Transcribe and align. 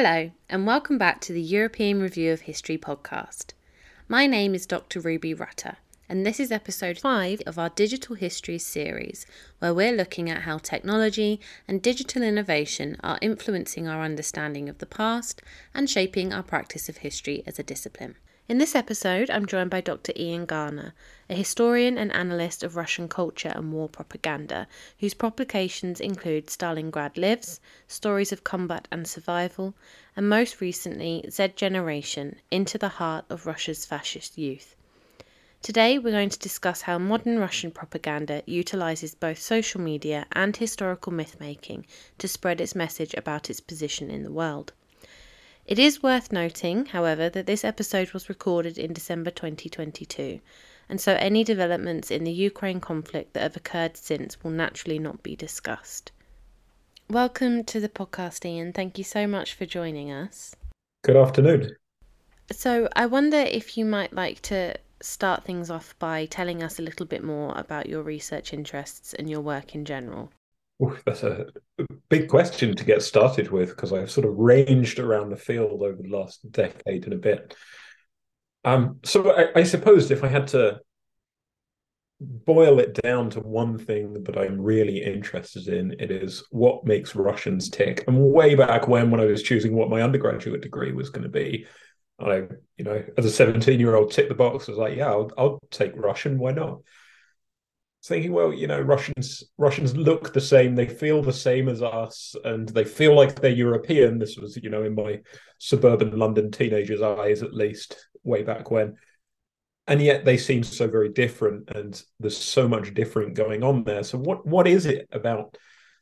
Hello, 0.00 0.30
and 0.48 0.64
welcome 0.64 0.96
back 0.96 1.20
to 1.22 1.32
the 1.32 1.42
European 1.42 2.00
Review 2.00 2.32
of 2.32 2.42
History 2.42 2.78
podcast. 2.78 3.46
My 4.06 4.28
name 4.28 4.54
is 4.54 4.64
Dr. 4.64 5.00
Ruby 5.00 5.34
Rutter, 5.34 5.78
and 6.08 6.24
this 6.24 6.38
is 6.38 6.52
episode 6.52 7.00
5 7.00 7.42
of 7.46 7.58
our 7.58 7.70
Digital 7.70 8.14
Histories 8.14 8.64
series, 8.64 9.26
where 9.58 9.74
we're 9.74 9.90
looking 9.90 10.30
at 10.30 10.42
how 10.42 10.58
technology 10.58 11.40
and 11.66 11.82
digital 11.82 12.22
innovation 12.22 12.96
are 13.02 13.18
influencing 13.20 13.88
our 13.88 14.04
understanding 14.04 14.68
of 14.68 14.78
the 14.78 14.86
past 14.86 15.42
and 15.74 15.90
shaping 15.90 16.32
our 16.32 16.44
practice 16.44 16.88
of 16.88 16.98
history 16.98 17.42
as 17.44 17.58
a 17.58 17.64
discipline. 17.64 18.14
In 18.48 18.56
this 18.56 18.74
episode, 18.74 19.28
I'm 19.28 19.44
joined 19.44 19.68
by 19.68 19.82
Dr. 19.82 20.14
Ian 20.16 20.46
Garner, 20.46 20.94
a 21.28 21.34
historian 21.34 21.98
and 21.98 22.10
analyst 22.14 22.62
of 22.62 22.76
Russian 22.76 23.06
culture 23.06 23.52
and 23.54 23.74
war 23.74 23.90
propaganda, 23.90 24.66
whose 25.00 25.12
publications 25.12 26.00
include 26.00 26.46
Stalingrad 26.46 27.18
Lives, 27.18 27.60
Stories 27.86 28.32
of 28.32 28.44
Combat 28.44 28.88
and 28.90 29.06
Survival, 29.06 29.74
and 30.16 30.30
most 30.30 30.62
recently, 30.62 31.26
Z 31.28 31.48
Generation 31.56 32.36
Into 32.50 32.78
the 32.78 32.88
Heart 32.88 33.26
of 33.28 33.44
Russia's 33.44 33.84
Fascist 33.84 34.38
Youth. 34.38 34.74
Today, 35.60 35.98
we're 35.98 36.12
going 36.12 36.30
to 36.30 36.38
discuss 36.38 36.80
how 36.80 36.96
modern 36.96 37.38
Russian 37.38 37.70
propaganda 37.70 38.42
utilizes 38.46 39.14
both 39.14 39.42
social 39.42 39.82
media 39.82 40.24
and 40.32 40.56
historical 40.56 41.12
myth 41.12 41.36
making 41.38 41.84
to 42.16 42.26
spread 42.26 42.62
its 42.62 42.74
message 42.74 43.12
about 43.12 43.50
its 43.50 43.60
position 43.60 44.10
in 44.10 44.22
the 44.22 44.32
world. 44.32 44.72
It 45.68 45.78
is 45.78 46.02
worth 46.02 46.32
noting, 46.32 46.86
however, 46.86 47.28
that 47.28 47.44
this 47.44 47.62
episode 47.62 48.12
was 48.12 48.30
recorded 48.30 48.78
in 48.78 48.94
December 48.94 49.30
2022, 49.30 50.40
and 50.88 50.98
so 50.98 51.12
any 51.16 51.44
developments 51.44 52.10
in 52.10 52.24
the 52.24 52.32
Ukraine 52.32 52.80
conflict 52.80 53.34
that 53.34 53.42
have 53.42 53.54
occurred 53.54 53.94
since 53.94 54.42
will 54.42 54.50
naturally 54.50 54.98
not 54.98 55.22
be 55.22 55.36
discussed. 55.36 56.10
Welcome 57.10 57.64
to 57.64 57.80
the 57.80 57.88
podcast, 57.90 58.46
Ian. 58.46 58.72
Thank 58.72 58.96
you 58.96 59.04
so 59.04 59.26
much 59.26 59.52
for 59.52 59.66
joining 59.66 60.10
us. 60.10 60.56
Good 61.04 61.16
afternoon. 61.16 61.76
So, 62.50 62.88
I 62.96 63.04
wonder 63.04 63.36
if 63.36 63.76
you 63.76 63.84
might 63.84 64.14
like 64.14 64.40
to 64.44 64.74
start 65.02 65.44
things 65.44 65.68
off 65.68 65.94
by 65.98 66.24
telling 66.24 66.62
us 66.62 66.78
a 66.78 66.82
little 66.82 67.04
bit 67.04 67.22
more 67.22 67.52
about 67.58 67.90
your 67.90 68.02
research 68.02 68.54
interests 68.54 69.12
and 69.12 69.28
your 69.28 69.42
work 69.42 69.74
in 69.74 69.84
general. 69.84 70.32
That's 71.04 71.24
a 71.24 71.46
big 72.08 72.28
question 72.28 72.76
to 72.76 72.84
get 72.84 73.02
started 73.02 73.50
with 73.50 73.70
because 73.70 73.92
I've 73.92 74.10
sort 74.10 74.26
of 74.26 74.36
ranged 74.36 74.98
around 74.98 75.30
the 75.30 75.36
field 75.36 75.82
over 75.82 76.00
the 76.00 76.08
last 76.08 76.50
decade 76.50 77.04
and 77.04 77.14
a 77.14 77.18
bit. 77.18 77.54
Um, 78.64 79.00
so 79.04 79.34
I, 79.36 79.60
I 79.60 79.62
suppose 79.64 80.10
if 80.10 80.22
I 80.22 80.28
had 80.28 80.48
to 80.48 80.80
boil 82.20 82.80
it 82.80 82.94
down 82.94 83.30
to 83.30 83.40
one 83.40 83.78
thing 83.78 84.24
that 84.24 84.36
I'm 84.36 84.60
really 84.60 85.02
interested 85.02 85.68
in, 85.68 85.94
it 85.98 86.10
is 86.10 86.44
what 86.50 86.84
makes 86.84 87.14
Russians 87.14 87.70
tick. 87.70 88.04
And 88.06 88.18
way 88.18 88.54
back 88.54 88.88
when, 88.88 89.10
when 89.10 89.20
I 89.20 89.26
was 89.26 89.42
choosing 89.42 89.74
what 89.74 89.90
my 89.90 90.02
undergraduate 90.02 90.62
degree 90.62 90.92
was 90.92 91.10
going 91.10 91.22
to 91.22 91.28
be, 91.28 91.66
I, 92.20 92.44
you 92.76 92.84
know, 92.84 93.04
as 93.16 93.24
a 93.24 93.30
17 93.30 93.78
year 93.78 93.94
old, 93.94 94.10
tick 94.10 94.28
the 94.28 94.34
box. 94.34 94.68
I 94.68 94.72
was 94.72 94.78
like, 94.78 94.96
yeah, 94.96 95.08
I'll, 95.08 95.30
I'll 95.38 95.60
take 95.70 95.92
Russian. 95.94 96.38
Why 96.38 96.50
not? 96.50 96.80
Thinking, 98.04 98.32
well, 98.32 98.52
you 98.52 98.66
know, 98.66 98.80
Russians 98.80 99.42
Russians 99.58 99.96
look 99.96 100.32
the 100.32 100.40
same, 100.40 100.74
they 100.74 100.86
feel 100.86 101.22
the 101.22 101.32
same 101.32 101.68
as 101.68 101.82
us, 101.82 102.34
and 102.44 102.68
they 102.68 102.84
feel 102.84 103.14
like 103.14 103.40
they're 103.40 103.50
European. 103.50 104.18
This 104.18 104.36
was, 104.36 104.56
you 104.56 104.70
know, 104.70 104.84
in 104.84 104.94
my 104.94 105.20
suburban 105.58 106.16
London 106.16 106.50
teenager's 106.50 107.02
eyes, 107.02 107.42
at 107.42 107.54
least 107.54 108.08
way 108.22 108.42
back 108.42 108.70
when. 108.70 108.96
And 109.86 110.02
yet 110.02 110.24
they 110.24 110.36
seem 110.36 110.62
so 110.62 110.86
very 110.86 111.08
different, 111.08 111.70
and 111.74 112.00
there's 112.20 112.36
so 112.36 112.68
much 112.68 112.94
different 112.94 113.34
going 113.34 113.62
on 113.62 113.84
there. 113.84 114.04
So 114.04 114.18
what 114.18 114.46
what 114.46 114.66
is 114.66 114.86
it 114.86 115.08
about 115.12 115.56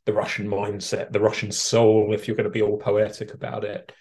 the 0.04 0.12
Russian 0.12 0.48
mindset, 0.48 1.12
the 1.12 1.20
Russian 1.20 1.50
soul, 1.50 2.12
if 2.12 2.28
you're 2.28 2.36
going 2.36 2.44
to 2.44 2.50
be 2.50 2.62
all 2.62 2.78
poetic 2.78 3.34
about 3.34 3.64
it, 3.64 3.92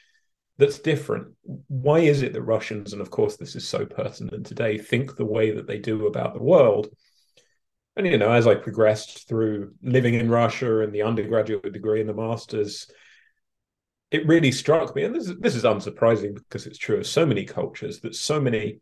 that's 0.58 0.80
different? 0.80 1.34
Why 1.68 2.00
is 2.00 2.22
it 2.22 2.34
that 2.34 2.42
Russians, 2.42 2.94
and 2.94 3.02
of 3.02 3.10
course 3.10 3.38
this 3.38 3.56
is 3.56 3.68
so 3.68 3.86
pertinent 3.86 4.46
today, 4.46 4.78
think 4.78 5.16
the 5.16 5.26
way 5.26 5.52
that 5.52 5.68
they 5.68 5.80
do 5.80 6.08
about 6.08 6.34
the 6.34 6.44
world? 6.44 6.90
And 7.96 8.08
you 8.08 8.18
know 8.18 8.32
as 8.32 8.48
i 8.48 8.56
progressed 8.56 9.28
through 9.28 9.74
living 9.82 10.14
in 10.14 10.30
russia 10.30 10.80
and 10.80 10.94
the 10.94 11.02
undergraduate 11.02 11.74
degree 11.74 12.00
and 12.00 12.10
the 12.10 12.14
masters 12.14 12.88
it 14.12 14.28
really 14.28 14.52
struck 14.52 14.96
me 14.96 15.04
and 15.04 15.16
this 15.16 15.28
is, 15.28 15.38
this 15.40 15.56
is 15.56 15.64
unsurprising 15.64 16.36
because 16.36 16.68
it's 16.68 16.78
true 16.78 16.98
of 16.98 17.08
so 17.08 17.26
many 17.26 17.44
cultures 17.44 18.00
that 18.02 18.16
so 18.16 18.40
many 18.40 18.80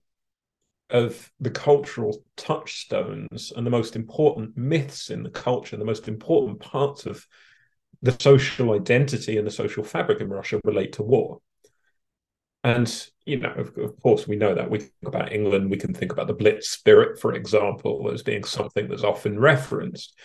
of 0.90 1.32
the 1.40 1.50
cultural 1.50 2.24
touchstones 2.36 3.52
and 3.56 3.66
the 3.66 3.72
most 3.72 3.96
important 3.96 4.56
myths 4.58 5.10
in 5.10 5.24
the 5.24 5.30
culture 5.30 5.78
the 5.78 5.86
most 5.86 6.08
important 6.08 6.60
parts 6.60 7.06
of 7.06 7.26
the 8.02 8.16
social 8.20 8.74
identity 8.74 9.38
and 9.38 9.48
the 9.48 9.52
social 9.52 9.84
fabric 9.84 10.20
in 10.20 10.30
russia 10.30 10.60
relate 10.66 10.94
to 10.94 11.04
war 11.04 11.40
and 12.64 13.08
you 13.26 13.40
know, 13.40 13.54
of, 13.54 13.78
of, 13.78 14.00
course, 14.02 14.28
we 14.28 14.36
know 14.36 14.54
that 14.54 14.70
we 14.70 14.80
think 14.80 14.94
about 15.06 15.32
England. 15.32 15.70
We 15.70 15.78
can 15.78 15.94
think 15.94 16.12
about 16.12 16.28
the 16.28 16.34
Blitz 16.34 16.70
spirit, 16.70 17.20
for 17.20 17.34
example, 17.34 18.10
as 18.14 18.22
being 18.22 18.44
something 18.44 18.90
that's 18.90 19.04
often 19.04 19.40
referenced. 19.40 20.18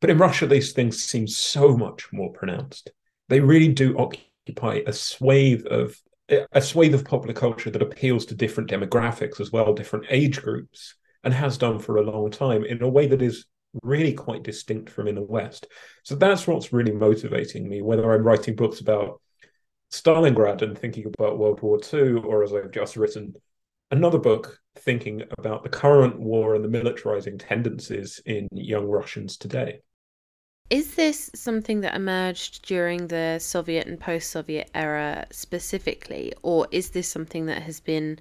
But 0.00 0.10
in 0.10 0.18
Russia, 0.18 0.46
these 0.46 0.72
things 0.72 1.02
seem 1.02 1.26
so 1.26 1.76
much 1.76 2.12
more 2.12 2.32
pronounced. 2.32 2.90
They 3.28 3.40
really 3.40 3.68
do 3.68 3.96
occupy 3.98 4.80
a 4.86 4.92
swathe 4.92 5.66
of 5.66 5.96
a 6.52 6.62
swathe 6.62 6.94
of 6.94 7.04
popular 7.04 7.34
culture 7.34 7.70
that 7.70 7.82
appeals 7.82 8.24
to 8.26 8.36
different 8.36 8.70
demographics 8.70 9.40
as 9.40 9.50
well, 9.50 9.74
different 9.74 10.06
age 10.10 10.40
groups, 10.40 10.94
and 11.24 11.34
has 11.34 11.58
done 11.58 11.78
for 11.78 11.96
a 11.96 12.02
long 12.02 12.30
time 12.30 12.64
in 12.64 12.82
a 12.82 12.88
way 12.88 13.08
that 13.08 13.20
is 13.20 13.46
really 13.82 14.12
quite 14.12 14.42
distinct 14.42 14.90
from 14.90 15.08
in 15.08 15.16
the 15.16 15.22
West. 15.22 15.66
So 16.04 16.14
that's 16.14 16.46
what's 16.46 16.72
really 16.72 16.92
motivating 16.92 17.68
me, 17.68 17.82
whether 17.82 18.12
I'm 18.12 18.22
writing 18.22 18.54
books 18.54 18.80
about 18.80 19.20
Stalingrad 19.90 20.62
and 20.62 20.78
thinking 20.78 21.06
about 21.06 21.38
World 21.38 21.60
War 21.62 21.80
II, 21.92 22.22
or 22.22 22.42
as 22.42 22.52
I've 22.52 22.70
just 22.70 22.96
written 22.96 23.34
another 23.90 24.18
book 24.18 24.60
thinking 24.76 25.22
about 25.38 25.62
the 25.62 25.68
current 25.68 26.18
war 26.18 26.54
and 26.54 26.64
the 26.64 26.68
militarizing 26.68 27.36
tendencies 27.38 28.20
in 28.24 28.48
young 28.52 28.86
Russians 28.86 29.36
today. 29.36 29.80
Is 30.70 30.94
this 30.94 31.30
something 31.34 31.80
that 31.80 31.96
emerged 31.96 32.64
during 32.66 33.08
the 33.08 33.40
Soviet 33.40 33.88
and 33.88 33.98
post 33.98 34.30
Soviet 34.30 34.70
era 34.72 35.26
specifically, 35.32 36.32
or 36.42 36.68
is 36.70 36.90
this 36.90 37.08
something 37.08 37.46
that 37.46 37.62
has 37.62 37.80
been 37.80 38.20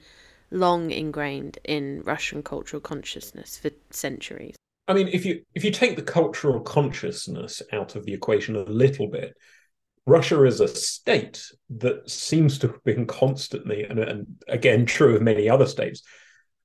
long 0.49 0.89
ingrained 0.89 1.59
in 1.63 2.01
Russian 2.01 2.41
cultural 2.41 2.81
consciousness 2.81 3.57
for 3.59 3.69
centuries? 3.91 4.55
I 4.87 4.95
mean, 4.95 5.09
if 5.09 5.23
you 5.23 5.43
if 5.53 5.63
you 5.63 5.69
take 5.69 5.95
the 5.95 6.01
cultural 6.01 6.61
consciousness 6.61 7.61
out 7.71 7.95
of 7.95 8.05
the 8.05 8.13
equation 8.13 8.55
a 8.55 8.63
little 8.63 9.07
bit, 9.07 9.37
Russia 10.09 10.43
is 10.43 10.59
a 10.59 10.67
state 10.67 11.45
that 11.69 12.09
seems 12.09 12.57
to 12.57 12.67
have 12.67 12.83
been 12.83 13.05
constantly, 13.05 13.83
and, 13.83 13.99
and, 13.99 14.25
again, 14.47 14.85
true 14.85 15.15
of 15.15 15.21
many 15.21 15.47
other 15.47 15.67
states, 15.67 16.01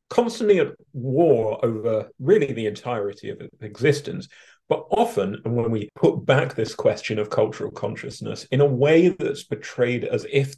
constantly 0.09 0.60
at 0.60 0.72
war 0.94 1.62
over 1.62 2.10
really 2.19 2.54
the 2.54 2.66
entirety 2.66 3.28
of 3.28 3.41
its 3.43 3.54
existence. 3.60 4.28
But 4.66 4.87
often, 4.91 5.43
and 5.44 5.54
when 5.54 5.71
we 5.71 5.91
put 5.94 6.25
back 6.25 6.54
this 6.54 6.75
question 6.75 7.19
of 7.19 7.28
cultural 7.28 7.71
consciousness 7.71 8.44
in 8.44 8.62
a 8.62 8.66
way 8.66 9.10
that's 9.10 9.44
portrayed 9.44 10.04
as 10.04 10.27
if 10.33 10.54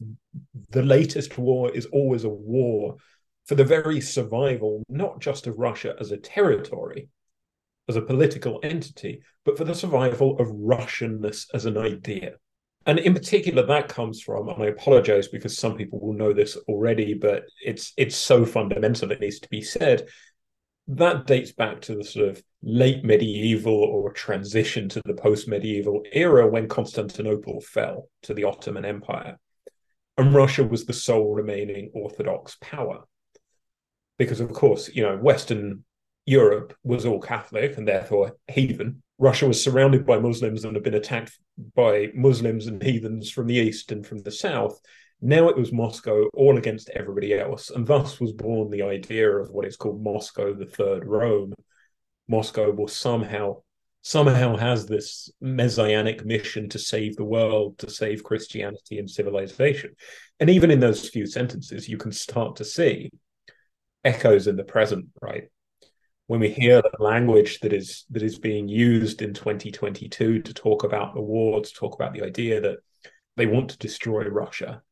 the 0.70 0.84
latest 0.84 1.36
war 1.38 1.72
is 1.72 1.86
always 1.86 2.22
a 2.22 2.28
war 2.28 2.98
for 3.46 3.56
the 3.56 3.64
very 3.64 4.00
survival, 4.00 4.84
not 4.88 5.20
just 5.20 5.48
of 5.48 5.58
Russia 5.58 5.96
as 5.98 6.12
a 6.12 6.16
territory, 6.16 7.08
as 7.88 7.96
a 7.96 8.02
political 8.02 8.60
entity, 8.62 9.22
but 9.44 9.58
for 9.58 9.64
the 9.64 9.74
survival 9.74 10.38
of 10.38 10.46
Russianness 10.48 11.46
as 11.52 11.66
an 11.66 11.76
idea. 11.76 12.36
And 12.86 13.00
in 13.00 13.14
particular, 13.14 13.66
that 13.66 13.88
comes 13.88 14.22
from, 14.22 14.48
and 14.48 14.62
I 14.62 14.66
apologize 14.66 15.26
because 15.26 15.58
some 15.58 15.76
people 15.76 15.98
will 15.98 16.12
know 16.12 16.32
this 16.32 16.56
already, 16.68 17.14
but 17.14 17.44
it's 17.62 17.92
it's 17.96 18.14
so 18.16 18.46
fundamental 18.46 19.10
it 19.10 19.20
needs 19.20 19.40
to 19.40 19.48
be 19.48 19.60
said. 19.60 20.08
That 20.86 21.26
dates 21.26 21.50
back 21.50 21.80
to 21.82 21.96
the 21.96 22.04
sort 22.04 22.28
of 22.28 22.42
late 22.62 23.04
medieval 23.04 23.74
or 23.74 24.12
transition 24.12 24.88
to 24.90 25.02
the 25.04 25.14
post-medieval 25.14 26.04
era 26.12 26.48
when 26.48 26.68
Constantinople 26.68 27.60
fell 27.60 28.08
to 28.22 28.34
the 28.34 28.44
Ottoman 28.44 28.84
Empire. 28.84 29.36
And 30.16 30.32
Russia 30.32 30.62
was 30.62 30.84
the 30.84 30.92
sole 30.92 31.34
remaining 31.34 31.90
Orthodox 31.92 32.56
power. 32.60 33.02
Because 34.16 34.38
of 34.38 34.52
course, 34.52 34.88
you 34.94 35.02
know, 35.02 35.16
Western 35.16 35.84
Europe 36.26 36.74
was 36.82 37.06
all 37.06 37.20
Catholic 37.20 37.78
and 37.78 37.88
therefore 37.88 38.36
heathen 38.48 39.02
Russia 39.18 39.46
was 39.46 39.62
surrounded 39.62 40.04
by 40.04 40.18
Muslims 40.18 40.64
and 40.64 40.76
had 40.76 40.82
been 40.82 40.94
attacked 40.94 41.38
by 41.74 42.10
Muslims 42.14 42.66
and 42.66 42.82
heathens 42.82 43.30
from 43.30 43.46
the 43.46 43.54
east 43.54 43.90
and 43.90 44.06
from 44.06 44.18
the 44.18 44.30
south. 44.30 44.78
Now 45.22 45.48
it 45.48 45.56
was 45.56 45.72
Moscow 45.72 46.28
all 46.34 46.58
against 46.58 46.90
everybody 46.90 47.32
else. 47.32 47.70
And 47.70 47.86
thus 47.86 48.20
was 48.20 48.32
born 48.32 48.70
the 48.70 48.82
idea 48.82 49.30
of 49.30 49.50
what 49.50 49.64
is 49.64 49.76
called 49.76 50.02
Moscow, 50.02 50.52
the 50.52 50.66
Third 50.66 51.06
Rome. 51.06 51.54
Moscow 52.28 52.70
will 52.70 52.88
somehow 52.88 53.62
somehow 54.02 54.56
has 54.56 54.86
this 54.86 55.32
messianic 55.40 56.24
mission 56.24 56.68
to 56.68 56.78
save 56.78 57.16
the 57.16 57.24
world, 57.24 57.76
to 57.76 57.90
save 57.90 58.22
Christianity 58.22 59.00
and 59.00 59.10
civilization. 59.10 59.96
And 60.38 60.48
even 60.48 60.70
in 60.70 60.78
those 60.78 61.08
few 61.08 61.26
sentences, 61.26 61.88
you 61.88 61.96
can 61.96 62.12
start 62.12 62.54
to 62.56 62.64
see 62.64 63.10
echoes 64.04 64.46
in 64.46 64.54
the 64.54 64.62
present, 64.62 65.06
right? 65.20 65.48
When 66.26 66.40
we 66.40 66.50
hear 66.50 66.82
the 66.82 67.02
language 67.02 67.60
that 67.60 67.72
is 67.72 68.04
that 68.10 68.22
is 68.22 68.38
being 68.38 68.68
used 68.68 69.22
in 69.22 69.32
2022 69.32 70.42
to 70.42 70.54
talk 70.54 70.84
about 70.84 71.14
to 71.14 71.72
talk 71.74 71.94
about 71.94 72.12
the 72.12 72.22
idea 72.22 72.60
that 72.60 72.78
they 73.36 73.46
want 73.46 73.70
to 73.70 73.78
destroy 73.78 74.24
Russia, 74.24 74.82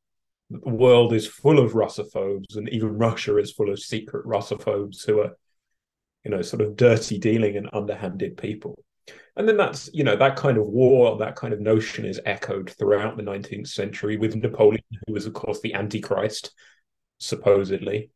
the 0.51 0.69
world 0.69 1.13
is 1.13 1.27
full 1.27 1.59
of 1.59 1.73
Russophobes, 1.73 2.57
and 2.57 2.69
even 2.69 2.99
Russia 2.99 3.37
is 3.39 3.53
full 3.53 3.71
of 3.71 3.81
secret 3.81 4.27
Russophobes 4.27 5.05
who 5.05 5.21
are, 5.21 5.37
you 6.25 6.31
know, 6.31 6.43
sort 6.43 6.63
of 6.63 6.77
dirty 6.77 7.19
dealing 7.19 7.57
and 7.57 7.71
underhanded 7.73 8.37
people. 8.37 8.79
And 9.37 9.49
then 9.49 9.57
that's, 9.57 9.91
you 9.93 10.05
know, 10.05 10.17
that 10.17 10.37
kind 10.37 10.59
of 10.59 10.67
war, 10.67 11.19
that 11.19 11.37
kind 11.37 11.53
of 11.53 11.61
notion 11.61 12.05
is 12.05 12.21
echoed 12.25 12.71
throughout 12.71 13.17
the 13.17 13.23
19th 13.23 13.69
century 13.69 14.17
with 14.17 14.37
Napoleon, 14.37 14.85
who 15.07 15.13
was, 15.13 15.27
of 15.27 15.33
course, 15.33 15.61
the 15.61 15.75
Antichrist, 15.75 16.53
supposedly. 17.19 18.11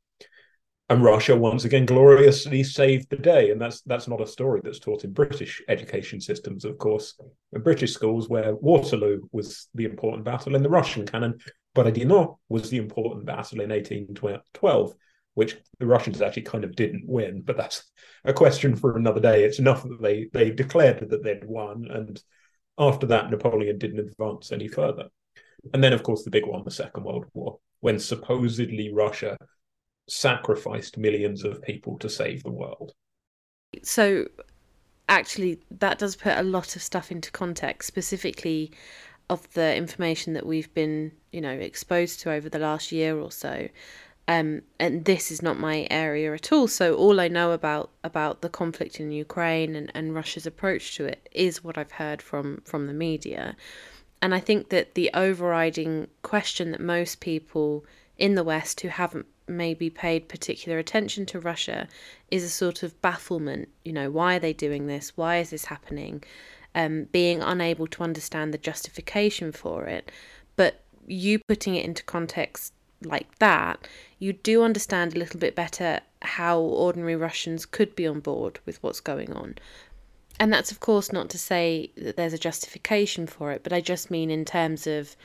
And 0.90 1.04
Russia 1.04 1.36
once 1.36 1.64
again 1.64 1.84
gloriously 1.84 2.62
saved 2.62 3.10
the 3.10 3.16
day. 3.16 3.50
And 3.50 3.60
that's 3.60 3.82
that's 3.82 4.08
not 4.08 4.22
a 4.22 4.26
story 4.26 4.60
that's 4.64 4.78
taught 4.78 5.04
in 5.04 5.12
British 5.12 5.62
education 5.68 6.20
systems, 6.20 6.64
of 6.64 6.78
course. 6.78 7.14
In 7.52 7.62
British 7.62 7.92
schools, 7.92 8.28
where 8.28 8.54
Waterloo 8.56 9.20
was 9.30 9.68
the 9.74 9.84
important 9.84 10.24
battle 10.24 10.54
in 10.54 10.62
the 10.62 10.70
Russian 10.70 11.06
canon, 11.06 11.38
Borodino 11.74 12.38
was 12.48 12.70
the 12.70 12.78
important 12.78 13.26
battle 13.26 13.60
in 13.60 13.70
1812 13.70 14.94
which 15.38 15.56
the 15.78 15.86
Russians 15.86 16.20
actually 16.20 16.42
kind 16.42 16.64
of 16.64 16.74
didn't 16.74 17.06
win, 17.06 17.42
but 17.42 17.56
that's 17.56 17.84
a 18.24 18.32
question 18.32 18.74
for 18.74 18.96
another 18.96 19.20
day. 19.20 19.44
It's 19.44 19.60
enough 19.60 19.84
that 19.84 20.02
they 20.02 20.28
they 20.32 20.50
declared 20.50 21.08
that 21.08 21.22
they'd 21.22 21.44
won, 21.44 21.86
and 21.88 22.20
after 22.76 23.06
that, 23.06 23.30
Napoleon 23.30 23.78
didn't 23.78 24.00
advance 24.00 24.50
any 24.50 24.66
further. 24.66 25.04
And 25.72 25.82
then, 25.82 25.92
of 25.92 26.02
course, 26.02 26.24
the 26.24 26.30
big 26.30 26.44
one, 26.44 26.64
the 26.64 26.72
Second 26.72 27.04
World 27.04 27.26
War, 27.34 27.60
when 27.78 28.00
supposedly 28.00 28.92
Russia 28.92 29.38
sacrificed 30.08 30.98
millions 30.98 31.44
of 31.44 31.62
people 31.62 31.98
to 31.98 32.08
save 32.08 32.42
the 32.42 32.50
world. 32.50 32.92
So, 33.82 34.26
actually, 35.08 35.60
that 35.70 35.98
does 35.98 36.16
put 36.16 36.36
a 36.36 36.42
lot 36.42 36.76
of 36.76 36.82
stuff 36.82 37.12
into 37.12 37.30
context, 37.30 37.86
specifically 37.86 38.72
of 39.30 39.52
the 39.52 39.76
information 39.76 40.32
that 40.32 40.46
we've 40.46 40.72
been, 40.74 41.12
you 41.32 41.40
know, 41.40 41.50
exposed 41.50 42.20
to 42.20 42.32
over 42.32 42.48
the 42.48 42.58
last 42.58 42.92
year 42.92 43.18
or 43.18 43.30
so. 43.30 43.68
Um, 44.26 44.60
and 44.78 45.06
this 45.06 45.30
is 45.30 45.40
not 45.40 45.58
my 45.58 45.86
area 45.90 46.34
at 46.34 46.52
all. 46.52 46.68
So 46.68 46.94
all 46.94 47.18
I 47.18 47.28
know 47.28 47.52
about 47.52 47.90
about 48.04 48.42
the 48.42 48.50
conflict 48.50 49.00
in 49.00 49.10
Ukraine 49.10 49.74
and, 49.74 49.90
and 49.94 50.14
Russia's 50.14 50.46
approach 50.46 50.96
to 50.96 51.06
it 51.06 51.28
is 51.32 51.64
what 51.64 51.78
I've 51.78 51.92
heard 51.92 52.20
from 52.20 52.60
from 52.64 52.86
the 52.86 52.92
media. 52.92 53.56
And 54.20 54.34
I 54.34 54.40
think 54.40 54.68
that 54.68 54.94
the 54.94 55.10
overriding 55.14 56.08
question 56.22 56.72
that 56.72 56.80
most 56.80 57.20
people 57.20 57.86
in 58.18 58.34
the 58.34 58.44
West 58.44 58.80
who 58.80 58.88
haven't 58.88 59.26
maybe 59.48 59.90
paid 59.90 60.28
particular 60.28 60.78
attention 60.78 61.26
to 61.26 61.40
Russia 61.40 61.88
is 62.30 62.44
a 62.44 62.50
sort 62.50 62.82
of 62.82 63.00
bafflement. 63.02 63.68
You 63.84 63.92
know, 63.92 64.10
why 64.10 64.36
are 64.36 64.40
they 64.40 64.52
doing 64.52 64.86
this? 64.86 65.16
Why 65.16 65.38
is 65.38 65.50
this 65.50 65.66
happening? 65.66 66.22
Um, 66.74 67.04
being 67.04 67.42
unable 67.42 67.86
to 67.88 68.02
understand 68.02 68.52
the 68.52 68.58
justification 68.58 69.52
for 69.52 69.86
it. 69.86 70.10
But 70.56 70.82
you 71.06 71.40
putting 71.48 71.74
it 71.74 71.84
into 71.84 72.02
context 72.04 72.72
like 73.02 73.38
that, 73.38 73.88
you 74.18 74.32
do 74.32 74.62
understand 74.62 75.14
a 75.14 75.18
little 75.18 75.40
bit 75.40 75.54
better 75.54 76.00
how 76.22 76.58
ordinary 76.58 77.16
Russians 77.16 77.64
could 77.64 77.94
be 77.94 78.06
on 78.06 78.20
board 78.20 78.58
with 78.66 78.82
what's 78.82 79.00
going 79.00 79.32
on. 79.32 79.56
And 80.40 80.52
that's, 80.52 80.70
of 80.70 80.80
course, 80.80 81.12
not 81.12 81.30
to 81.30 81.38
say 81.38 81.90
that 81.96 82.16
there's 82.16 82.32
a 82.32 82.38
justification 82.38 83.26
for 83.26 83.52
it, 83.52 83.62
but 83.62 83.72
I 83.72 83.80
just 83.80 84.10
mean 84.10 84.30
in 84.30 84.44
terms 84.44 84.86
of 84.86 85.16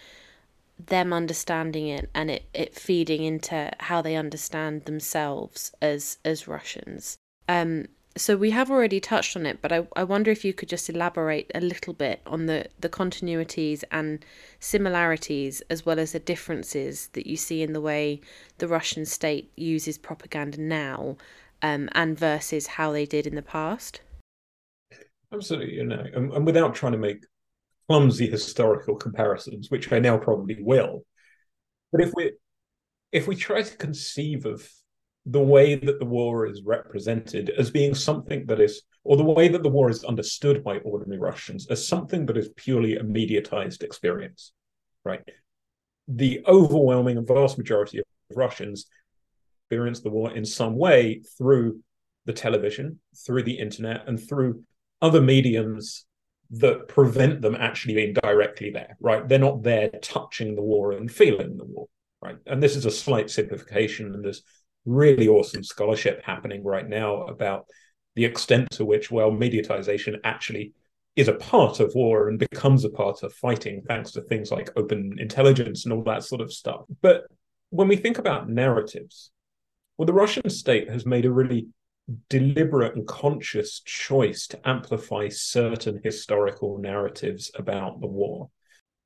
them 0.80 1.14
understanding 1.14 1.88
it 1.88 2.10
and 2.14 2.30
it, 2.31 2.44
it 2.54 2.75
feeding 2.75 3.24
into 3.24 3.72
how 3.80 4.02
they 4.02 4.16
understand 4.16 4.86
themselves 4.86 5.72
as 5.81 6.18
as 6.25 6.48
Russians. 6.48 7.18
Um, 7.48 7.88
so 8.16 8.38
we 8.38 8.52
have 8.52 8.70
already 8.70 9.00
touched 9.00 9.36
on 9.36 9.46
it, 9.46 9.60
but 9.62 9.72
I, 9.72 9.88
I 9.96 10.04
wonder 10.04 10.30
if 10.30 10.46
you 10.46 10.54
could 10.54 10.70
just 10.70 10.90
elaborate 10.90 11.52
a 11.56 11.62
little 11.62 11.94
bit 11.94 12.22
on 12.28 12.46
the, 12.46 12.68
the 12.80 12.90
continuities 12.90 13.84
and 13.92 14.24
similarities 14.60 15.62
as 15.70 15.86
well 15.86 16.00
as 16.00 16.12
the 16.12 16.20
differences 16.20 17.08
that 17.14 17.25
you 17.25 17.36
see 17.36 17.64
in 17.64 17.74
the 17.74 17.81
way 17.81 18.22
the 18.60 18.68
Russian 18.68 19.06
state 19.06 19.52
uses 19.56 19.98
propaganda 19.98 20.62
now 20.62 21.18
um, 21.64 21.90
and 21.94 22.18
versus 22.18 22.68
how 22.68 22.92
they 22.92 23.06
did 23.06 23.25
in 23.25 23.36
the 23.36 23.42
past. 23.42 24.02
Absolutely, 25.34 25.74
you 25.74 25.84
know, 25.84 26.06
and, 26.14 26.31
and 26.34 26.46
without 26.46 26.75
trying 26.75 26.92
to 26.92 27.00
make 27.00 27.24
clumsy 27.88 28.30
historical 28.30 28.95
comparisons, 28.95 29.69
which 29.69 29.91
I 29.91 30.00
now 30.00 30.18
probably 30.18 30.57
will, 30.62 31.06
but 31.91 32.01
if 32.01 32.12
we 32.15 32.31
if 33.12 33.27
we 33.27 33.35
try 33.35 33.62
to 33.62 33.77
conceive 33.77 34.45
of 34.45 34.68
the 35.25 35.39
way 35.39 35.75
that 35.75 36.00
the 36.00 36.06
war 36.06 36.45
is 36.45 36.63
represented 36.65 37.50
as 37.51 37.71
being 37.71 37.94
something 37.94 38.45
that 38.47 38.59
is, 38.59 38.81
or 39.03 39.15
the 39.15 39.24
way 39.24 39.47
that 39.47 39.63
the 39.63 39.69
war 39.69 39.89
is 39.89 40.03
understood 40.03 40.63
by 40.63 40.80
ordinary 40.80 41.19
Russians 41.19 41.68
as 41.69 41.88
something 41.88 42.25
that 42.25 42.38
is 42.38 42.50
purely 42.57 42.97
a 42.97 43.03
mediatized 43.03 43.83
experience, 43.83 44.51
right? 45.06 45.21
The 46.07 46.44
overwhelming 46.47 47.18
and 47.18 47.27
vast 47.27 47.57
majority 47.57 48.00
of 48.00 48.06
Russians 48.36 48.88
experience 49.62 50.01
the 50.01 50.09
war 50.09 50.36
in 50.36 50.45
some 50.45 50.75
way 50.75 51.21
through 51.38 51.81
the 52.25 52.33
television, 52.33 53.00
through 53.25 53.44
the 53.44 53.59
internet, 53.59 54.07
and 54.07 54.19
through 54.19 54.63
other 55.01 55.21
mediums 55.21 56.06
that 56.53 56.88
prevent 56.88 57.41
them 57.41 57.55
actually 57.55 57.95
being 57.95 58.13
directly 58.13 58.69
there, 58.69 58.95
right? 59.00 59.27
They're 59.27 59.39
not 59.39 59.63
there 59.63 59.89
touching 60.01 60.55
the 60.55 60.61
war 60.61 60.91
and 60.91 61.11
feeling 61.11 61.57
the 61.57 61.65
war, 61.65 61.88
right? 62.21 62.38
And 62.45 62.61
this 62.61 62.75
is 62.75 62.85
a 62.85 62.91
slight 62.91 63.29
simplification, 63.29 64.13
and 64.13 64.23
there's 64.23 64.44
really 64.85 65.27
awesome 65.27 65.63
scholarship 65.63 66.21
happening 66.23 66.63
right 66.63 66.88
now 66.88 67.23
about 67.23 67.65
the 68.15 68.25
extent 68.25 68.69
to 68.71 68.85
which, 68.85 69.09
well, 69.09 69.31
mediatization 69.31 70.17
actually 70.23 70.73
is 71.15 71.27
a 71.27 71.33
part 71.33 71.79
of 71.79 71.95
war 71.95 72.27
and 72.27 72.38
becomes 72.38 72.85
a 72.85 72.89
part 72.89 73.23
of 73.23 73.33
fighting 73.33 73.81
thanks 73.88 74.11
to 74.11 74.21
things 74.21 74.51
like 74.51 74.69
open 74.75 75.15
intelligence 75.19 75.85
and 75.85 75.94
all 75.94 76.03
that 76.03 76.23
sort 76.23 76.41
of 76.41 76.53
stuff. 76.53 76.81
But 77.01 77.23
when 77.69 77.88
we 77.88 77.95
think 77.95 78.19
about 78.19 78.50
narratives, 78.50 79.31
well, 79.97 80.05
the 80.05 80.13
Russian 80.13 80.50
state 80.50 80.89
has 80.89 81.05
made 81.05 81.25
a 81.25 81.31
really 81.31 81.67
deliberate 82.29 82.95
and 82.95 83.07
conscious 83.07 83.81
choice 83.81 84.47
to 84.47 84.67
amplify 84.67 85.29
certain 85.29 86.00
historical 86.03 86.77
narratives 86.77 87.50
about 87.55 88.01
the 88.01 88.07
war 88.07 88.50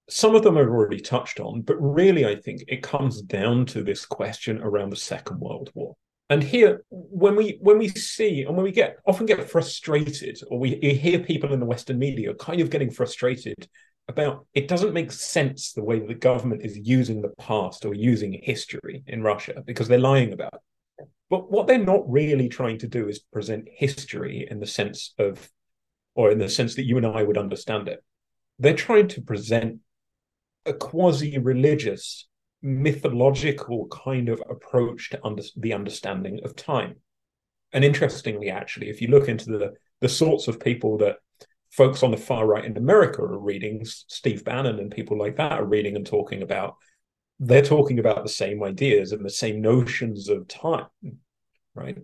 some 0.09 0.35
of 0.35 0.43
them 0.43 0.57
I've 0.57 0.67
already 0.67 0.99
touched 0.99 1.39
on, 1.39 1.61
but 1.61 1.75
really 1.79 2.25
I 2.25 2.35
think 2.35 2.63
it 2.67 2.81
comes 2.81 3.21
down 3.21 3.65
to 3.67 3.83
this 3.83 4.05
question 4.05 4.61
around 4.61 4.91
the 4.91 4.95
Second 4.95 5.39
World 5.39 5.69
War. 5.73 5.95
And 6.29 6.43
here, 6.43 6.83
when 6.89 7.35
we 7.35 7.57
when 7.61 7.77
we 7.77 7.87
see 7.87 8.43
and 8.43 8.55
when 8.55 8.63
we 8.63 8.71
get 8.71 8.97
often 9.05 9.25
get 9.25 9.49
frustrated, 9.49 10.39
or 10.49 10.59
we 10.59 10.75
hear 10.75 11.19
people 11.19 11.53
in 11.53 11.59
the 11.59 11.65
Western 11.65 11.97
media 11.99 12.33
kind 12.35 12.59
of 12.59 12.69
getting 12.69 12.91
frustrated 12.91 13.67
about 14.09 14.45
it 14.53 14.67
doesn't 14.67 14.93
make 14.93 15.11
sense 15.11 15.73
the 15.73 15.83
way 15.83 15.99
the 15.99 16.13
government 16.13 16.65
is 16.65 16.77
using 16.77 17.21
the 17.21 17.33
past 17.37 17.85
or 17.85 17.93
using 17.93 18.39
history 18.43 19.03
in 19.07 19.21
Russia 19.21 19.61
because 19.65 19.87
they're 19.87 19.99
lying 19.99 20.33
about 20.33 20.53
it. 20.53 20.59
But 21.29 21.51
what 21.51 21.67
they're 21.67 21.77
not 21.77 22.09
really 22.09 22.47
trying 22.47 22.79
to 22.79 22.87
do 22.87 23.09
is 23.09 23.19
present 23.19 23.67
history 23.69 24.47
in 24.49 24.59
the 24.59 24.67
sense 24.67 25.13
of, 25.19 25.49
or 26.15 26.31
in 26.31 26.39
the 26.39 26.49
sense 26.49 26.75
that 26.75 26.85
you 26.85 26.97
and 26.97 27.05
I 27.05 27.23
would 27.23 27.37
understand 27.37 27.87
it. 27.87 28.03
They're 28.59 28.73
trying 28.73 29.09
to 29.09 29.21
present 29.21 29.79
a 30.65 30.73
quasi 30.73 31.37
religious, 31.37 32.27
mythological 32.61 33.87
kind 33.87 34.29
of 34.29 34.41
approach 34.49 35.09
to 35.11 35.25
under, 35.25 35.43
the 35.55 35.73
understanding 35.73 36.39
of 36.43 36.55
time. 36.55 36.95
And 37.73 37.83
interestingly, 37.83 38.49
actually, 38.49 38.89
if 38.89 39.01
you 39.01 39.09
look 39.09 39.27
into 39.27 39.45
the, 39.51 39.73
the 39.99 40.09
sorts 40.09 40.47
of 40.47 40.59
people 40.59 40.97
that 40.99 41.17
folks 41.71 42.03
on 42.03 42.11
the 42.11 42.17
far 42.17 42.45
right 42.47 42.65
in 42.65 42.77
America 42.77 43.21
are 43.21 43.37
reading, 43.37 43.81
Steve 43.83 44.45
Bannon 44.45 44.79
and 44.79 44.89
people 44.89 45.17
like 45.17 45.35
that 45.37 45.53
are 45.53 45.65
reading 45.65 45.95
and 45.95 46.05
talking 46.05 46.41
about, 46.41 46.75
they're 47.39 47.61
talking 47.61 47.99
about 47.99 48.23
the 48.23 48.29
same 48.29 48.63
ideas 48.63 49.11
and 49.11 49.23
the 49.23 49.29
same 49.29 49.61
notions 49.61 50.29
of 50.29 50.47
time, 50.47 50.87
right? 51.75 51.97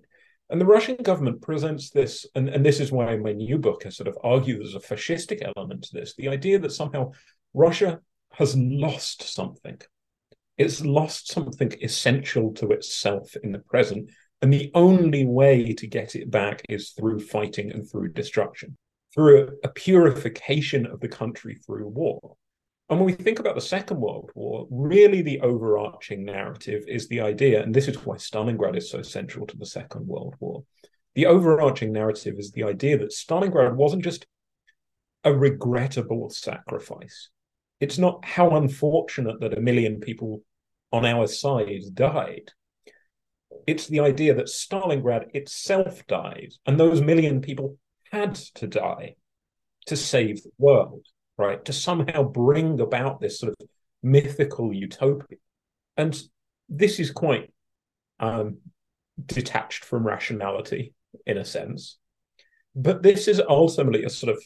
And 0.49 0.61
the 0.61 0.65
Russian 0.65 0.97
government 0.97 1.41
presents 1.41 1.89
this, 1.89 2.27
and, 2.35 2.49
and 2.49 2.63
this 2.63 2.79
is 2.79 2.91
why 2.91 3.15
my 3.15 3.31
new 3.31 3.57
book 3.57 3.83
has 3.83 3.97
sort 3.97 4.07
of 4.07 4.17
argued 4.23 4.59
there's 4.59 4.75
a 4.75 4.79
fascistic 4.79 5.41
element 5.55 5.85
to 5.85 5.93
this 5.93 6.15
the 6.15 6.29
idea 6.29 6.59
that 6.59 6.71
somehow 6.71 7.11
Russia 7.53 8.01
has 8.33 8.55
lost 8.55 9.23
something. 9.23 9.79
It's 10.57 10.85
lost 10.85 11.31
something 11.31 11.73
essential 11.81 12.53
to 12.55 12.71
itself 12.71 13.35
in 13.43 13.51
the 13.51 13.59
present. 13.59 14.11
And 14.41 14.53
the 14.53 14.71
only 14.75 15.25
way 15.25 15.73
to 15.73 15.87
get 15.87 16.15
it 16.15 16.29
back 16.29 16.61
is 16.69 16.91
through 16.91 17.21
fighting 17.21 17.71
and 17.71 17.89
through 17.89 18.09
destruction, 18.09 18.77
through 19.13 19.47
a, 19.63 19.67
a 19.67 19.71
purification 19.71 20.85
of 20.85 20.99
the 20.99 21.07
country 21.07 21.55
through 21.55 21.87
war. 21.87 22.35
And 22.89 22.99
when 22.99 23.05
we 23.05 23.13
think 23.13 23.39
about 23.39 23.55
the 23.55 23.61
Second 23.61 23.99
World 23.99 24.29
War, 24.35 24.67
really 24.69 25.21
the 25.21 25.39
overarching 25.41 26.25
narrative 26.25 26.83
is 26.87 27.07
the 27.07 27.21
idea, 27.21 27.63
and 27.63 27.73
this 27.73 27.87
is 27.87 28.05
why 28.05 28.17
Stalingrad 28.17 28.77
is 28.77 28.91
so 28.91 29.01
central 29.01 29.47
to 29.47 29.57
the 29.57 29.65
Second 29.65 30.05
World 30.07 30.35
War. 30.39 30.63
The 31.15 31.25
overarching 31.27 31.93
narrative 31.93 32.35
is 32.37 32.51
the 32.51 32.63
idea 32.63 32.97
that 32.97 33.11
Stalingrad 33.11 33.75
wasn't 33.75 34.03
just 34.03 34.25
a 35.23 35.33
regrettable 35.33 36.29
sacrifice. 36.29 37.29
It's 37.79 37.97
not 37.97 38.25
how 38.25 38.55
unfortunate 38.57 39.39
that 39.39 39.57
a 39.57 39.61
million 39.61 39.99
people 39.99 40.43
on 40.91 41.05
our 41.05 41.27
side 41.27 41.81
died. 41.93 42.51
It's 43.65 43.87
the 43.87 44.01
idea 44.01 44.33
that 44.35 44.47
Stalingrad 44.47 45.33
itself 45.33 46.05
died, 46.07 46.53
and 46.65 46.77
those 46.77 47.01
million 47.01 47.41
people 47.41 47.77
had 48.11 48.35
to 48.55 48.67
die 48.67 49.15
to 49.87 49.95
save 49.95 50.43
the 50.43 50.51
world, 50.57 51.05
right? 51.37 51.63
To 51.65 51.73
somehow 51.73 52.23
bring 52.23 52.79
about 52.79 53.19
this 53.19 53.39
sort 53.39 53.53
of 53.59 53.67
mythical 54.01 54.73
utopia. 54.73 55.37
And 55.97 56.19
this 56.69 56.99
is 56.99 57.11
quite 57.11 57.51
um, 58.19 58.57
detached 59.25 59.85
from 59.85 60.05
rationality 60.05 60.93
in 61.25 61.37
a 61.37 61.45
sense. 61.45 61.97
But 62.75 63.03
this 63.03 63.27
is 63.27 63.41
ultimately 63.47 64.03
a 64.03 64.09
sort 64.09 64.35
of 64.35 64.43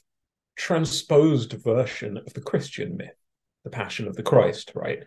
transposed 0.58 1.54
version 1.54 2.18
of 2.18 2.34
the 2.34 2.42
Christian 2.42 2.98
myth, 2.98 3.16
the 3.64 3.70
Passion 3.70 4.08
of 4.08 4.16
the 4.16 4.24
Christ, 4.24 4.72
right? 4.76 5.04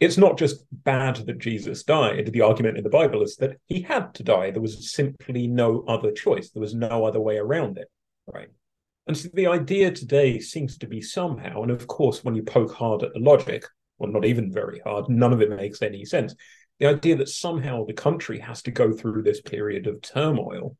It's 0.00 0.18
not 0.18 0.36
just 0.36 0.64
bad 0.72 1.16
that 1.16 1.38
Jesus 1.38 1.84
died. 1.84 2.30
The 2.32 2.40
argument 2.40 2.78
in 2.78 2.84
the 2.84 2.90
Bible 2.90 3.22
is 3.22 3.36
that 3.36 3.58
he 3.66 3.80
had 3.80 4.12
to 4.14 4.24
die. 4.24 4.50
There 4.50 4.60
was 4.60 4.92
simply 4.92 5.46
no 5.46 5.84
other 5.86 6.10
choice. 6.10 6.50
There 6.50 6.60
was 6.60 6.74
no 6.74 7.04
other 7.04 7.20
way 7.20 7.36
around 7.36 7.78
it, 7.78 7.88
right? 8.26 8.48
And 9.06 9.16
so 9.16 9.28
the 9.34 9.46
idea 9.46 9.90
today 9.90 10.38
seems 10.38 10.78
to 10.78 10.86
be 10.86 11.00
somehow, 11.00 11.62
and 11.62 11.70
of 11.70 11.86
course, 11.86 12.24
when 12.24 12.34
you 12.34 12.42
poke 12.42 12.72
hard 12.72 13.02
at 13.02 13.12
the 13.12 13.20
logic, 13.20 13.64
well, 13.98 14.10
not 14.10 14.24
even 14.24 14.50
very 14.50 14.80
hard, 14.80 15.08
none 15.08 15.32
of 15.32 15.42
it 15.42 15.50
makes 15.50 15.82
any 15.82 16.04
sense. 16.04 16.34
The 16.80 16.86
idea 16.86 17.16
that 17.16 17.28
somehow 17.28 17.84
the 17.84 17.92
country 17.92 18.38
has 18.40 18.62
to 18.62 18.70
go 18.70 18.92
through 18.92 19.22
this 19.22 19.40
period 19.40 19.86
of 19.86 20.00
turmoil 20.00 20.76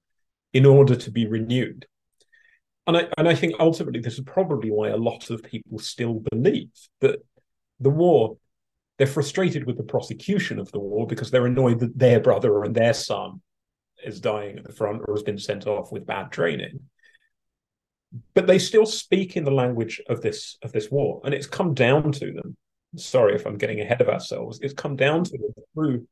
in 0.53 0.65
order 0.65 0.97
to 0.97 1.11
be 1.11 1.27
renewed. 1.27 1.87
And 2.87 2.97
I, 2.97 3.09
and 3.17 3.29
I 3.29 3.35
think 3.35 3.55
ultimately 3.59 4.01
this 4.01 4.15
is 4.15 4.25
probably 4.25 4.71
why 4.71 4.89
a 4.89 4.97
lot 4.97 5.31
of 5.31 5.43
people 5.43 5.79
still 5.79 6.23
believe 6.31 6.71
that 7.01 7.21
the 7.81 7.91
war, 7.91 8.37
they're 8.99 9.07
frustrated 9.07 9.67
with 9.67 9.77
the 9.77 9.85
prosecution 9.85 10.59
of 10.59 10.71
the 10.73 10.81
war 10.81 11.07
because 11.07 11.31
they're 11.31 11.47
annoyed 11.47 11.81
that 11.81 11.99
their 11.99 12.21
brother 12.21 12.63
and 12.65 12.75
their 12.75 12.95
son 12.95 13.43
is 14.05 14.21
dying 14.21 14.59
at 14.59 14.65
the 14.65 14.73
front 14.73 15.03
or 15.07 15.15
has 15.15 15.23
been 15.23 15.39
sent 15.39 15.67
off 15.67 15.93
with 15.93 16.07
bad 16.07 16.31
training 16.31 16.81
but 18.35 18.47
they 18.47 18.59
still 18.59 18.87
speak 18.87 19.37
in 19.37 19.45
the 19.45 19.51
language 19.51 20.01
of 20.09 20.21
this 20.21 20.57
of 20.63 20.73
this 20.73 20.91
war, 20.91 21.21
and 21.25 21.35
it's 21.35 21.47
come 21.47 21.75
down 21.75 22.13
to 22.13 22.33
them. 22.33 22.57
Sorry 22.97 23.35
if 23.35 23.47
I'm 23.47 23.59
getting 23.59 23.81
ahead 23.81 24.01
of 24.01 24.09
ourselves. 24.09 24.61
It's 24.63 24.75
come 24.75 24.97
down 24.97 25.25
to 25.25 25.39
them 25.39 25.53
through 25.75 26.07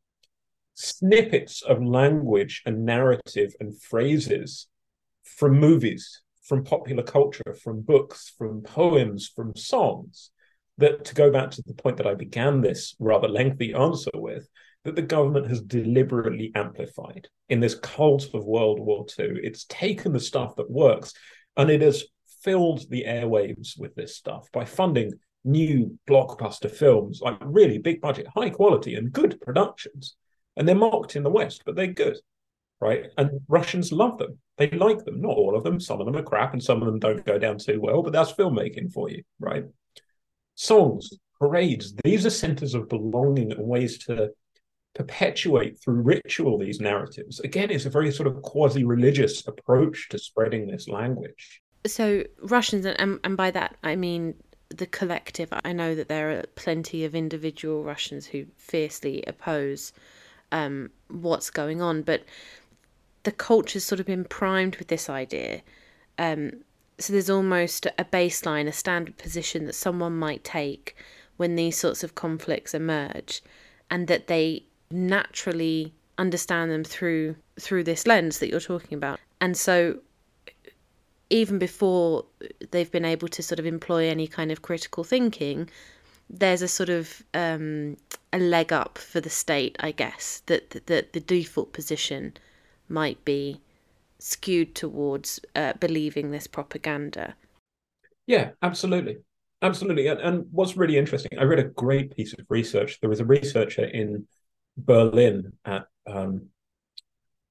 snippets 0.75 1.63
of 1.63 1.83
language 1.83 2.63
and 2.67 2.85
narrative 2.85 3.55
and 3.61 3.81
phrases 3.81 4.67
from 5.23 5.61
movies, 5.61 6.23
from 6.43 6.65
popular 6.65 7.03
culture, 7.03 7.55
from 7.63 7.83
books, 7.83 8.33
from 8.37 8.63
poems, 8.63 9.31
from 9.35 9.55
songs. 9.55 10.31
That 10.79 11.05
to 11.05 11.15
go 11.15 11.31
back 11.31 11.51
to 11.53 11.63
the 11.65 11.75
point 11.75 11.99
that 11.99 12.07
I 12.07 12.15
began 12.15 12.63
this 12.63 12.97
rather 12.99 13.29
lengthy 13.29 13.75
answer 13.75 14.11
with, 14.15 14.49
that 14.85 14.97
the 14.97 15.03
government 15.03 15.47
has 15.49 15.61
deliberately 15.61 16.51
amplified 16.55 17.29
in 17.49 17.61
this 17.61 17.75
cult 17.75 18.35
of 18.35 18.45
World 18.45 18.81
War 18.81 19.05
II. 19.19 19.39
It's 19.43 19.67
taken 19.67 20.13
the 20.13 20.19
stuff 20.19 20.57
that 20.57 20.71
works 20.71 21.13
and 21.57 21.71
it 21.71 21.83
has 21.83 22.05
filled 22.43 22.89
the 22.91 23.05
airwaves 23.07 23.79
with 23.79 23.95
this 23.95 24.17
stuff 24.17 24.49
by 24.53 24.65
funding 24.65 25.13
new 25.45 25.99
blockbuster 26.09 26.71
films, 26.71 27.21
like 27.21 27.37
really 27.43 27.79
big 27.79 28.01
budget, 28.01 28.27
high 28.35 28.51
quality, 28.51 28.95
and 28.95 29.13
good 29.13 29.41
productions. 29.41 30.17
And 30.57 30.69
they're 30.69 30.75
mocked 30.75 31.17
in 31.17 31.23
the 31.23 31.31
West, 31.31 31.63
but 31.65 31.77
they're 31.77 31.87
good, 31.87 32.17
right? 32.81 33.07
And 33.17 33.41
Russians 33.49 33.93
love 33.93 34.19
them. 34.19 34.39
They 34.59 34.71
like 34.71 35.05
them. 35.05 35.21
Not 35.21 35.37
all 35.37 35.57
of 35.57 35.65
them. 35.65 35.81
Some 35.81 36.01
of 36.01 36.07
them 36.07 36.17
are 36.17 36.23
crap, 36.23 36.53
and 36.53 36.63
some 36.63 36.83
of 36.83 36.87
them 36.87 36.99
don't 36.99 37.25
go 37.25 37.39
down 37.39 37.59
too 37.59 37.81
well. 37.81 38.03
But 38.03 38.13
that's 38.13 38.33
filmmaking 38.33 38.93
for 38.93 39.09
you, 39.09 39.23
right? 39.41 39.65
Songs, 40.55 41.11
parades. 41.39 41.95
These 42.05 42.27
are 42.27 42.31
centers 42.31 42.75
of 42.75 42.89
belonging 42.89 43.53
and 43.53 43.67
ways 43.67 43.99
to 44.07 44.31
perpetuate 44.95 45.81
through 45.81 46.03
ritual 46.03 46.59
these 46.59 46.81
narratives. 46.81 47.41
Again, 47.41 47.71
it's 47.71 47.87
a 47.87 47.91
very 47.91 48.13
sort 48.13 48.27
of 48.27 48.43
quasi 48.43 48.85
religious 48.85 49.47
approach 49.47 50.09
to 50.11 50.19
spreading 50.19 50.67
this 50.67 50.89
language. 50.89 51.63
So, 51.87 52.25
Russians, 52.43 52.87
and, 52.87 53.19
and 53.25 53.37
by 53.37 53.51
that 53.51 53.77
I 53.83 53.97
mean 53.97 54.35
the 54.69 54.87
collective. 54.87 55.49
I 55.65 55.73
know 55.73 55.95
that 55.95 56.09
there 56.09 56.31
are 56.31 56.45
plenty 56.55 57.05
of 57.05 57.15
individual 57.15 57.85
Russians 57.85 58.27
who 58.27 58.47
fiercely 58.57 59.23
oppose 59.27 59.93
um, 60.51 60.91
what's 61.09 61.51
going 61.51 61.81
on, 61.81 62.03
but 62.03 62.23
the 63.25 63.33
culture's 63.33 63.85
sort 63.85 64.01
of 64.01 64.07
been 64.07 64.25
primed 64.25 64.77
with 64.77 64.89
this 64.89 65.09
idea. 65.09 65.63
Um, 66.19 66.63
so 66.99 67.13
there's 67.13 67.31
almost 67.31 67.87
a 67.99 68.05
baseline, 68.05 68.69
a 68.69 68.73
standard 68.73 69.17
position 69.17 69.67
that 69.67 69.75
someone 69.75 70.19
might 70.19 70.45
take 70.45 70.97
when 71.37 71.57
these 71.57 71.79
sorts 71.79 72.05
of 72.05 72.15
conflicts 72.15 72.75
emerge, 72.75 73.43
and 73.91 74.07
that 74.09 74.27
they 74.27 74.65
naturally 74.93 75.93
understand 76.19 76.71
them 76.71 76.85
through 76.85 77.35
through 77.59 77.85
this 77.85 78.07
lens 78.07 78.39
that 78.39 78.49
you're 78.49 78.61
talking 78.61 78.97
about. 78.97 79.19
And 79.41 79.57
so 79.57 79.99
even 81.31 81.59
before 81.59 82.25
they've 82.71 82.93
been 82.93 83.05
able 83.05 83.29
to 83.29 83.43
sort 83.43 83.59
of 83.59 83.67
employ 83.67 84.09
any 84.09 84.27
kind 84.27 84.53
of 84.53 84.63
critical 84.63 85.03
thinking, 85.03 85.69
there's 86.29 86.63
a 86.63 86.69
sort 86.69 86.91
of 86.91 87.23
um, 87.33 87.97
a 88.33 88.39
leg 88.39 88.73
up 88.73 88.99
for 88.99 89.21
the 89.21 89.31
state, 89.31 89.77
I 89.81 89.93
guess, 89.93 90.43
that, 90.47 90.87
that, 90.87 91.13
the 91.13 91.21
default 91.21 91.73
position 91.73 92.35
might 92.89 93.25
be 93.25 93.61
skewed 94.19 94.75
towards 94.75 95.41
uh, 95.57 95.73
believing 95.81 96.31
this 96.31 96.47
propaganda. 96.47 97.35
Yeah, 98.27 98.51
absolutely. 98.63 99.19
Absolutely. 99.63 100.09
And, 100.09 100.21
and 100.21 100.47
what's 100.53 100.77
really 100.77 100.99
interesting, 100.99 101.31
I 101.39 101.45
read 101.45 101.61
a 101.61 101.65
great 101.65 102.15
piece 102.15 102.33
of 102.35 102.45
research. 102.49 103.01
There 103.01 103.11
was 103.11 103.21
a 103.21 103.25
researcher 103.25 103.85
in 103.85 104.27
Berlin 104.77 105.53
at 105.65 105.87
um, 106.07 106.49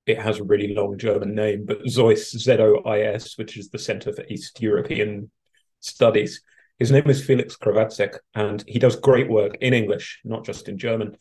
it 0.06 0.20
has 0.20 0.40
a 0.40 0.44
really 0.44 0.74
long 0.74 0.98
German 0.98 1.36
name, 1.36 1.66
but 1.66 1.84
ZOIS, 1.86 2.38
Z 2.38 2.58
O 2.60 2.82
I 2.86 3.02
S, 3.02 3.38
which 3.38 3.58
is 3.58 3.70
the 3.70 3.80
Center 3.80 4.12
for 4.12 4.26
East 4.28 4.62
European 4.62 5.32
Studies. 5.80 6.42
His 6.80 6.92
name 6.92 7.08
is 7.10 7.24
Felix 7.24 7.56
Krawatzek, 7.56 8.18
and 8.34 8.64
he 8.68 8.80
does 8.80 8.96
great 8.96 9.30
work 9.30 9.58
in 9.62 9.74
English, 9.74 10.20
not 10.24 10.44
just 10.44 10.68
in 10.68 10.78
German. 10.78 11.16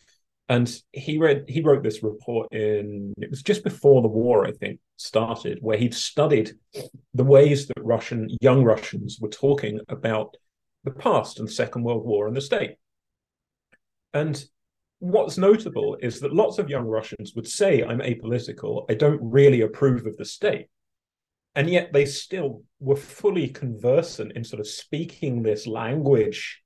And 0.48 0.74
he 0.90 1.18
read 1.18 1.44
he 1.46 1.60
wrote 1.60 1.82
this 1.82 2.02
report 2.02 2.52
in 2.52 3.14
it 3.18 3.30
was 3.30 3.42
just 3.42 3.62
before 3.62 4.02
the 4.02 4.08
war, 4.08 4.46
I 4.46 4.52
think, 4.52 4.80
started, 4.96 5.58
where 5.60 5.78
he'd 5.78 5.94
studied 5.94 6.52
the 7.14 7.24
ways 7.24 7.68
that 7.68 7.84
Russian 7.84 8.28
young 8.40 8.64
Russians 8.64 9.18
were 9.20 9.28
talking 9.28 9.80
about 9.88 10.36
the 10.82 10.90
past 10.90 11.38
and 11.38 11.46
the 11.46 11.52
Second 11.52 11.84
World 11.84 12.04
War 12.04 12.26
and 12.26 12.36
the 12.36 12.40
state. 12.40 12.76
And 14.12 14.42
what's 15.00 15.38
notable 15.38 15.96
is 16.00 16.20
that 16.20 16.32
lots 16.32 16.58
of 16.58 16.70
young 16.70 16.86
Russians 16.86 17.34
would 17.34 17.48
say, 17.48 17.82
I'm 17.82 18.00
apolitical, 18.00 18.84
I 18.88 18.94
don't 18.94 19.20
really 19.20 19.62
approve 19.62 20.06
of 20.06 20.16
the 20.16 20.24
state. 20.24 20.68
And 21.56 21.68
yet 21.68 21.92
they 21.92 22.04
still 22.04 22.62
were 22.78 22.96
fully 22.96 23.48
conversant 23.48 24.32
in 24.36 24.44
sort 24.44 24.60
of 24.60 24.68
speaking 24.68 25.42
this 25.42 25.66
language 25.66 26.62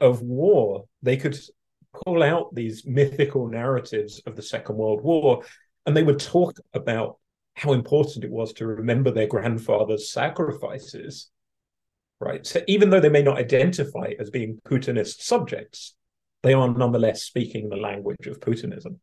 of 0.00 0.22
war. 0.22 0.86
They 1.02 1.16
could 1.16 1.38
pull 2.04 2.22
out 2.22 2.54
these 2.54 2.84
mythical 2.84 3.48
narratives 3.48 4.20
of 4.26 4.34
the 4.34 4.42
Second 4.42 4.76
World 4.76 5.02
War 5.02 5.44
and 5.86 5.96
they 5.96 6.02
would 6.02 6.18
talk 6.18 6.58
about 6.74 7.18
how 7.54 7.72
important 7.72 8.24
it 8.24 8.30
was 8.30 8.52
to 8.54 8.66
remember 8.66 9.10
their 9.10 9.26
grandfather's 9.26 10.10
sacrifices. 10.10 11.30
Right. 12.20 12.44
So 12.46 12.62
even 12.66 12.90
though 12.90 13.00
they 13.00 13.08
may 13.08 13.22
not 13.22 13.38
identify 13.38 14.12
as 14.18 14.30
being 14.30 14.60
Putinist 14.66 15.22
subjects, 15.22 15.94
they 16.48 16.54
are 16.54 16.72
nonetheless 16.72 17.22
speaking 17.22 17.68
the 17.68 17.76
language 17.76 18.26
of 18.26 18.40
Putinism. 18.40 18.96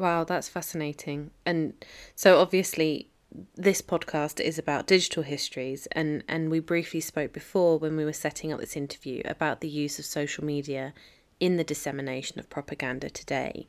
Wow, 0.00 0.24
that's 0.24 0.48
fascinating. 0.48 1.30
And 1.46 1.74
so 2.16 2.40
obviously 2.40 3.08
this 3.54 3.80
podcast 3.80 4.40
is 4.40 4.58
about 4.58 4.88
digital 4.88 5.22
histories 5.22 5.86
and 5.92 6.22
and 6.28 6.50
we 6.50 6.58
briefly 6.58 7.00
spoke 7.00 7.32
before 7.32 7.78
when 7.78 7.96
we 7.96 8.04
were 8.04 8.12
setting 8.12 8.52
up 8.52 8.58
this 8.58 8.76
interview 8.76 9.22
about 9.24 9.60
the 9.60 9.68
use 9.68 9.98
of 9.98 10.04
social 10.04 10.44
media 10.44 10.92
in 11.38 11.56
the 11.56 11.64
dissemination 11.64 12.40
of 12.40 12.50
propaganda 12.50 13.08
today. 13.08 13.64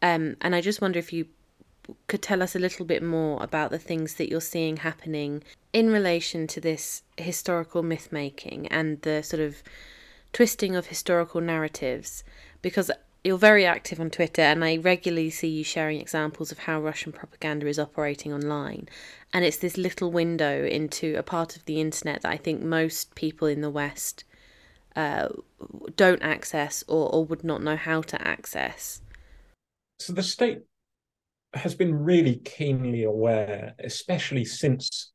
Um, 0.00 0.36
and 0.40 0.54
I 0.54 0.62
just 0.62 0.80
wonder 0.80 0.98
if 0.98 1.12
you 1.12 1.26
could 2.06 2.22
tell 2.22 2.42
us 2.42 2.56
a 2.56 2.58
little 2.58 2.86
bit 2.86 3.02
more 3.02 3.42
about 3.42 3.70
the 3.70 3.78
things 3.78 4.14
that 4.14 4.30
you're 4.30 4.40
seeing 4.40 4.78
happening 4.78 5.42
in 5.74 5.90
relation 5.90 6.46
to 6.46 6.60
this 6.60 7.02
historical 7.18 7.82
myth 7.82 8.10
making 8.10 8.66
and 8.68 9.02
the 9.02 9.22
sort 9.22 9.42
of 9.42 9.62
twisting 10.32 10.76
of 10.76 10.86
historical 10.86 11.40
narratives 11.40 12.22
because 12.62 12.90
you're 13.22 13.38
very 13.38 13.66
active 13.66 14.00
on 14.00 14.10
Twitter 14.10 14.42
and 14.42 14.64
I 14.64 14.76
regularly 14.78 15.30
see 15.30 15.48
you 15.48 15.64
sharing 15.64 16.00
examples 16.00 16.50
of 16.50 16.60
how 16.60 16.80
Russian 16.80 17.12
propaganda 17.12 17.66
is 17.66 17.78
operating 17.78 18.32
online. 18.32 18.88
And 19.32 19.44
it's 19.44 19.58
this 19.58 19.76
little 19.76 20.10
window 20.10 20.64
into 20.64 21.16
a 21.16 21.22
part 21.22 21.56
of 21.56 21.64
the 21.66 21.80
internet 21.80 22.22
that 22.22 22.32
I 22.32 22.36
think 22.36 22.62
most 22.62 23.14
people 23.14 23.46
in 23.46 23.60
the 23.60 23.70
West 23.70 24.24
uh, 24.96 25.28
don't 25.96 26.22
access 26.22 26.82
or, 26.88 27.14
or 27.14 27.24
would 27.24 27.44
not 27.44 27.62
know 27.62 27.76
how 27.76 28.00
to 28.02 28.26
access. 28.26 29.02
So 29.98 30.14
the 30.14 30.22
state 30.22 30.62
has 31.54 31.74
been 31.74 31.94
really 31.94 32.36
keenly 32.36 33.02
aware, 33.04 33.74
especially 33.80 34.44
since 34.44 35.09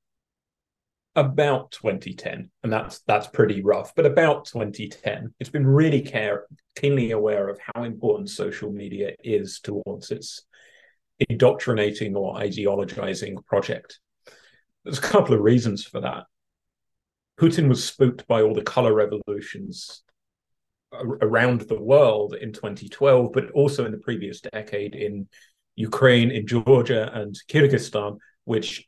about 1.15 1.71
2010 1.71 2.49
and 2.63 2.73
that's 2.73 2.99
that's 3.07 3.27
pretty 3.27 3.61
rough 3.61 3.93
but 3.95 4.05
about 4.05 4.45
2010 4.45 5.33
it's 5.39 5.49
been 5.49 5.65
really 5.65 6.01
care 6.01 6.45
keenly 6.75 7.11
aware 7.11 7.47
of 7.47 7.57
how 7.73 7.83
important 7.83 8.29
social 8.29 8.69
media 8.69 9.15
is 9.23 9.61
towards 9.61 10.11
its 10.11 10.45
indoctrinating 11.19 12.15
or 12.15 12.35
ideologizing 12.35 13.43
project. 13.45 13.99
There's 14.83 14.97
a 14.97 15.01
couple 15.01 15.35
of 15.35 15.41
reasons 15.41 15.85
for 15.85 16.01
that. 16.01 16.23
Putin 17.39 17.67
was 17.67 17.83
spooked 17.83 18.27
by 18.27 18.41
all 18.41 18.53
the 18.53 18.61
color 18.61 18.93
revolutions 18.93 20.03
around 20.93 21.61
the 21.61 21.81
world 21.81 22.35
in 22.35 22.53
2012, 22.53 23.31
but 23.33 23.51
also 23.51 23.85
in 23.85 23.91
the 23.91 23.97
previous 23.97 24.41
decade 24.41 24.95
in 24.95 25.27
Ukraine, 25.75 26.31
in 26.31 26.47
Georgia, 26.47 27.11
and 27.13 27.37
Kyrgyzstan, 27.49 28.17
which 28.45 28.87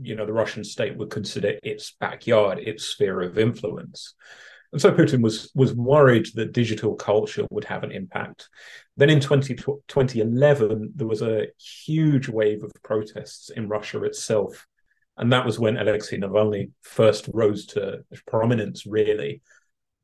you 0.00 0.16
know 0.16 0.26
the 0.26 0.32
Russian 0.32 0.64
state 0.64 0.96
would 0.96 1.10
consider 1.10 1.58
its 1.62 1.92
backyard, 2.00 2.58
its 2.58 2.84
sphere 2.84 3.20
of 3.22 3.38
influence. 3.38 4.14
And 4.72 4.80
so 4.80 4.92
Putin 4.92 5.22
was 5.22 5.50
was 5.54 5.74
worried 5.74 6.28
that 6.34 6.52
digital 6.52 6.94
culture 6.94 7.46
would 7.50 7.64
have 7.64 7.82
an 7.82 7.92
impact. 7.92 8.48
Then 8.96 9.10
in 9.10 9.20
20, 9.20 9.54
2011, 9.54 10.92
there 10.94 11.06
was 11.06 11.22
a 11.22 11.48
huge 11.58 12.28
wave 12.28 12.62
of 12.62 12.72
protests 12.82 13.50
in 13.50 13.68
Russia 13.68 14.02
itself. 14.04 14.66
And 15.18 15.32
that 15.32 15.46
was 15.46 15.58
when 15.58 15.78
Alexei 15.78 16.18
Navalny 16.18 16.72
first 16.82 17.28
rose 17.32 17.66
to 17.66 18.04
prominence, 18.26 18.86
really. 18.86 19.40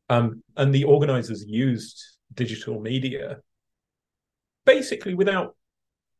Um, 0.08 0.42
and 0.56 0.74
the 0.74 0.84
organizers 0.84 1.44
used 1.46 2.02
digital 2.34 2.80
media 2.80 3.38
basically 4.64 5.14
without 5.14 5.56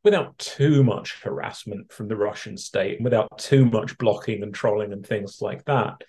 without 0.03 0.37
too 0.37 0.83
much 0.83 1.21
harassment 1.21 1.91
from 1.91 2.07
the 2.07 2.17
Russian 2.17 2.57
state, 2.57 2.97
and 2.97 3.03
without 3.03 3.37
too 3.37 3.65
much 3.65 3.97
blocking 3.97 4.43
and 4.43 4.53
trolling 4.53 4.91
and 4.91 5.05
things 5.05 5.41
like 5.41 5.63
that. 5.65 6.01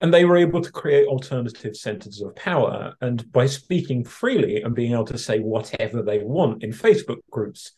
And 0.00 0.14
they 0.14 0.24
were 0.24 0.36
able 0.36 0.60
to 0.60 0.70
create 0.70 1.08
alternative 1.08 1.74
centers 1.74 2.20
of 2.20 2.36
power. 2.36 2.94
And 3.00 3.30
by 3.32 3.46
speaking 3.46 4.04
freely 4.04 4.62
and 4.62 4.74
being 4.74 4.92
able 4.92 5.06
to 5.06 5.18
say 5.18 5.40
whatever 5.40 6.02
they 6.02 6.18
want 6.18 6.62
in 6.62 6.70
Facebook 6.70 7.18
groups, 7.30 7.72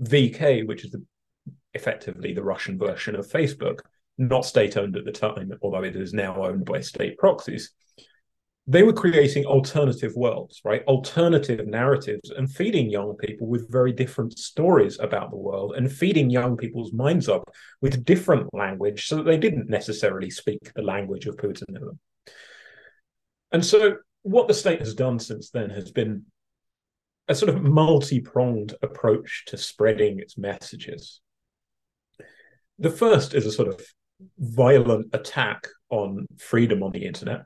VK, 0.00 0.68
which 0.68 0.84
is 0.84 0.92
the, 0.92 1.02
effectively 1.72 2.32
the 2.32 2.44
Russian 2.44 2.78
version 2.78 3.16
of 3.16 3.26
Facebook, 3.26 3.80
not 4.18 4.44
state 4.44 4.76
owned 4.76 4.96
at 4.96 5.04
the 5.04 5.12
time, 5.12 5.52
although 5.62 5.82
it 5.82 5.96
is 5.96 6.12
now 6.12 6.44
owned 6.44 6.64
by 6.64 6.80
state 6.80 7.18
proxies, 7.18 7.72
they 8.66 8.82
were 8.82 8.94
creating 8.94 9.44
alternative 9.44 10.12
worlds, 10.16 10.62
right? 10.64 10.82
Alternative 10.84 11.66
narratives 11.66 12.30
and 12.30 12.50
feeding 12.50 12.88
young 12.88 13.14
people 13.16 13.46
with 13.46 13.70
very 13.70 13.92
different 13.92 14.38
stories 14.38 14.98
about 14.98 15.30
the 15.30 15.36
world 15.36 15.74
and 15.76 15.92
feeding 15.92 16.30
young 16.30 16.56
people's 16.56 16.92
minds 16.92 17.28
up 17.28 17.44
with 17.82 18.06
different 18.06 18.52
language 18.54 19.06
so 19.06 19.16
that 19.16 19.24
they 19.24 19.36
didn't 19.36 19.68
necessarily 19.68 20.30
speak 20.30 20.72
the 20.74 20.82
language 20.82 21.26
of 21.26 21.36
Putinism. 21.36 21.98
And 23.52 23.64
so, 23.64 23.96
what 24.22 24.48
the 24.48 24.54
state 24.54 24.78
has 24.78 24.94
done 24.94 25.18
since 25.18 25.50
then 25.50 25.68
has 25.68 25.92
been 25.92 26.24
a 27.28 27.34
sort 27.34 27.54
of 27.54 27.62
multi 27.62 28.20
pronged 28.20 28.74
approach 28.82 29.44
to 29.48 29.58
spreading 29.58 30.20
its 30.20 30.38
messages. 30.38 31.20
The 32.78 32.90
first 32.90 33.34
is 33.34 33.44
a 33.44 33.52
sort 33.52 33.68
of 33.68 33.84
violent 34.38 35.14
attack 35.14 35.68
on 35.90 36.26
freedom 36.38 36.82
on 36.82 36.92
the 36.92 37.04
internet 37.04 37.42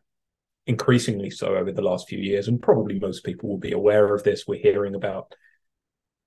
increasingly 0.68 1.30
so 1.30 1.56
over 1.56 1.72
the 1.72 1.82
last 1.82 2.08
few 2.08 2.18
years, 2.18 2.46
and 2.46 2.62
probably 2.62 3.00
most 3.00 3.24
people 3.24 3.48
will 3.48 3.58
be 3.58 3.72
aware 3.72 4.14
of 4.14 4.22
this. 4.22 4.46
We're 4.46 4.60
hearing 4.60 4.94
about 4.94 5.34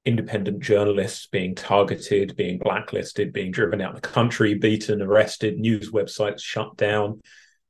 independent 0.04 0.62
journalists 0.62 1.28
being 1.28 1.54
targeted, 1.54 2.36
being 2.36 2.58
blacklisted, 2.58 3.32
being 3.32 3.52
driven 3.52 3.80
out 3.82 3.96
of 3.96 4.02
the 4.02 4.08
country, 4.08 4.56
beaten, 4.56 5.00
arrested, 5.00 5.60
news 5.60 5.92
websites 5.92 6.42
shut 6.42 6.76
down, 6.76 7.22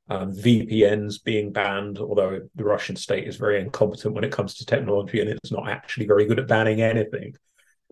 um, 0.10 0.34
VPNs 0.34 1.22
being 1.22 1.52
banned, 1.52 2.00
although 2.00 2.40
the 2.56 2.64
Russian 2.64 2.96
state 2.96 3.28
is 3.28 3.36
very 3.36 3.60
incompetent 3.60 4.16
when 4.16 4.24
it 4.24 4.32
comes 4.32 4.56
to 4.56 4.66
technology 4.66 5.20
and 5.20 5.30
it's 5.30 5.52
not 5.52 5.70
actually 5.70 6.08
very 6.08 6.26
good 6.26 6.40
at 6.40 6.48
banning 6.48 6.82
anything. 6.82 7.36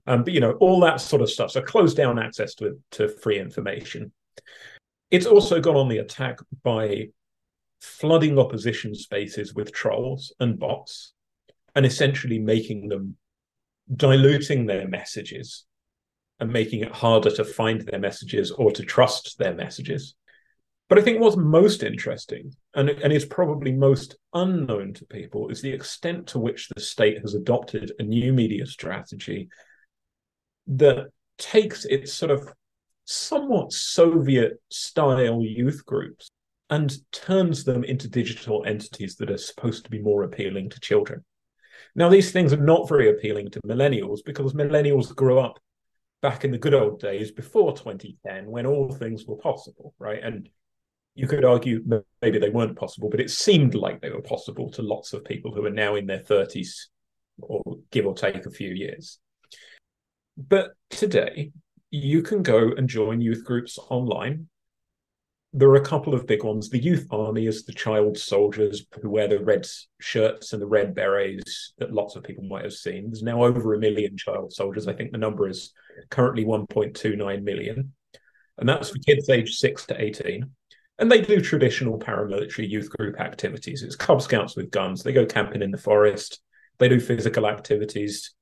Um, 0.08 0.24
but 0.24 0.32
you 0.32 0.40
know, 0.40 0.54
all 0.54 0.80
that 0.82 1.02
sort 1.02 1.22
of 1.22 1.30
stuff. 1.30 1.52
So 1.52 1.62
close 1.62 1.94
down 1.94 2.18
access 2.18 2.56
to, 2.56 2.80
to 2.92 3.10
free 3.10 3.40
information. 3.40 4.14
It's 5.12 5.26
also 5.26 5.60
gone 5.60 5.76
on 5.76 5.90
the 5.90 5.98
attack 5.98 6.40
by 6.64 7.10
flooding 7.80 8.38
opposition 8.38 8.94
spaces 8.94 9.54
with 9.54 9.72
trolls 9.72 10.34
and 10.40 10.60
bots 10.60 11.14
and 11.76 11.86
essentially 11.86 12.40
making 12.40 12.90
them 12.90 13.16
diluting 13.96 14.66
their 14.66 14.88
messages 14.88 15.66
and 16.40 16.52
making 16.52 16.82
it 16.82 16.92
harder 16.92 17.32
to 17.32 17.44
find 17.44 17.82
their 17.82 18.00
messages 18.00 18.52
or 18.52 18.72
to 18.72 18.84
trust 18.84 19.38
their 19.38 19.54
messages. 19.54 20.16
But 20.88 20.98
I 20.98 21.02
think 21.02 21.20
what's 21.20 21.38
most 21.38 21.84
interesting 21.84 22.52
and, 22.74 22.90
and 22.90 23.14
is 23.14 23.26
probably 23.26 23.72
most 23.72 24.18
unknown 24.34 24.94
to 24.96 25.06
people 25.06 25.50
is 25.50 25.62
the 25.62 25.72
extent 25.72 26.28
to 26.28 26.40
which 26.40 26.70
the 26.70 26.82
state 26.82 27.20
has 27.22 27.36
adopted 27.36 27.92
a 28.00 28.04
new 28.04 28.34
media 28.34 28.66
strategy 28.66 29.50
that 30.68 31.08
takes 31.38 31.86
its 31.86 32.14
sort 32.14 32.32
of 32.32 32.52
somewhat 33.06 33.72
Soviet 33.72 34.62
style 34.70 35.44
youth 35.44 35.86
groups 35.86 36.30
and 36.70 36.98
turns 37.12 37.64
them 37.64 37.84
into 37.84 38.08
digital 38.08 38.64
entities 38.66 39.16
that 39.16 39.32
are 39.32 39.38
supposed 39.38 39.84
to 39.84 39.90
be 39.90 40.02
more 40.02 40.24
appealing 40.24 40.70
to 40.70 40.80
children. 40.80 41.24
Now, 41.96 42.10
these 42.10 42.32
things 42.32 42.54
are 42.54 42.58
not 42.58 42.88
very 42.88 43.10
appealing 43.10 43.50
to 43.52 43.62
millennials 43.62 44.20
because 44.24 44.54
millennials 44.54 45.16
grew 45.16 45.40
up 45.40 45.60
back 46.22 46.44
in 46.44 46.52
the 46.52 46.58
good 46.58 46.74
old 46.74 47.00
days 47.00 47.32
before 47.32 47.76
2010 47.76 48.46
when 48.46 48.66
all 48.66 48.92
things 48.92 49.26
were 49.26 49.38
possible, 49.38 49.94
right? 49.98 50.22
And 50.22 50.50
you 51.16 51.28
could 51.28 51.46
argue 51.46 51.84
maybe 52.22 52.40
they 52.40 52.50
weren't 52.50 52.78
possible, 52.78 53.10
but 53.10 53.20
it 53.20 53.32
seemed 53.32 53.74
like 53.74 54.02
they 54.02 54.12
were 54.12 54.22
possible 54.22 54.70
to 54.72 54.82
lots 54.82 55.14
of 55.14 55.26
people 55.26 55.54
who 55.54 55.66
are 55.66 55.72
now 55.72 55.96
in 55.96 56.06
their 56.06 56.20
30s 56.20 56.88
or 57.42 57.62
give 57.92 58.06
or 58.06 58.14
take 58.14 58.46
a 58.46 58.52
few 58.52 58.70
years. 58.70 59.20
But 60.38 60.72
today, 60.90 61.52
you 61.92 62.22
can 62.22 62.44
go 62.44 62.72
and 62.78 62.88
join 62.88 63.22
youth 63.22 63.44
groups 63.44 63.80
online 63.90 64.48
there 65.52 65.70
are 65.70 65.76
a 65.76 65.86
couple 65.86 66.14
of 66.14 66.28
big 66.28 66.44
ones. 66.44 66.70
The 66.70 66.82
youth 66.82 67.08
army 67.12 67.48
is 67.48 67.64
the 67.64 67.74
child 67.74 68.18
soldiers 68.18 68.86
who 69.02 69.10
wear 69.10 69.28
the 69.28 69.40
red 69.40 69.66
shirts 70.00 70.54
and 70.54 70.62
the 70.62 70.68
red 70.68 70.94
berets 70.94 71.74
that 71.80 71.92
lots 71.94 72.16
of 72.16 72.24
people 72.24 72.44
might 72.44 72.64
have 72.64 72.74
seen. 72.74 73.06
There's 73.06 73.24
now 73.24 73.44
over 73.44 73.74
a 73.74 73.80
million 73.80 74.16
child 74.16 74.54
soldiers. 74.54 74.88
I 74.88 74.94
think 74.94 75.12
the 75.12 75.18
number 75.18 75.48
is 75.48 75.74
currently 76.12 76.46
1.29 76.46 77.44
million. 77.44 77.94
And 78.60 78.70
that's 78.70 78.90
for 78.90 79.00
kids 79.00 79.30
aged 79.30 79.56
6 79.56 79.88
to 79.88 80.00
18. 80.00 80.46
And 81.00 81.12
they 81.12 81.22
do 81.22 81.42
traditional 81.42 81.98
paramilitary 81.98 82.70
youth 82.70 82.90
group 82.90 83.20
activities. 83.20 83.82
It's 83.82 83.96
Cub 83.96 84.22
Scouts 84.22 84.56
with 84.56 84.70
guns. 84.70 85.02
They 85.02 85.14
go 85.14 85.26
camping 85.26 85.62
in 85.62 85.72
the 85.72 85.78
forest. 85.78 86.42
They 86.78 86.90
do 86.90 87.00
physical 87.00 87.48
activities. 87.48 88.36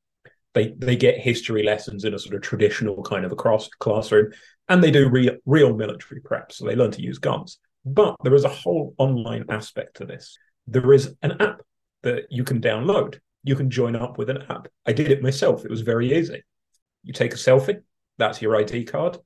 They 0.54 0.74
they 0.76 0.96
get 0.96 1.20
history 1.20 1.62
lessons 1.62 2.04
in 2.04 2.16
a 2.16 2.20
sort 2.20 2.36
of 2.36 2.42
traditional 2.42 3.04
kind 3.04 3.26
of 3.26 3.32
a 3.32 3.36
cross 3.36 3.70
classroom 3.80 4.32
and 4.70 4.84
they 4.84 4.92
do 4.92 5.10
real, 5.10 5.36
real 5.46 5.76
military 5.76 6.22
prep, 6.22 6.52
so 6.52 6.66
they 6.66 6.76
learn 6.76 6.92
to 6.92 7.02
use 7.02 7.20
guns. 7.20 7.60
But 7.86 8.16
there 8.24 8.36
is 8.36 8.44
a 8.44 8.50
whole 8.50 8.94
online 8.98 9.46
aspect 9.50 9.98
to 9.98 10.06
this. 10.06 10.38
There 10.68 10.94
is 10.94 11.16
an 11.22 11.42
app 11.42 11.62
that 12.04 12.26
you 12.30 12.44
can 12.44 12.62
download. 12.62 13.20
You 13.44 13.56
can 13.56 13.70
join 13.70 13.96
up 13.96 14.18
with 14.18 14.30
an 14.30 14.44
app. 14.50 14.68
I 14.86 14.92
did 14.92 15.10
it 15.10 15.24
myself. 15.24 15.64
It 15.64 15.72
was 15.72 15.82
very 15.82 16.18
easy. 16.18 16.44
You 17.04 17.14
take 17.14 17.34
a 17.34 17.38
selfie, 17.38 17.82
that's 18.18 18.42
your 18.42 18.56
ID 18.58 18.86
card. 18.86 19.18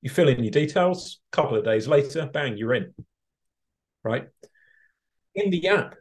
You 0.00 0.10
fill 0.10 0.28
in 0.28 0.42
your 0.42 0.50
details. 0.50 1.20
A 1.32 1.36
couple 1.36 1.56
of 1.56 1.64
days 1.64 1.86
later, 1.86 2.26
bang, 2.32 2.56
you're 2.56 2.74
in. 2.74 2.94
Right? 4.02 4.28
In 5.34 5.50
the 5.50 5.68
app, 5.68 5.96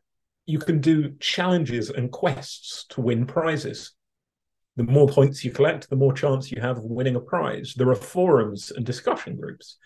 you 0.45 0.59
can 0.59 0.79
do 0.79 1.15
challenges 1.19 1.89
and 1.89 2.11
quests 2.11 2.85
to 2.89 3.01
win 3.01 3.25
prizes 3.25 3.96
the 4.77 4.83
more 4.83 5.07
points 5.07 5.43
you 5.43 5.51
collect, 5.51 5.89
the 5.89 5.95
more 5.95 6.13
chance 6.13 6.51
you 6.51 6.61
have 6.61 6.77
of 6.77 6.83
winning 6.83 7.15
a 7.15 7.19
prize. 7.19 7.73
There 7.75 7.89
are 7.89 7.95
forums 7.95 8.71
and 8.71 8.85
discussion 8.85 9.35
groups. 9.35 9.77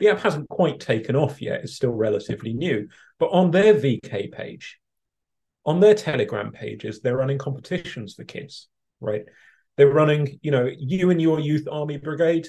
The 0.00 0.08
app 0.08 0.20
hasn't 0.20 0.48
quite 0.48 0.80
taken 0.80 1.14
off 1.14 1.40
yet, 1.40 1.60
it's 1.62 1.76
still 1.76 1.92
relatively 1.92 2.52
new. 2.52 2.88
But 3.18 3.30
on 3.30 3.52
their 3.52 3.74
VK 3.74 4.32
page, 4.32 4.78
on 5.64 5.78
their 5.78 5.94
Telegram 5.94 6.50
pages, 6.50 7.00
they're 7.00 7.16
running 7.16 7.38
competitions 7.38 8.14
for 8.14 8.24
kids, 8.24 8.68
right? 9.00 9.24
They're 9.76 9.92
running, 9.92 10.40
you 10.42 10.50
know, 10.50 10.68
you 10.76 11.10
and 11.10 11.22
your 11.22 11.38
youth 11.38 11.68
army 11.70 11.96
brigade, 11.96 12.48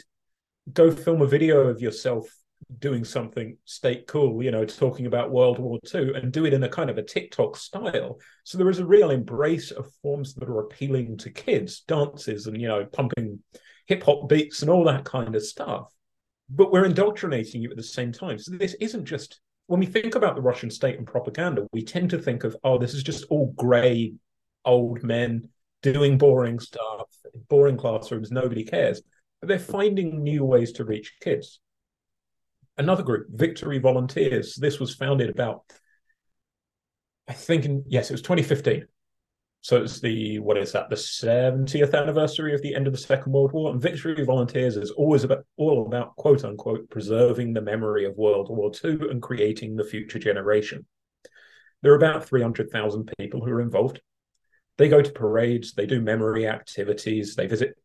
go 0.73 0.91
film 0.91 1.21
a 1.21 1.27
video 1.27 1.67
of 1.67 1.81
yourself 1.81 2.25
doing 2.79 3.03
something 3.03 3.57
state 3.65 4.07
cool, 4.07 4.41
you 4.43 4.51
know, 4.51 4.65
talking 4.65 5.05
about 5.05 5.31
World 5.31 5.59
War 5.59 5.79
II 5.93 6.13
and 6.15 6.31
do 6.31 6.45
it 6.45 6.53
in 6.53 6.63
a 6.63 6.69
kind 6.69 6.89
of 6.89 6.97
a 6.97 7.03
TikTok 7.03 7.57
style. 7.57 8.19
So 8.43 8.57
there 8.57 8.69
is 8.69 8.79
a 8.79 8.85
real 8.85 9.11
embrace 9.11 9.71
of 9.71 9.91
forms 10.01 10.33
that 10.35 10.49
are 10.49 10.61
appealing 10.61 11.17
to 11.17 11.29
kids, 11.29 11.81
dances 11.81 12.47
and, 12.47 12.59
you 12.59 12.67
know, 12.67 12.85
pumping 12.85 13.39
hip 13.87 14.03
hop 14.03 14.29
beats 14.29 14.61
and 14.61 14.71
all 14.71 14.83
that 14.85 15.05
kind 15.05 15.35
of 15.35 15.43
stuff. 15.43 15.91
But 16.49 16.71
we're 16.71 16.85
indoctrinating 16.85 17.61
you 17.61 17.69
at 17.71 17.77
the 17.77 17.83
same 17.83 18.11
time. 18.11 18.37
So 18.37 18.51
this 18.51 18.75
isn't 18.75 19.05
just 19.05 19.41
when 19.67 19.79
we 19.79 19.85
think 19.85 20.15
about 20.15 20.35
the 20.35 20.41
Russian 20.41 20.69
state 20.69 20.97
and 20.97 21.07
propaganda, 21.07 21.67
we 21.71 21.83
tend 21.83 22.09
to 22.11 22.19
think 22.19 22.43
of, 22.43 22.55
oh, 22.63 22.77
this 22.77 22.93
is 22.93 23.03
just 23.03 23.25
all 23.29 23.53
grey 23.55 24.13
old 24.65 25.03
men 25.03 25.47
doing 25.81 26.17
boring 26.17 26.59
stuff, 26.59 27.07
boring 27.49 27.77
classrooms, 27.77 28.31
nobody 28.31 28.63
cares. 28.63 29.01
But 29.39 29.47
they're 29.47 29.59
finding 29.59 30.23
new 30.23 30.45
ways 30.45 30.73
to 30.73 30.85
reach 30.85 31.15
kids 31.21 31.59
another 32.77 33.03
group, 33.03 33.27
Victory 33.29 33.79
Volunteers. 33.79 34.55
This 34.55 34.79
was 34.79 34.95
founded 34.95 35.29
about, 35.29 35.63
I 37.27 37.33
think, 37.33 37.65
in, 37.65 37.83
yes, 37.87 38.09
it 38.09 38.13
was 38.13 38.21
2015. 38.21 38.85
So 39.63 39.83
it's 39.83 39.99
the 39.99 40.39
what 40.39 40.57
is 40.57 40.71
that? 40.71 40.89
The 40.89 40.95
70th 40.95 41.93
anniversary 41.93 42.55
of 42.55 42.63
the 42.63 42.73
end 42.73 42.87
of 42.87 42.93
the 42.93 42.99
Second 42.99 43.31
World 43.31 43.51
War. 43.51 43.71
And 43.71 43.81
Victory 43.81 44.25
Volunteers 44.25 44.75
is 44.75 44.89
always 44.89 45.23
about 45.23 45.45
all 45.55 45.85
about 45.85 46.15
quote 46.15 46.43
unquote 46.43 46.89
preserving 46.89 47.53
the 47.53 47.61
memory 47.61 48.05
of 48.05 48.17
World 48.17 48.49
War 48.49 48.71
II 48.83 49.09
and 49.11 49.21
creating 49.21 49.75
the 49.75 49.83
future 49.83 50.17
generation. 50.17 50.85
There 51.83 51.91
are 51.91 51.97
about 51.97 52.25
300,000 52.25 53.11
people 53.19 53.41
who 53.41 53.51
are 53.51 53.61
involved. 53.61 54.01
They 54.77 54.89
go 54.89 55.01
to 55.01 55.11
parades, 55.11 55.73
they 55.73 55.85
do 55.85 56.01
memory 56.01 56.47
activities, 56.47 57.35
they 57.35 57.45
visit 57.45 57.77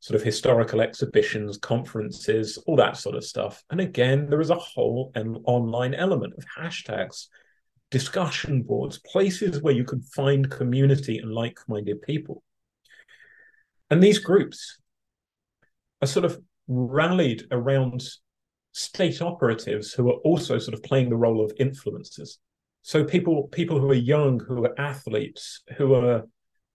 sort 0.00 0.18
of 0.18 0.24
historical 0.24 0.80
exhibitions, 0.80 1.58
conferences, 1.58 2.56
all 2.66 2.76
that 2.76 2.96
sort 2.96 3.16
of 3.16 3.24
stuff. 3.24 3.64
And 3.70 3.80
again, 3.80 4.28
there 4.28 4.40
is 4.40 4.50
a 4.50 4.54
whole 4.54 5.10
an 5.14 5.36
online 5.44 5.94
element 5.94 6.34
of 6.38 6.44
hashtags, 6.56 7.26
discussion 7.90 8.62
boards, 8.62 8.98
places 8.98 9.60
where 9.60 9.74
you 9.74 9.84
can 9.84 10.00
find 10.00 10.50
community 10.50 11.18
and 11.18 11.32
like 11.32 11.58
minded 11.66 12.02
people. 12.02 12.42
And 13.90 14.02
these 14.02 14.18
groups 14.18 14.78
are 16.00 16.08
sort 16.08 16.24
of 16.24 16.40
rallied 16.68 17.44
around 17.50 18.06
state 18.72 19.20
operatives 19.20 19.92
who 19.92 20.08
are 20.10 20.18
also 20.18 20.58
sort 20.58 20.74
of 20.74 20.82
playing 20.82 21.08
the 21.08 21.16
role 21.16 21.44
of 21.44 21.52
influencers. 21.56 22.36
So 22.82 23.02
people 23.02 23.48
people 23.48 23.80
who 23.80 23.90
are 23.90 23.94
young, 23.94 24.38
who 24.38 24.64
are 24.64 24.80
athletes, 24.80 25.62
who 25.76 25.94
are 25.94 26.24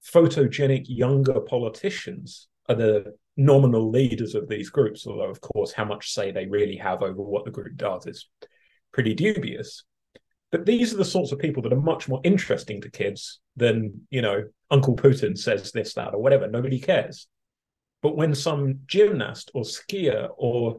photogenic 0.05 0.86
younger 0.88 1.39
politicians 1.39 2.49
are 2.69 2.76
the 2.76 3.15
nominal 3.36 3.89
leaders 3.89 4.36
of 4.36 4.47
these 4.47 4.69
groups, 4.69 5.08
although 5.08 5.30
of 5.30 5.41
course 5.41 5.71
how 5.71 5.86
much 5.86 6.13
say 6.13 6.32
they 6.32 6.45
really 6.45 6.78
have 6.78 7.02
over 7.02 7.21
what 7.21 7.45
the 7.45 7.52
group 7.52 7.76
does 7.76 8.06
is 8.06 8.30
pretty 8.91 9.13
dubious. 9.13 9.84
But 10.52 10.65
these 10.65 10.93
are 10.93 10.97
the 10.97 11.06
sorts 11.06 11.32
of 11.32 11.39
people 11.39 11.63
that 11.63 11.73
are 11.73 11.82
much 11.82 12.08
more 12.08 12.21
interesting 12.23 12.80
to 12.82 12.91
kids 12.91 13.39
than, 13.56 14.02
you 14.12 14.21
know, 14.21 14.43
Uncle 14.69 14.95
Putin 14.95 15.36
says 15.36 15.71
this, 15.71 15.95
that, 15.95 16.13
or 16.13 16.21
whatever. 16.21 16.47
Nobody 16.47 16.80
cares. 16.80 17.28
But 18.04 18.15
when 18.15 18.36
some 18.36 18.82
gymnast 18.86 19.49
or 19.56 19.63
skier 19.63 20.30
or 20.38 20.78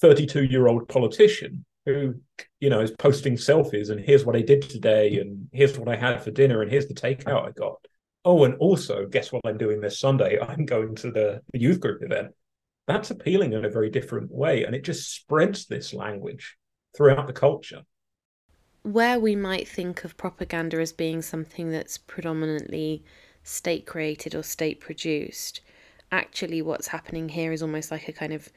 32 0.00 0.44
year 0.44 0.66
old 0.66 0.88
politician 0.88 1.66
who, 1.84 2.14
you 2.58 2.70
know, 2.70 2.80
is 2.80 2.92
posting 2.92 3.34
selfies 3.34 3.90
and 3.90 4.00
here's 4.00 4.24
what 4.24 4.36
I 4.36 4.42
did 4.42 4.62
today 4.62 5.18
and 5.18 5.48
here's 5.52 5.78
what 5.78 5.88
I 5.88 5.96
had 5.96 6.22
for 6.22 6.30
dinner 6.30 6.62
and 6.62 6.70
here's 6.70 6.86
the 6.86 6.94
takeout 6.94 7.48
I 7.48 7.50
got. 7.50 7.84
Oh, 8.24 8.44
and 8.44 8.54
also, 8.56 9.06
guess 9.06 9.32
what 9.32 9.42
I'm 9.44 9.58
doing 9.58 9.80
this 9.80 9.98
Sunday? 9.98 10.38
I'm 10.48 10.66
going 10.66 10.94
to 10.96 11.10
the, 11.10 11.40
the 11.52 11.60
youth 11.60 11.80
group 11.80 12.02
event. 12.02 12.32
That's 12.86 13.10
appealing 13.10 13.52
in 13.52 13.64
a 13.64 13.70
very 13.70 13.90
different 13.90 14.30
way. 14.30 14.64
And 14.64 14.74
it 14.74 14.84
just 14.84 15.12
spreads 15.14 15.66
this 15.66 15.94
language 15.94 16.56
throughout 16.96 17.26
the 17.26 17.32
culture 17.32 17.82
where 18.82 19.20
we 19.20 19.36
might 19.36 19.68
think 19.68 20.04
of 20.04 20.16
propaganda 20.16 20.80
as 20.80 20.92
being 20.92 21.20
something 21.22 21.70
that's 21.70 21.98
predominantly 21.98 23.04
state 23.42 23.86
created 23.86 24.34
or 24.34 24.42
state 24.42 24.80
produced, 24.80 25.60
actually 26.10 26.62
what's 26.62 26.88
happening 26.88 27.28
here 27.28 27.52
is 27.52 27.62
almost 27.62 27.90
like 27.90 28.08
a 28.08 28.12
kind 28.12 28.32
of 28.32 28.48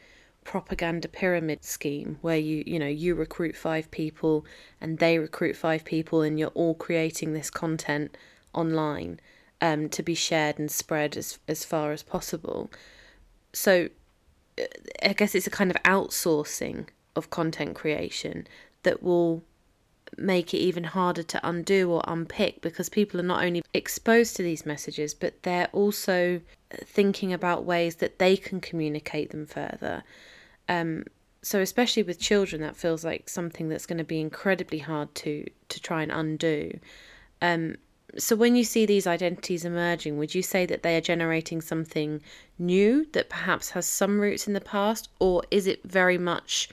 propaganda 0.43 1.07
pyramid 1.07 1.63
scheme 1.63 2.17
where 2.21 2.37
you 2.37 2.63
you 2.65 2.77
know 2.77 2.87
you 2.87 3.15
recruit 3.15 3.55
five 3.55 3.89
people 3.91 4.45
and 4.81 4.97
they 4.97 5.17
recruit 5.17 5.55
five 5.55 5.85
people 5.85 6.21
and 6.21 6.37
you're 6.37 6.49
all 6.49 6.75
creating 6.75 7.31
this 7.31 7.49
content 7.49 8.17
online 8.53 9.17
um, 9.63 9.89
to 9.89 10.03
be 10.03 10.13
shared 10.13 10.59
and 10.59 10.69
spread 10.69 11.17
as 11.17 11.39
as 11.47 11.65
far 11.65 11.91
as 11.91 12.03
possible 12.03 12.69
so 13.53 13.89
uh, 14.59 14.63
i 15.03 15.13
guess 15.13 15.33
it's 15.33 15.47
a 15.47 15.51
kind 15.51 15.71
of 15.71 15.77
outsourcing 15.83 16.85
of 17.15 17.31
content 17.31 17.73
creation 17.73 18.45
that 18.83 19.01
will 19.01 19.43
make 20.17 20.53
it 20.53 20.57
even 20.57 20.83
harder 20.83 21.23
to 21.23 21.39
undo 21.47 21.91
or 21.91 22.03
unpick 22.07 22.61
because 22.61 22.89
people 22.89 23.19
are 23.19 23.23
not 23.23 23.43
only 23.43 23.63
exposed 23.73 24.35
to 24.35 24.43
these 24.43 24.65
messages, 24.65 25.13
but 25.13 25.41
they're 25.43 25.69
also 25.71 26.41
thinking 26.71 27.33
about 27.33 27.65
ways 27.65 27.95
that 27.97 28.19
they 28.19 28.37
can 28.37 28.59
communicate 28.59 29.31
them 29.31 29.45
further. 29.45 30.03
Um, 30.69 31.05
so 31.41 31.59
especially 31.59 32.03
with 32.03 32.19
children, 32.19 32.61
that 32.61 32.75
feels 32.75 33.03
like 33.03 33.27
something 33.27 33.69
that's 33.69 33.85
going 33.85 33.97
to 33.97 34.03
be 34.03 34.21
incredibly 34.21 34.79
hard 34.79 35.13
to 35.15 35.45
to 35.69 35.81
try 35.81 36.03
and 36.03 36.11
undo. 36.11 36.79
Um, 37.41 37.75
so 38.17 38.35
when 38.35 38.55
you 38.55 38.63
see 38.63 38.85
these 38.85 39.07
identities 39.07 39.65
emerging, 39.65 40.17
would 40.17 40.35
you 40.35 40.41
say 40.43 40.65
that 40.65 40.83
they 40.83 40.95
are 40.95 41.01
generating 41.01 41.61
something 41.61 42.21
new 42.59 43.05
that 43.13 43.29
perhaps 43.29 43.71
has 43.71 43.85
some 43.85 44.19
roots 44.19 44.47
in 44.47 44.53
the 44.53 44.61
past, 44.61 45.09
or 45.19 45.43
is 45.49 45.67
it 45.67 45.81
very 45.83 46.17
much 46.17 46.69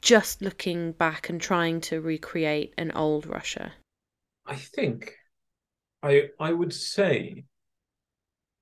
just 0.00 0.42
looking 0.42 0.92
back 0.92 1.28
and 1.28 1.40
trying 1.40 1.80
to 1.82 2.00
recreate 2.00 2.74
an 2.78 2.90
old 2.92 3.26
Russia? 3.26 3.72
I 4.46 4.56
think 4.56 5.14
I 6.02 6.30
I 6.40 6.52
would 6.52 6.72
say 6.72 7.44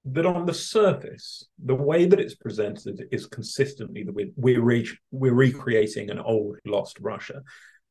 that 0.04 0.26
on 0.26 0.46
the 0.46 0.54
surface, 0.54 1.46
the 1.64 1.74
way 1.74 2.06
that 2.06 2.18
it's 2.20 2.34
presented 2.34 3.06
is 3.12 3.26
consistently 3.26 4.02
that 4.02 4.14
we're 4.14 4.30
we're, 4.36 4.62
re- 4.62 4.98
we're 5.10 5.32
recreating 5.32 6.10
an 6.10 6.18
old 6.18 6.58
lost 6.66 6.98
Russia. 7.00 7.42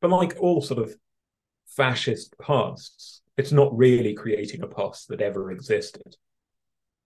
But 0.02 0.12
like 0.12 0.36
all 0.40 0.62
sort 0.62 0.82
of 0.82 0.96
fascist 1.68 2.36
pasts, 2.40 3.22
it's 3.42 3.52
not 3.52 3.76
really 3.76 4.14
creating 4.14 4.62
a 4.62 4.68
past 4.68 5.08
that 5.08 5.20
ever 5.20 5.52
existed. 5.52 6.16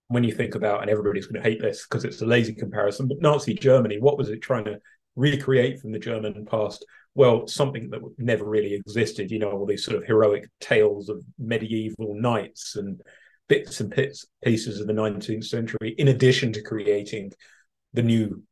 When 0.08 0.22
you 0.22 0.32
think 0.32 0.54
about, 0.54 0.82
and 0.82 0.90
everybody's 0.90 1.26
going 1.26 1.42
to 1.42 1.48
hate 1.48 1.62
this 1.62 1.86
because 1.86 2.04
it's 2.04 2.20
a 2.20 2.26
lazy 2.26 2.54
comparison, 2.54 3.08
but 3.08 3.22
Nazi 3.22 3.54
Germany, 3.54 3.98
what 3.98 4.18
was 4.18 4.28
it 4.28 4.42
trying 4.42 4.66
to 4.66 4.78
recreate 5.16 5.80
from 5.80 5.92
the 5.92 5.98
German 5.98 6.44
past, 6.44 6.84
well, 7.14 7.46
something 7.46 7.88
that 7.88 8.02
never 8.18 8.44
really 8.44 8.74
existed, 8.74 9.30
you 9.30 9.38
know, 9.38 9.50
all 9.50 9.64
these 9.64 9.82
sort 9.82 9.96
of 9.96 10.04
heroic 10.04 10.46
tales 10.60 11.08
of 11.08 11.24
medieval 11.38 12.14
knights 12.14 12.76
and 12.76 13.00
bits 13.48 13.80
and 13.80 13.88
bits, 13.88 14.26
pieces 14.44 14.78
of 14.78 14.86
the 14.86 14.92
19th 14.92 15.44
century, 15.44 15.94
in 15.96 16.08
addition 16.08 16.52
to 16.52 16.62
creating 16.62 17.32
the 17.94 18.02
new 18.02 18.42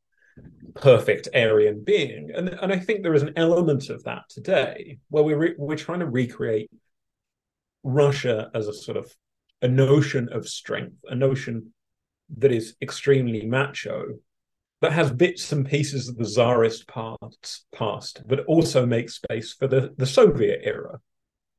perfect 0.74 1.28
Aryan 1.34 1.84
being. 1.84 2.30
And, 2.34 2.48
and 2.48 2.72
I 2.72 2.78
think 2.78 3.02
there 3.02 3.14
is 3.14 3.22
an 3.22 3.34
element 3.36 3.90
of 3.90 4.02
that 4.04 4.22
today 4.30 4.98
where 5.10 5.22
we're, 5.22 5.38
re- 5.38 5.54
we're 5.58 5.76
trying 5.76 6.00
to 6.00 6.06
recreate 6.06 6.70
Russia 7.84 8.50
as 8.54 8.66
a 8.66 8.72
sort 8.72 8.96
of 8.96 9.14
a 9.62 9.68
notion 9.68 10.28
of 10.32 10.48
strength, 10.48 10.96
a 11.08 11.14
notion 11.14 11.72
that 12.38 12.50
is 12.50 12.74
extremely 12.82 13.46
macho, 13.46 14.18
that 14.80 14.92
has 14.92 15.12
bits 15.12 15.52
and 15.52 15.66
pieces 15.66 16.08
of 16.08 16.16
the 16.16 16.24
Tsarist 16.24 16.86
past, 16.88 17.66
past, 17.74 18.22
but 18.26 18.40
also 18.46 18.84
makes 18.84 19.16
space 19.16 19.52
for 19.52 19.68
the, 19.68 19.94
the 19.96 20.06
Soviet 20.06 20.60
era, 20.64 20.98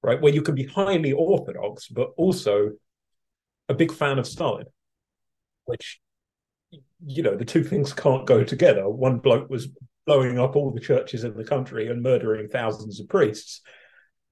right? 0.04 0.22
Where 0.22 0.34
you 0.34 0.42
can 0.42 0.56
be 0.56 0.66
highly 0.66 1.14
orthodox, 1.14 1.88
but 1.88 2.10
also 2.18 2.72
a 3.70 3.74
big 3.74 3.92
fan 3.92 4.20
of 4.20 4.28
Stalin, 4.28 4.66
which, 5.66 6.00
you 7.06 7.24
know, 7.24 7.36
the 7.36 7.46
two 7.46 7.64
things 7.64 7.94
can't 7.94 8.28
go 8.28 8.44
together. 8.44 8.88
One 8.88 9.20
bloke 9.20 9.50
was 9.50 9.70
blowing 10.06 10.38
up 10.38 10.56
all 10.56 10.72
the 10.72 10.80
churches 10.80 11.24
in 11.24 11.36
the 11.36 11.44
country 11.44 11.88
and 11.88 12.04
murdering 12.04 12.48
thousands 12.48 13.00
of 13.00 13.10
priests, 13.10 13.62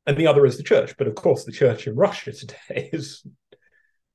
and 0.06 0.18
the 0.18 0.28
other 0.28 0.46
is 0.46 0.58
the 0.58 0.64
church. 0.64 0.96
But 0.98 1.08
of 1.08 1.16
course, 1.16 1.44
the 1.44 1.52
church 1.52 1.88
in 1.88 1.96
Russia 1.96 2.32
today 2.32 2.90
is 2.94 3.26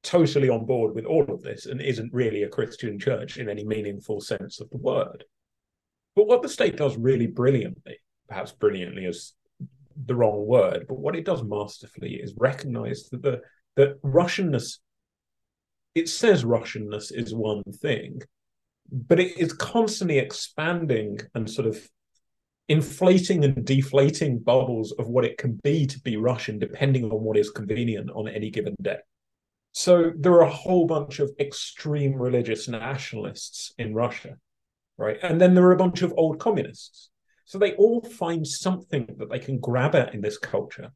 totally 0.03 0.49
on 0.49 0.65
board 0.65 0.95
with 0.95 1.05
all 1.05 1.25
of 1.25 1.43
this 1.43 1.67
and 1.67 1.81
isn't 1.81 2.13
really 2.13 2.43
a 2.43 2.49
Christian 2.49 2.99
church 2.99 3.37
in 3.37 3.49
any 3.49 3.65
meaningful 3.65 4.21
sense 4.21 4.61
of 4.61 4.71
the 4.71 4.79
word. 4.79 5.25
But 6.15 6.27
what 6.27 6.43
the 6.43 6.49
state 6.49 6.77
does 6.77 6.97
really 6.97 7.27
brilliantly, 7.27 7.99
perhaps 8.29 8.53
brilliantly 8.53 9.05
is 9.05 9.35
the 10.07 10.15
wrong 10.15 10.47
word, 10.47 10.87
but 10.89 10.99
what 10.99 11.17
it 11.17 11.25
does 11.25 11.43
masterfully 11.43 12.15
is 12.15 12.35
recognize 12.37 13.09
that 13.11 13.23
the 13.23 13.41
that 13.77 14.03
Russianness, 14.03 14.79
it 15.95 16.09
says 16.09 16.45
Russianness 16.45 17.13
is 17.13 17.33
one 17.33 17.63
thing, 17.63 18.21
but 18.91 19.21
it 19.21 19.39
is 19.39 19.53
constantly 19.53 20.19
expanding 20.19 21.21
and 21.35 21.49
sort 21.49 21.69
of 21.69 21.89
inflating 22.69 23.45
and 23.45 23.65
deflating 23.65 24.39
bubbles 24.39 24.93
of 24.93 25.09
what 25.09 25.25
it 25.25 25.39
can 25.39 25.59
be 25.63 25.87
to 25.87 26.01
be 26.01 26.17
Russian, 26.17 26.59
depending 26.59 27.05
on 27.05 27.23
what 27.23 27.37
is 27.37 27.51
convenient 27.51 28.11
on 28.11 28.29
any 28.29 28.51
given 28.51 28.77
day. 28.81 28.99
So 29.73 30.13
there 30.17 30.33
are 30.33 30.43
a 30.43 30.51
whole 30.51 30.87
bunch 30.87 31.19
of 31.19 31.31
extreme 31.39 32.15
religious 32.15 32.69
nationalists 32.69 33.73
in 33.79 33.95
Russia, 33.95 34.37
right? 34.97 35.19
And 35.23 35.41
then 35.41 35.55
there 35.55 35.65
are 35.65 35.73
a 35.73 35.77
bunch 35.77 36.03
of 36.03 36.13
old 36.17 36.39
communists. 36.39 37.11
So 37.45 37.59
they 37.59 37.75
all 37.75 38.03
find 38.03 38.47
something 38.47 39.09
that 39.19 39.31
they 39.31 39.39
can 39.39 39.59
grab 39.59 39.95
at 39.95 40.15
in 40.15 40.21
this 40.21 40.37
culture. 40.37 40.91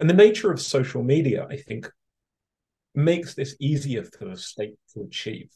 And 0.00 0.08
the 0.08 0.14
nature 0.14 0.50
of 0.50 0.60
social 0.60 1.02
media, 1.02 1.46
I 1.50 1.56
think, 1.56 1.90
makes 2.94 3.34
this 3.34 3.56
easier 3.60 4.04
for 4.04 4.26
the 4.26 4.36
state 4.36 4.74
to 4.94 5.02
achieve 5.02 5.50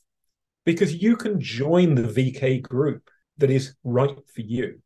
because 0.64 0.94
you 0.94 1.16
can 1.16 1.40
join 1.40 1.94
the 1.94 2.02
VK 2.02 2.62
group 2.62 3.08
that 3.38 3.50
is 3.50 3.74
right 3.84 4.18
for 4.34 4.40
you. 4.40 4.82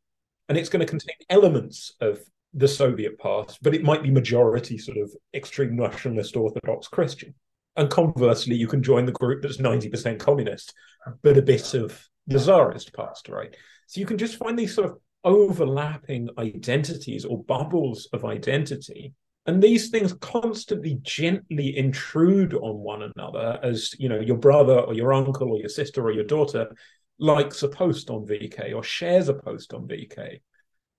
And 0.50 0.58
it's 0.58 0.68
going 0.68 0.84
to 0.84 0.90
contain 0.90 1.14
elements 1.30 1.94
of 2.00 2.18
the 2.54 2.66
Soviet 2.66 3.20
past, 3.20 3.60
but 3.62 3.72
it 3.72 3.84
might 3.84 4.02
be 4.02 4.10
majority 4.10 4.78
sort 4.78 4.98
of 4.98 5.12
extreme 5.32 5.76
nationalist 5.76 6.36
Orthodox 6.36 6.88
Christian. 6.88 7.36
And 7.76 7.88
conversely, 7.88 8.56
you 8.56 8.66
can 8.66 8.82
join 8.82 9.06
the 9.06 9.12
group 9.12 9.42
that's 9.42 9.58
90% 9.58 10.18
communist, 10.18 10.74
but 11.22 11.38
a 11.38 11.42
bit 11.42 11.72
of 11.74 12.04
the 12.26 12.40
czarist 12.40 12.92
past, 12.92 13.28
right? 13.28 13.54
So 13.86 14.00
you 14.00 14.06
can 14.06 14.18
just 14.18 14.38
find 14.38 14.58
these 14.58 14.74
sort 14.74 14.90
of 14.90 14.98
overlapping 15.22 16.28
identities 16.36 17.24
or 17.24 17.44
bubbles 17.44 18.08
of 18.12 18.24
identity. 18.24 19.14
And 19.46 19.62
these 19.62 19.90
things 19.90 20.14
constantly 20.14 20.98
gently 21.02 21.78
intrude 21.78 22.54
on 22.54 22.78
one 22.78 23.02
another 23.14 23.60
as, 23.62 23.94
you 24.00 24.08
know, 24.08 24.18
your 24.18 24.36
brother 24.36 24.80
or 24.80 24.94
your 24.94 25.12
uncle 25.12 25.52
or 25.52 25.58
your 25.58 25.68
sister 25.68 26.02
or 26.02 26.10
your 26.10 26.24
daughter 26.24 26.74
likes 27.20 27.62
a 27.62 27.68
post 27.68 28.10
on 28.10 28.26
VK 28.26 28.74
or 28.74 28.82
shares 28.82 29.28
a 29.28 29.34
post 29.34 29.72
on 29.74 29.86
VK. 29.86 30.40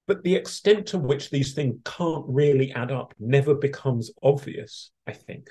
But 0.08 0.24
the 0.24 0.36
extent 0.36 0.88
to 0.88 0.98
which 0.98 1.30
these 1.30 1.54
things 1.54 1.76
can't 1.86 2.26
really 2.28 2.72
add 2.74 2.92
up 2.92 3.14
never 3.20 3.56
becomes 3.56 4.12
obvious, 4.24 4.92
I 5.08 5.14
think, 5.14 5.50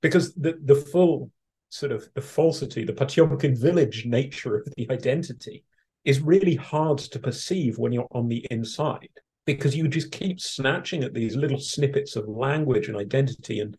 because 0.00 0.34
the, 0.34 0.58
the 0.64 0.74
full 0.74 1.30
sort 1.70 1.92
of 1.92 2.08
the 2.14 2.22
falsity, 2.22 2.84
the 2.84 2.92
Potemkin 2.92 3.56
village 3.56 4.06
nature 4.06 4.56
of 4.56 4.68
the 4.76 4.90
identity 4.90 5.64
is 6.04 6.20
really 6.20 6.54
hard 6.54 6.98
to 6.98 7.18
perceive 7.18 7.76
when 7.78 7.92
you're 7.92 8.08
on 8.12 8.28
the 8.28 8.46
inside 8.50 9.10
because 9.44 9.76
you 9.76 9.88
just 9.88 10.12
keep 10.12 10.40
snatching 10.40 11.02
at 11.02 11.14
these 11.14 11.36
little 11.36 11.58
snippets 11.58 12.16
of 12.16 12.28
language 12.28 12.88
and 12.88 12.96
identity 12.96 13.60
and 13.60 13.76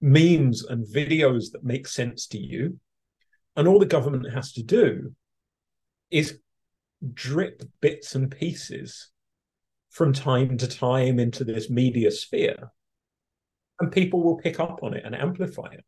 memes 0.00 0.64
and 0.64 0.86
videos 0.86 1.52
that 1.52 1.64
make 1.64 1.86
sense 1.86 2.26
to 2.26 2.38
you. 2.38 2.78
And 3.56 3.68
all 3.68 3.78
the 3.78 3.86
government 3.86 4.32
has 4.32 4.52
to 4.54 4.62
do 4.62 5.14
is 6.14 6.38
drip 7.12 7.64
bits 7.80 8.14
and 8.14 8.30
pieces 8.30 9.10
from 9.90 10.12
time 10.12 10.56
to 10.56 10.68
time 10.68 11.18
into 11.18 11.42
this 11.42 11.68
media 11.68 12.10
sphere. 12.12 12.70
And 13.80 13.90
people 13.90 14.22
will 14.22 14.36
pick 14.36 14.60
up 14.60 14.84
on 14.84 14.94
it 14.94 15.02
and 15.04 15.14
amplify 15.14 15.72
it. 15.72 15.84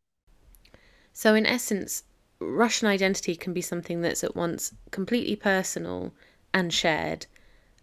So, 1.13 1.37
in 1.37 1.47
essence, 1.47 2.03
Russian 2.41 2.89
identity 2.89 3.37
can 3.37 3.53
be 3.53 3.61
something 3.61 4.01
that's 4.01 4.25
at 4.25 4.35
once 4.35 4.75
completely 4.91 5.37
personal 5.37 6.13
and 6.53 6.75
shared, 6.75 7.27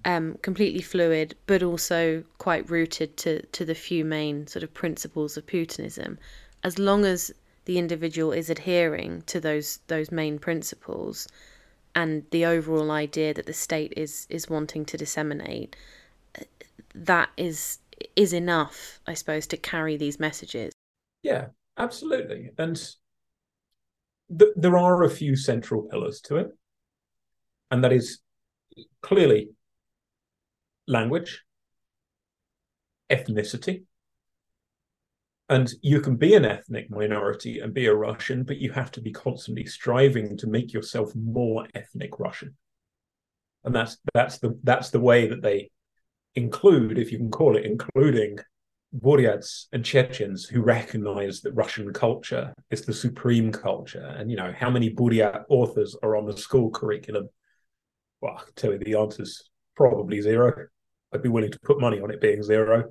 um, 0.03 0.37
completely 0.41 0.81
fluid, 0.81 1.35
but 1.47 1.63
also 1.63 2.25
quite 2.39 2.69
rooted 2.69 3.15
to, 3.17 3.41
to 3.41 3.63
the 3.63 3.73
few 3.73 4.03
main 4.03 4.47
sort 4.47 4.63
of 4.63 4.73
principles 4.73 5.37
of 5.37 5.45
Putinism. 5.45 6.17
As 6.61 6.77
long 6.77 7.05
as 7.05 7.31
the 7.65 7.77
individual 7.77 8.33
is 8.33 8.49
adhering 8.49 9.21
to 9.27 9.39
those 9.39 9.79
those 9.87 10.11
main 10.11 10.37
principles 10.37 11.29
and 11.95 12.23
the 12.31 12.45
overall 12.45 12.91
idea 12.91 13.33
that 13.33 13.45
the 13.45 13.53
state 13.53 13.93
is 13.95 14.27
is 14.29 14.49
wanting 14.49 14.85
to 14.85 14.97
disseminate, 14.97 15.75
uh, 16.39 16.43
that 16.95 17.29
is 17.37 17.79
is 18.15 18.33
enough, 18.33 18.99
I 19.07 19.13
suppose, 19.13 19.47
to 19.47 19.57
carry 19.57 19.97
these 19.97 20.19
messages. 20.19 20.73
Yeah, 21.21 21.47
absolutely. 21.77 22.51
And 22.57 22.75
th- 24.37 24.51
there 24.55 24.77
are 24.77 25.03
a 25.03 25.09
few 25.09 25.35
central 25.35 25.83
pillars 25.83 26.21
to 26.21 26.37
it, 26.37 26.47
and 27.71 27.83
that 27.83 27.93
is 27.93 28.19
clearly 29.01 29.51
language, 30.87 31.43
ethnicity. 33.09 33.83
And 35.53 35.71
you 35.81 36.01
can 36.01 36.15
be 36.15 36.33
an 36.33 36.45
ethnic 36.45 36.89
minority 36.89 37.59
and 37.59 37.75
be 37.75 37.85
a 37.85 37.93
Russian, 37.93 38.43
but 38.43 38.57
you 38.57 38.71
have 38.71 38.91
to 38.93 39.01
be 39.01 39.11
constantly 39.11 39.65
striving 39.65 40.35
to 40.37 40.47
make 40.47 40.73
yourself 40.73 41.13
more 41.15 41.67
ethnic 41.75 42.19
Russian. 42.19 42.55
And 43.63 43.75
that's 43.75 43.97
that's 44.15 44.39
the 44.39 44.59
that's 44.63 44.89
the 44.89 44.99
way 44.99 45.27
that 45.27 45.43
they 45.43 45.69
include, 46.33 46.97
if 46.97 47.11
you 47.11 47.19
can 47.19 47.29
call 47.29 47.55
it 47.55 47.65
including, 47.65 48.39
Buryats 48.95 49.67
and 49.71 49.85
Chechens 49.85 50.45
who 50.45 50.61
recognize 50.61 51.41
that 51.41 51.53
Russian 51.53 51.93
culture 51.93 52.53
is 52.71 52.81
the 52.81 52.93
supreme 52.93 53.51
culture. 53.51 54.15
And, 54.17 54.31
you 54.31 54.37
know, 54.37 54.53
how 54.57 54.71
many 54.71 54.89
Buryat 54.89 55.43
authors 55.49 55.95
are 56.01 56.15
on 56.15 56.25
the 56.25 56.37
school 56.37 56.71
curriculum? 56.71 57.29
Well, 58.21 58.37
I'll 58.37 58.45
tell 58.55 58.71
you 58.71 58.79
the 58.79 58.95
answer's 58.95 59.49
probably 59.75 60.19
zero. 60.21 60.67
I'd 61.11 61.23
be 61.23 61.29
willing 61.29 61.51
to 61.51 61.59
put 61.63 61.79
money 61.79 61.99
on 62.01 62.11
it 62.11 62.21
being 62.21 62.41
zero. 62.41 62.89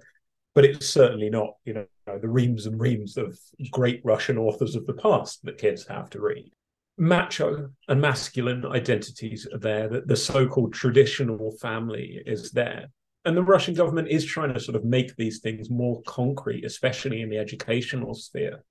But 0.55 0.65
it's 0.65 0.89
certainly 0.89 1.31
not, 1.31 1.55
you 1.65 1.75
know, 1.75 1.87
the 2.07 2.29
reams 2.29 2.67
and 2.67 2.79
reams 2.79 3.17
of 3.17 3.39
great 3.71 4.03
Russian 4.05 4.37
authors 4.37 4.75
of 4.75 4.87
the 4.87 4.95
past 4.95 5.45
that 5.45 5.59
kids 5.59 5.87
have 5.89 6.11
to 6.11 6.21
read. 6.21 6.53
Macho 6.99 7.71
and 7.89 8.01
masculine 8.01 8.67
identities 8.67 9.49
are 9.53 9.59
there, 9.59 9.89
that 9.89 10.07
the 10.07 10.17
so 10.17 10.47
called 10.47 10.75
traditional 10.75 11.53
family 11.53 12.23
is 12.27 12.51
there 12.51 12.89
and 13.25 13.37
the 13.37 13.43
Russian 13.43 13.75
government 13.75 14.09
is 14.09 14.25
trying 14.25 14.53
to 14.53 14.61
sort 14.61 14.77
of 14.77 14.85
make 14.85 15.15
these 15.17 15.39
things 15.39 15.71
more 15.71 16.03
concrete, 16.03 16.65
especially 16.65 17.21
in 17.23 17.31
the 17.31 17.39
educational 17.39 18.15
sphere. 18.15 18.65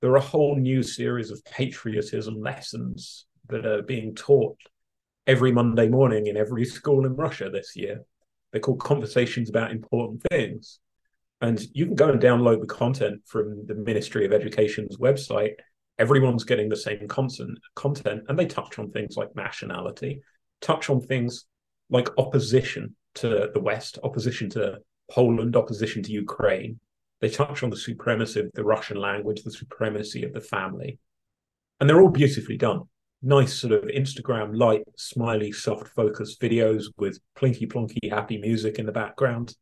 There 0.00 0.10
are 0.10 0.16
a 0.16 0.20
whole 0.20 0.56
new 0.56 0.82
series 0.82 1.30
of 1.30 1.44
patriotism 1.44 2.40
lessons 2.40 3.26
that 3.48 3.66
are 3.66 3.82
being 3.82 4.14
taught 4.14 4.56
every 5.26 5.52
Monday 5.52 5.88
morning 5.88 6.26
in 6.26 6.36
every 6.36 6.64
school 6.64 7.04
in 7.04 7.14
Russia 7.14 7.50
this 7.50 7.76
year. 7.76 8.02
They're 8.50 8.60
called 8.60 8.80
conversations 8.80 9.50
about 9.50 9.70
important 9.70 10.22
things. 10.30 10.80
And 11.42 11.60
you 11.74 11.86
can 11.86 11.96
go 11.96 12.08
and 12.08 12.22
download 12.22 12.60
the 12.60 12.66
content 12.68 13.20
from 13.26 13.66
the 13.66 13.74
Ministry 13.74 14.24
of 14.24 14.32
Education's 14.32 14.96
website. 14.96 15.54
Everyone's 15.98 16.44
getting 16.44 16.68
the 16.68 16.76
same 16.76 17.08
content, 17.08 17.58
content, 17.74 18.22
and 18.28 18.38
they 18.38 18.46
touch 18.46 18.78
on 18.78 18.90
things 18.90 19.16
like 19.16 19.34
nationality, 19.34 20.22
touch 20.60 20.88
on 20.88 21.00
things 21.00 21.46
like 21.90 22.08
opposition 22.16 22.94
to 23.16 23.50
the 23.52 23.60
West, 23.60 23.98
opposition 24.04 24.48
to 24.50 24.78
Poland, 25.10 25.56
opposition 25.56 26.00
to 26.04 26.12
Ukraine. 26.12 26.78
They 27.20 27.28
touch 27.28 27.64
on 27.64 27.70
the 27.70 27.76
supremacy 27.76 28.40
of 28.40 28.50
the 28.54 28.64
Russian 28.64 28.96
language, 28.96 29.42
the 29.42 29.50
supremacy 29.50 30.22
of 30.22 30.32
the 30.32 30.40
family. 30.40 31.00
And 31.80 31.90
they're 31.90 32.00
all 32.00 32.08
beautifully 32.08 32.56
done. 32.56 32.82
Nice 33.20 33.54
sort 33.54 33.72
of 33.72 33.84
Instagram 33.84 34.56
light, 34.56 34.82
smiley, 34.96 35.50
soft 35.50 35.88
focus 35.88 36.36
videos 36.40 36.84
with 36.98 37.18
plinky 37.36 37.66
plonky 37.66 38.10
happy 38.10 38.38
music 38.38 38.78
in 38.78 38.86
the 38.86 38.92
background. 38.92 39.54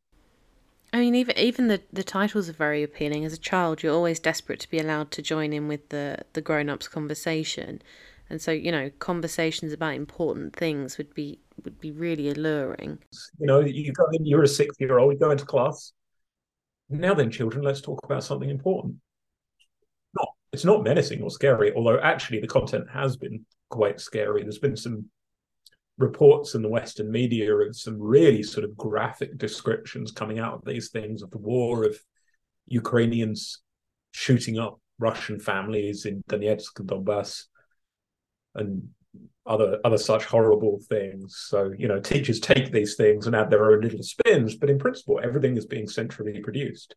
I 0.93 0.99
mean, 0.99 1.15
even 1.15 1.37
even 1.37 1.67
the, 1.67 1.81
the 1.93 2.03
titles 2.03 2.49
are 2.49 2.53
very 2.53 2.83
appealing. 2.83 3.23
As 3.23 3.33
a 3.33 3.37
child, 3.37 3.81
you're 3.81 3.93
always 3.93 4.19
desperate 4.19 4.59
to 4.59 4.69
be 4.69 4.79
allowed 4.79 5.11
to 5.11 5.21
join 5.21 5.53
in 5.53 5.67
with 5.67 5.89
the, 5.89 6.19
the 6.33 6.41
grown 6.41 6.69
ups 6.69 6.87
conversation. 6.87 7.81
And 8.29 8.41
so, 8.41 8.51
you 8.51 8.71
know, 8.71 8.89
conversations 8.99 9.73
about 9.73 9.95
important 9.95 10.55
things 10.55 10.97
would 10.97 11.13
be 11.13 11.39
would 11.63 11.79
be 11.79 11.91
really 11.91 12.29
alluring. 12.29 12.99
You 13.39 13.47
know, 13.47 13.59
you 13.59 13.91
go 13.93 14.05
in, 14.11 14.25
you're 14.25 14.43
a 14.43 14.47
six 14.47 14.75
year 14.79 14.99
old, 14.99 15.13
you 15.13 15.19
go 15.19 15.31
into 15.31 15.45
class. 15.45 15.93
Now 16.89 17.13
then, 17.13 17.31
children, 17.31 17.63
let's 17.63 17.81
talk 17.81 18.03
about 18.03 18.23
something 18.23 18.49
important. 18.49 18.95
Not, 20.13 20.29
it's 20.51 20.65
not 20.65 20.83
menacing 20.83 21.21
or 21.21 21.29
scary, 21.29 21.73
although 21.73 21.99
actually 21.99 22.41
the 22.41 22.47
content 22.47 22.85
has 22.91 23.15
been 23.15 23.45
quite 23.69 24.01
scary. 24.01 24.43
There's 24.43 24.59
been 24.59 24.75
some 24.75 25.05
reports 26.01 26.55
in 26.55 26.61
the 26.61 26.69
Western 26.69 27.11
media 27.11 27.55
of 27.55 27.75
some 27.75 27.99
really 27.99 28.43
sort 28.43 28.63
of 28.63 28.75
graphic 28.75 29.37
descriptions 29.37 30.11
coming 30.11 30.39
out 30.39 30.53
of 30.53 30.65
these 30.65 30.89
things 30.89 31.21
of 31.21 31.31
the 31.31 31.37
war 31.37 31.83
of 31.83 31.97
Ukrainians 32.67 33.59
shooting 34.11 34.59
up 34.59 34.79
Russian 34.99 35.39
families 35.39 36.05
in 36.05 36.23
Donetsk 36.29 36.79
and 36.79 36.89
Donbass 36.89 37.45
and 38.55 38.89
other 39.45 39.79
other 39.83 39.97
such 39.97 40.25
horrible 40.25 40.79
things. 40.87 41.35
So 41.49 41.73
you 41.77 41.87
know, 41.87 41.99
teachers 41.99 42.39
take 42.39 42.71
these 42.71 42.95
things 42.95 43.27
and 43.27 43.35
add 43.35 43.49
their 43.49 43.71
own 43.71 43.81
little 43.81 44.03
spins, 44.03 44.55
but 44.55 44.69
in 44.69 44.79
principle, 44.79 45.19
everything 45.23 45.57
is 45.57 45.65
being 45.65 45.87
centrally 45.87 46.39
produced. 46.39 46.95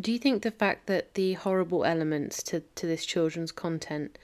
Do 0.00 0.12
you 0.12 0.18
think 0.18 0.42
the 0.42 0.50
fact 0.50 0.86
that 0.86 1.14
the 1.14 1.34
horrible 1.34 1.84
elements 1.84 2.42
to 2.44 2.60
to 2.60 2.86
this 2.86 3.04
children's 3.04 3.52
content 3.52 4.18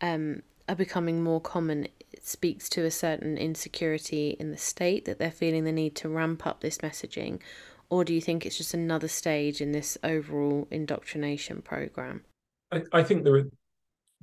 um, 0.00 0.42
are 0.68 0.76
becoming 0.76 1.22
more 1.22 1.40
common 1.40 1.88
speaks 2.22 2.68
to 2.70 2.84
a 2.84 2.90
certain 2.90 3.38
insecurity 3.38 4.36
in 4.38 4.50
the 4.50 4.56
state 4.56 5.04
that 5.04 5.18
they're 5.18 5.30
feeling 5.30 5.64
the 5.64 5.72
need 5.72 5.96
to 5.96 6.08
ramp 6.08 6.46
up 6.46 6.60
this 6.60 6.78
messaging, 6.78 7.40
or 7.88 8.04
do 8.04 8.14
you 8.14 8.20
think 8.20 8.46
it's 8.46 8.58
just 8.58 8.74
another 8.74 9.08
stage 9.08 9.60
in 9.60 9.72
this 9.72 9.98
overall 10.04 10.68
indoctrination 10.70 11.62
program? 11.62 12.24
I, 12.70 12.82
I 12.92 13.02
think 13.02 13.24
there 13.24 13.36
are 13.36 13.50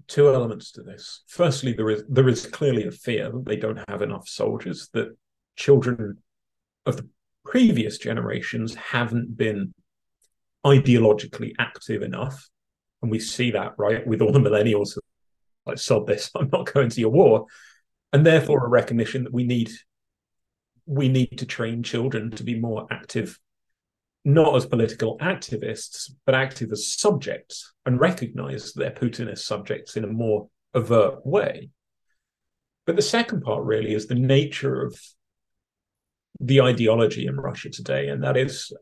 two 0.08 0.30
elements 0.30 0.72
to 0.74 0.84
this. 0.84 1.24
Firstly, 1.28 1.74
there 1.74 1.90
is 1.90 2.04
there 2.08 2.30
is 2.30 2.46
clearly 2.46 2.88
a 2.88 2.92
fear 2.92 3.32
that 3.32 3.46
they 3.46 3.58
don't 3.58 3.84
have 3.90 4.02
enough 4.02 4.28
soldiers, 4.28 4.90
that 4.94 5.16
children 5.56 6.18
of 6.86 6.98
the 6.98 7.10
previous 7.44 7.98
generations 7.98 8.76
haven't 8.76 9.38
been 9.38 9.74
ideologically 10.66 11.54
active 11.60 12.02
enough. 12.02 12.50
And 13.02 13.12
we 13.12 13.20
see 13.20 13.52
that, 13.52 13.74
right, 13.78 14.06
with 14.06 14.22
all 14.22 14.32
the 14.32 14.40
millennials 14.40 14.98
like 15.66 15.78
sod 15.78 16.08
this, 16.08 16.32
I'm 16.36 16.50
not 16.52 16.72
going 16.72 16.90
to 16.90 17.02
your 17.02 17.12
war. 17.12 17.46
And 18.14 18.26
therefore 18.26 18.66
a 18.66 18.70
recognition 18.70 19.24
that 19.24 19.34
we 19.34 19.44
need 19.44 19.72
we 20.86 21.10
need 21.10 21.38
to 21.38 21.46
train 21.46 21.84
children 21.84 22.32
to 22.32 22.44
be 22.46 22.58
more 22.58 22.88
active 22.90 23.38
not 24.28 24.58
as 24.58 24.66
political 24.66 25.18
activists, 25.20 26.12
but 26.26 26.36
active 26.36 26.70
as 26.74 26.86
subjects 26.86 27.74
and 27.86 27.98
recognize 27.98 28.74
their 28.74 28.92
Putinist 28.92 29.40
subjects 29.40 29.96
in 29.96 30.04
a 30.04 30.08
more 30.08 30.50
overt 30.74 31.26
way. 31.26 31.70
But 32.86 32.98
the 32.98 33.02
second 33.02 33.42
part 33.42 33.64
really 33.64 33.94
is 33.94 34.08
the 34.08 34.16
nature 34.16 34.82
of 34.82 35.00
the 36.42 36.60
ideology 36.60 37.26
in 37.26 37.38
Russia 37.40 37.70
today, 37.70 38.10
and 38.10 38.22
that 38.24 38.36
is, 38.36 38.74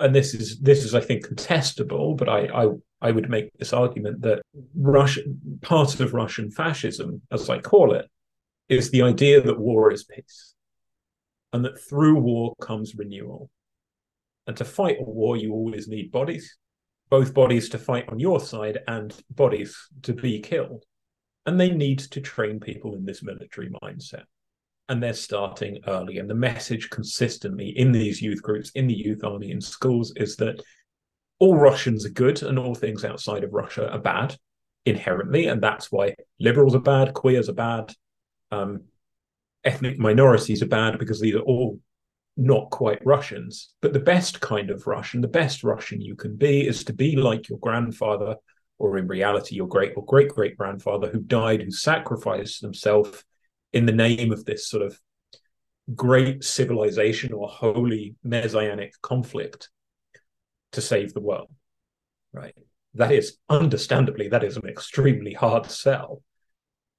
and 0.00 0.14
this 0.14 0.32
is 0.32 0.58
this 0.60 0.82
is 0.82 0.94
I 0.94 1.00
think 1.02 1.26
contestable, 1.26 2.16
but 2.16 2.30
I 2.30 2.46
I, 2.46 2.68
I 3.02 3.10
would 3.10 3.28
make 3.28 3.52
this 3.58 3.74
argument 3.74 4.22
that 4.22 4.40
Russia 4.74 5.20
part 5.60 6.00
of 6.00 6.14
Russian 6.14 6.50
fascism, 6.50 7.20
as 7.30 7.50
I 7.50 7.58
call 7.58 7.92
it, 7.92 8.06
is 8.68 8.90
the 8.90 9.02
idea 9.02 9.40
that 9.40 9.58
war 9.58 9.92
is 9.92 10.04
peace, 10.04 10.54
and 11.52 11.64
that 11.64 11.80
through 11.80 12.18
war 12.20 12.54
comes 12.60 12.94
renewal 12.94 13.50
and 14.46 14.56
to 14.56 14.64
fight 14.64 14.96
a 14.98 15.04
war, 15.04 15.36
you 15.36 15.52
always 15.52 15.88
need 15.88 16.10
bodies, 16.10 16.56
both 17.10 17.34
bodies 17.34 17.68
to 17.68 17.78
fight 17.78 18.08
on 18.08 18.18
your 18.18 18.40
side 18.40 18.78
and 18.88 19.14
bodies 19.30 19.76
to 20.02 20.14
be 20.14 20.40
killed. 20.40 20.84
And 21.44 21.60
they 21.60 21.70
need 21.70 21.98
to 21.98 22.20
train 22.22 22.58
people 22.58 22.94
in 22.94 23.04
this 23.04 23.22
military 23.22 23.70
mindset. 23.82 24.24
and 24.88 25.02
they're 25.02 25.12
starting 25.12 25.78
early. 25.86 26.18
And 26.18 26.28
the 26.28 26.34
message 26.34 26.90
consistently 26.90 27.68
in 27.76 27.92
these 27.92 28.22
youth 28.22 28.42
groups, 28.42 28.70
in 28.70 28.86
the 28.86 28.96
youth 28.96 29.22
army, 29.22 29.50
in 29.50 29.60
schools 29.60 30.12
is 30.16 30.36
that 30.36 30.62
all 31.38 31.56
Russians 31.56 32.06
are 32.06 32.10
good 32.10 32.42
and 32.42 32.58
all 32.58 32.74
things 32.74 33.04
outside 33.04 33.44
of 33.44 33.52
Russia 33.52 33.90
are 33.90 33.98
bad 33.98 34.36
inherently. 34.86 35.46
And 35.46 35.62
that's 35.62 35.92
why 35.92 36.14
liberals 36.40 36.74
are 36.74 36.80
bad, 36.80 37.14
queers 37.14 37.48
are 37.48 37.54
bad, 37.54 37.92
um, 38.50 38.82
ethnic 39.64 39.98
minorities 39.98 40.62
are 40.62 40.68
bad 40.68 40.98
because 40.98 41.20
these 41.20 41.34
are 41.34 41.40
all 41.40 41.78
not 42.36 42.70
quite 42.70 43.04
Russians. 43.04 43.74
But 43.82 43.92
the 43.92 44.00
best 44.00 44.40
kind 44.40 44.70
of 44.70 44.86
Russian, 44.86 45.20
the 45.20 45.28
best 45.28 45.64
Russian 45.64 46.00
you 46.00 46.14
can 46.14 46.36
be 46.36 46.66
is 46.66 46.84
to 46.84 46.92
be 46.92 47.16
like 47.16 47.48
your 47.48 47.58
grandfather, 47.58 48.36
or 48.78 48.96
in 48.96 49.08
reality, 49.08 49.56
your 49.56 49.68
great 49.68 49.92
or 49.96 50.04
great 50.04 50.28
great 50.28 50.56
grandfather 50.56 51.10
who 51.10 51.20
died, 51.20 51.62
who 51.62 51.70
sacrificed 51.70 52.62
himself 52.62 53.24
in 53.72 53.86
the 53.86 53.92
name 53.92 54.32
of 54.32 54.44
this 54.44 54.68
sort 54.68 54.84
of 54.84 54.98
great 55.94 56.44
civilization 56.44 57.32
or 57.32 57.48
holy 57.48 58.14
messianic 58.22 58.92
conflict 59.02 59.70
to 60.72 60.80
save 60.80 61.12
the 61.14 61.20
world. 61.20 61.50
Right. 62.32 62.54
That 62.94 63.12
is 63.12 63.38
understandably, 63.48 64.28
that 64.28 64.44
is 64.44 64.56
an 64.56 64.68
extremely 64.68 65.32
hard 65.32 65.70
sell, 65.70 66.22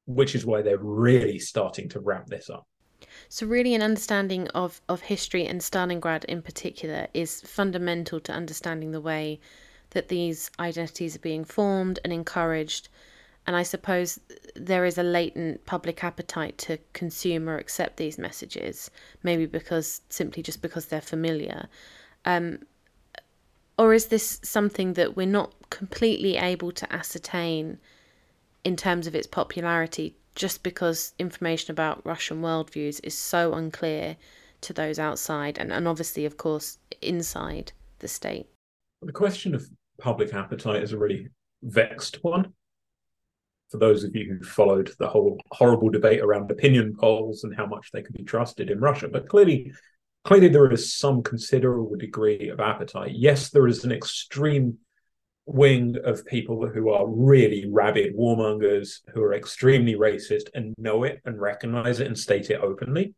which 0.09 0.33
is 0.33 0.43
why 0.43 0.61
they're 0.61 0.79
really 0.79 1.37
starting 1.37 1.87
to 1.87 1.99
ramp 1.99 2.27
this 2.27 2.49
up. 2.49 2.65
So, 3.29 3.45
really, 3.45 3.75
an 3.75 3.83
understanding 3.83 4.47
of, 4.49 4.81
of 4.89 5.01
history 5.01 5.45
and 5.45 5.61
Stalingrad 5.61 6.25
in 6.25 6.41
particular 6.41 7.07
is 7.13 7.41
fundamental 7.41 8.19
to 8.21 8.31
understanding 8.31 8.91
the 8.91 8.99
way 8.99 9.39
that 9.91 10.09
these 10.09 10.49
identities 10.59 11.15
are 11.15 11.19
being 11.19 11.45
formed 11.45 11.99
and 12.03 12.11
encouraged. 12.11 12.89
And 13.45 13.55
I 13.55 13.63
suppose 13.63 14.19
there 14.55 14.83
is 14.83 14.97
a 14.97 15.03
latent 15.03 15.65
public 15.65 16.03
appetite 16.03 16.57
to 16.59 16.79
consume 16.93 17.47
or 17.47 17.57
accept 17.57 17.97
these 17.97 18.17
messages, 18.17 18.89
maybe 19.23 19.45
because 19.45 20.01
simply 20.09 20.41
just 20.41 20.61
because 20.61 20.87
they're 20.87 21.01
familiar. 21.01 21.67
Um, 22.25 22.59
or 23.77 23.93
is 23.93 24.07
this 24.07 24.39
something 24.43 24.93
that 24.93 25.15
we're 25.15 25.25
not 25.25 25.53
completely 25.69 26.37
able 26.37 26.71
to 26.71 26.91
ascertain 26.93 27.79
in 28.63 28.75
terms 28.75 29.07
of 29.07 29.15
its 29.15 29.27
popularity 29.27 30.15
just 30.35 30.63
because 30.63 31.13
information 31.19 31.71
about 31.71 32.05
Russian 32.05 32.41
worldviews 32.41 32.99
is 33.03 33.17
so 33.17 33.53
unclear 33.53 34.15
to 34.61 34.73
those 34.73 34.99
outside 34.99 35.57
and, 35.57 35.71
and 35.71 35.87
obviously, 35.87 36.25
of 36.25 36.37
course, 36.37 36.77
inside 37.01 37.71
the 37.99 38.07
state. 38.07 38.47
The 39.01 39.11
question 39.11 39.55
of 39.55 39.67
public 39.99 40.33
appetite 40.33 40.83
is 40.83 40.93
a 40.93 40.97
really 40.97 41.27
vexed 41.63 42.23
one. 42.23 42.53
For 43.69 43.77
those 43.77 44.03
of 44.03 44.15
you 44.15 44.37
who 44.39 44.45
followed 44.45 44.91
the 44.97 45.07
whole 45.07 45.39
horrible 45.51 45.89
debate 45.89 46.21
around 46.21 46.49
opinion 46.49 46.95
polls 46.97 47.43
and 47.43 47.55
how 47.55 47.65
much 47.65 47.91
they 47.91 48.01
can 48.01 48.15
be 48.17 48.23
trusted 48.23 48.69
in 48.69 48.79
Russia, 48.79 49.07
but 49.07 49.29
clearly, 49.29 49.71
clearly 50.23 50.47
there 50.47 50.71
is 50.71 50.95
some 50.95 51.21
considerable 51.21 51.95
degree 51.95 52.49
of 52.49 52.59
appetite. 52.59 53.11
Yes, 53.13 53.49
there 53.49 53.67
is 53.67 53.83
an 53.83 53.91
extreme 53.91 54.77
wing 55.49 55.95
of 56.03 56.25
people 56.25 56.67
who 56.67 56.89
are 56.91 57.07
really 57.07 57.65
rabid 57.71 58.15
warmongers, 58.15 58.99
who 59.13 59.21
are 59.21 59.33
extremely 59.33 59.95
racist 59.95 60.49
and 60.53 60.75
know 60.77 61.03
it 61.03 61.21
and 61.25 61.39
recognize 61.41 61.99
it 61.99 62.07
and 62.07 62.17
state 62.17 62.49
it 62.49 62.61
openly. 62.61 63.15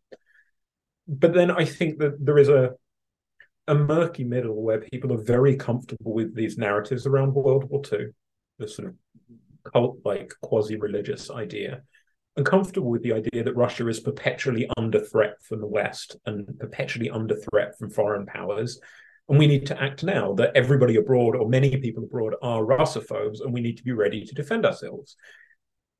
But 1.07 1.33
then 1.33 1.51
I 1.51 1.65
think 1.65 1.99
that 1.99 2.23
there 2.23 2.37
is 2.37 2.49
a 2.49 2.71
a 3.67 3.75
murky 3.75 4.23
middle 4.23 4.61
where 4.61 4.79
people 4.79 5.13
are 5.13 5.23
very 5.23 5.55
comfortable 5.55 6.13
with 6.13 6.35
these 6.35 6.57
narratives 6.57 7.05
around 7.05 7.33
World 7.33 7.69
War 7.69 7.81
II, 7.91 8.07
the 8.57 8.67
sort 8.67 8.87
of 8.89 8.95
cult 9.71 9.99
like 10.03 10.33
quasi 10.41 10.77
religious 10.77 11.29
idea, 11.29 11.83
and 12.35 12.45
comfortable 12.45 12.89
with 12.89 13.03
the 13.03 13.13
idea 13.13 13.43
that 13.43 13.55
Russia 13.55 13.87
is 13.87 13.99
perpetually 13.99 14.69
under 14.77 14.99
threat 14.99 15.35
from 15.43 15.61
the 15.61 15.67
West 15.67 16.15
and 16.25 16.47
perpetually 16.59 17.09
under 17.09 17.35
threat 17.35 17.77
from 17.77 17.89
foreign 17.89 18.25
powers 18.25 18.79
and 19.29 19.37
we 19.37 19.47
need 19.47 19.65
to 19.67 19.81
act 19.81 20.03
now 20.03 20.33
that 20.33 20.55
everybody 20.55 20.97
abroad 20.97 21.35
or 21.35 21.47
many 21.47 21.75
people 21.77 22.03
abroad 22.03 22.35
are 22.41 22.63
Russophobes 22.63 23.41
and 23.41 23.53
we 23.53 23.61
need 23.61 23.77
to 23.77 23.83
be 23.83 23.91
ready 23.91 24.25
to 24.25 24.35
defend 24.35 24.65
ourselves. 24.65 25.15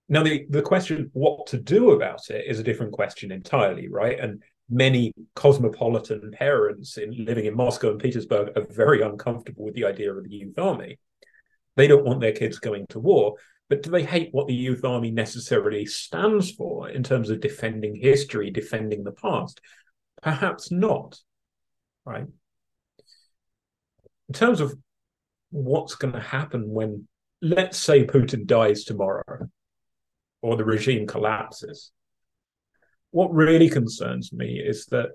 Now, 0.09 0.23
the, 0.23 0.45
the 0.49 0.61
question 0.61 1.09
what 1.13 1.47
to 1.47 1.57
do 1.57 1.91
about 1.91 2.29
it 2.29 2.45
is 2.45 2.59
a 2.59 2.63
different 2.63 2.91
question 2.91 3.31
entirely, 3.31 3.87
right? 3.87 4.19
And 4.19 4.43
many 4.69 5.13
cosmopolitan 5.35 6.31
parents 6.31 6.97
in 6.97 7.25
living 7.25 7.45
in 7.45 7.55
Moscow 7.55 7.91
and 7.91 7.99
Petersburg 7.99 8.49
are 8.57 8.65
very 8.69 9.01
uncomfortable 9.01 9.65
with 9.65 9.75
the 9.75 9.85
idea 9.85 10.13
of 10.13 10.23
the 10.23 10.29
youth 10.29 10.59
army. 10.59 10.99
They 11.77 11.87
don't 11.87 12.03
want 12.03 12.19
their 12.19 12.33
kids 12.33 12.59
going 12.59 12.87
to 12.89 12.99
war, 12.99 13.35
but 13.69 13.83
do 13.83 13.89
they 13.89 14.03
hate 14.03 14.29
what 14.33 14.47
the 14.47 14.53
youth 14.53 14.83
army 14.83 15.11
necessarily 15.11 15.85
stands 15.85 16.51
for 16.51 16.89
in 16.89 17.03
terms 17.03 17.29
of 17.29 17.39
defending 17.39 17.95
history, 17.95 18.51
defending 18.51 19.05
the 19.05 19.13
past? 19.13 19.61
Perhaps 20.21 20.71
not, 20.71 21.19
right? 22.05 22.25
In 24.31 24.33
terms 24.33 24.61
of 24.61 24.73
what's 25.49 25.95
going 25.95 26.13
to 26.13 26.21
happen 26.21 26.69
when, 26.69 27.05
let's 27.41 27.77
say, 27.77 28.05
Putin 28.05 28.45
dies 28.45 28.85
tomorrow 28.85 29.49
or 30.41 30.55
the 30.55 30.63
regime 30.63 31.05
collapses, 31.05 31.91
what 33.09 33.33
really 33.33 33.67
concerns 33.67 34.31
me 34.31 34.57
is 34.57 34.85
that 34.85 35.09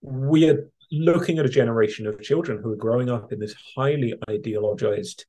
we 0.00 0.50
are 0.50 0.68
looking 0.90 1.38
at 1.38 1.46
a 1.46 1.48
generation 1.48 2.08
of 2.08 2.20
children 2.20 2.60
who 2.60 2.72
are 2.72 2.84
growing 2.84 3.08
up 3.08 3.32
in 3.32 3.38
this 3.38 3.54
highly 3.76 4.12
ideologized 4.28 5.22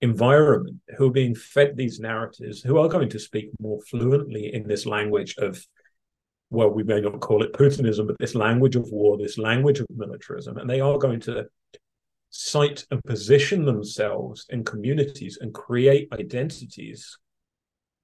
environment, 0.00 0.80
who 0.98 1.06
are 1.06 1.12
being 1.12 1.36
fed 1.36 1.76
these 1.76 2.00
narratives, 2.00 2.62
who 2.62 2.78
are 2.78 2.88
going 2.88 3.10
to 3.10 3.20
speak 3.20 3.50
more 3.60 3.80
fluently 3.88 4.52
in 4.52 4.66
this 4.66 4.86
language 4.86 5.36
of 5.38 5.64
well, 6.50 6.70
we 6.70 6.84
may 6.84 7.00
not 7.00 7.20
call 7.20 7.42
it 7.42 7.52
Putinism, 7.52 8.06
but 8.06 8.18
this 8.18 8.34
language 8.34 8.76
of 8.76 8.88
war, 8.90 9.18
this 9.18 9.38
language 9.38 9.80
of 9.80 9.86
militarism, 9.94 10.58
and 10.58 10.70
they 10.70 10.80
are 10.80 10.98
going 10.98 11.20
to 11.20 11.46
cite 12.30 12.86
and 12.90 13.02
position 13.04 13.64
themselves 13.64 14.46
in 14.50 14.64
communities 14.64 15.38
and 15.40 15.52
create 15.52 16.08
identities 16.12 17.18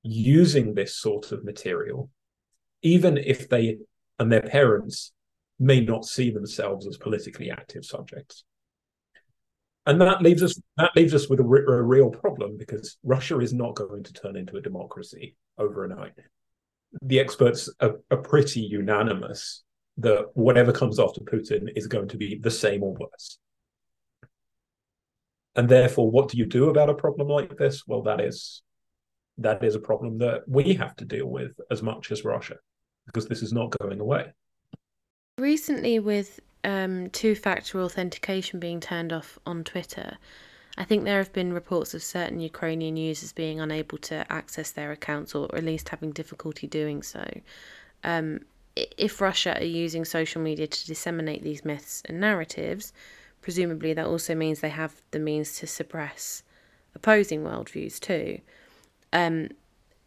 using 0.02 0.74
this 0.74 0.96
sort 0.96 1.30
of 1.30 1.44
material, 1.44 2.10
even 2.82 3.16
if 3.16 3.48
they 3.48 3.78
and 4.18 4.30
their 4.30 4.42
parents 4.42 5.12
may 5.58 5.80
not 5.80 6.04
see 6.04 6.30
themselves 6.30 6.86
as 6.86 6.96
politically 6.96 7.50
active 7.50 7.84
subjects. 7.84 8.44
And 9.86 10.00
that 10.00 10.22
leaves 10.22 10.42
us 10.42 10.60
that 10.76 10.94
leaves 10.96 11.14
us 11.14 11.28
with 11.28 11.40
a, 11.40 11.44
a 11.44 11.82
real 11.82 12.10
problem 12.10 12.56
because 12.56 12.98
Russia 13.04 13.38
is 13.38 13.52
not 13.52 13.76
going 13.76 14.02
to 14.02 14.12
turn 14.12 14.36
into 14.36 14.56
a 14.56 14.62
democracy 14.62 15.36
overnight 15.58 16.14
the 17.00 17.20
experts 17.20 17.70
are, 17.80 17.96
are 18.10 18.18
pretty 18.18 18.60
unanimous 18.60 19.62
that 19.98 20.26
whatever 20.34 20.72
comes 20.72 20.98
after 20.98 21.20
Putin 21.20 21.68
is 21.76 21.86
going 21.86 22.08
to 22.08 22.16
be 22.16 22.38
the 22.38 22.50
same 22.50 22.82
or 22.82 22.94
worse. 22.94 23.38
And 25.54 25.68
therefore, 25.68 26.10
what 26.10 26.28
do 26.28 26.38
you 26.38 26.46
do 26.46 26.70
about 26.70 26.90
a 26.90 26.94
problem 26.94 27.28
like 27.28 27.56
this? 27.56 27.86
Well, 27.86 28.02
that 28.02 28.20
is 28.20 28.62
that 29.38 29.62
is 29.64 29.74
a 29.74 29.80
problem 29.80 30.18
that 30.18 30.42
we 30.46 30.74
have 30.74 30.94
to 30.96 31.04
deal 31.04 31.26
with 31.26 31.52
as 31.70 31.82
much 31.82 32.12
as 32.12 32.24
Russia, 32.24 32.56
because 33.06 33.26
this 33.28 33.42
is 33.42 33.52
not 33.52 33.76
going 33.78 34.00
away. 34.00 34.32
Recently, 35.38 35.98
with 35.98 36.40
um, 36.64 37.08
two-factor 37.10 37.80
authentication 37.80 38.60
being 38.60 38.80
turned 38.80 39.12
off 39.12 39.38
on 39.46 39.64
Twitter, 39.64 40.16
I 40.78 40.84
think 40.84 41.04
there 41.04 41.18
have 41.18 41.32
been 41.32 41.52
reports 41.52 41.92
of 41.92 42.02
certain 42.02 42.40
Ukrainian 42.40 42.96
users 42.96 43.32
being 43.32 43.60
unable 43.60 43.98
to 43.98 44.30
access 44.32 44.70
their 44.70 44.90
accounts 44.90 45.34
or 45.34 45.54
at 45.54 45.64
least 45.64 45.90
having 45.90 46.12
difficulty 46.12 46.66
doing 46.66 47.02
so. 47.02 47.24
Um, 48.02 48.40
if 48.74 49.20
Russia 49.20 49.58
are 49.60 49.64
using 49.64 50.04
social 50.04 50.40
media 50.40 50.66
to 50.66 50.86
disseminate 50.86 51.42
these 51.42 51.64
myths 51.64 52.02
and 52.06 52.20
narratives, 52.20 52.92
presumably 53.42 53.92
that 53.92 54.06
also 54.06 54.34
means 54.34 54.60
they 54.60 54.70
have 54.70 55.02
the 55.10 55.18
means 55.18 55.58
to 55.58 55.66
suppress 55.66 56.42
opposing 56.94 57.44
worldviews 57.44 58.00
too. 58.00 58.40
Um, 59.12 59.50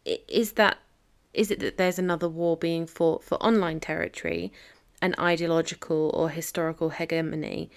is 0.04 0.52
that 0.52 0.78
is 1.32 1.50
it 1.50 1.60
that 1.60 1.76
there's 1.76 1.98
another 1.98 2.28
war 2.28 2.56
being 2.56 2.86
fought 2.86 3.22
for 3.22 3.34
online 3.36 3.78
territory, 3.78 4.52
an 5.02 5.14
ideological 5.18 6.10
or 6.14 6.30
historical 6.30 6.90
hegemony, 6.90 7.70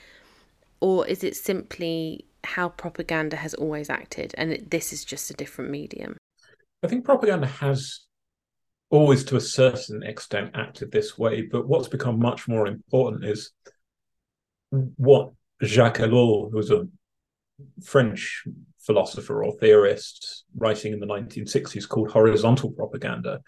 or 0.79 1.05
is 1.07 1.23
it 1.23 1.35
simply 1.35 2.25
how 2.43 2.69
propaganda 2.69 3.35
has 3.35 3.53
always 3.53 3.89
acted, 3.89 4.33
and 4.37 4.65
this 4.69 4.93
is 4.93 5.05
just 5.05 5.29
a 5.29 5.33
different 5.33 5.71
medium. 5.71 6.17
I 6.83 6.87
think 6.87 7.05
propaganda 7.05 7.47
has 7.47 8.01
always, 8.89 9.23
to 9.25 9.35
a 9.35 9.41
certain 9.41 10.03
extent, 10.03 10.51
acted 10.53 10.91
this 10.91 11.17
way. 11.17 11.43
But 11.43 11.67
what's 11.67 11.87
become 11.87 12.19
much 12.19 12.47
more 12.47 12.67
important 12.67 13.25
is 13.25 13.51
what 14.71 15.31
Jacques 15.63 15.97
Ellul, 15.97 16.51
who 16.51 16.57
was 16.57 16.71
a 16.71 16.87
French 17.83 18.43
philosopher 18.79 19.43
or 19.43 19.53
theorist 19.53 20.45
writing 20.55 20.93
in 20.93 20.99
the 20.99 21.05
1960s, 21.05 21.87
called 21.87 22.11
horizontal 22.11 22.71
propaganda. 22.71 23.41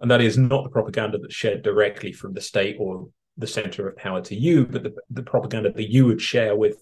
And 0.00 0.10
that 0.10 0.20
is 0.20 0.38
not 0.38 0.64
the 0.64 0.70
propaganda 0.70 1.18
that's 1.18 1.34
shared 1.34 1.62
directly 1.62 2.12
from 2.12 2.32
the 2.32 2.40
state 2.40 2.76
or 2.78 3.08
the 3.36 3.46
center 3.46 3.88
of 3.88 3.96
power 3.96 4.20
to 4.22 4.34
you, 4.34 4.66
but 4.66 4.82
the, 4.82 4.94
the 5.10 5.22
propaganda 5.22 5.72
that 5.72 5.90
you 5.90 6.06
would 6.06 6.20
share 6.20 6.56
with 6.56 6.76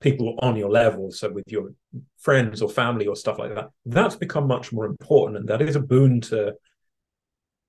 people 0.00 0.36
on 0.40 0.56
your 0.56 0.70
level, 0.70 1.10
so 1.10 1.30
with 1.30 1.44
your 1.46 1.72
friends 2.18 2.62
or 2.62 2.68
family 2.68 3.06
or 3.06 3.16
stuff 3.16 3.38
like 3.38 3.54
that, 3.54 3.70
that's 3.84 4.16
become 4.16 4.46
much 4.46 4.72
more 4.72 4.84
important. 4.84 5.38
And 5.38 5.48
that 5.48 5.62
is 5.62 5.76
a 5.76 5.80
boon 5.80 6.20
to 6.22 6.54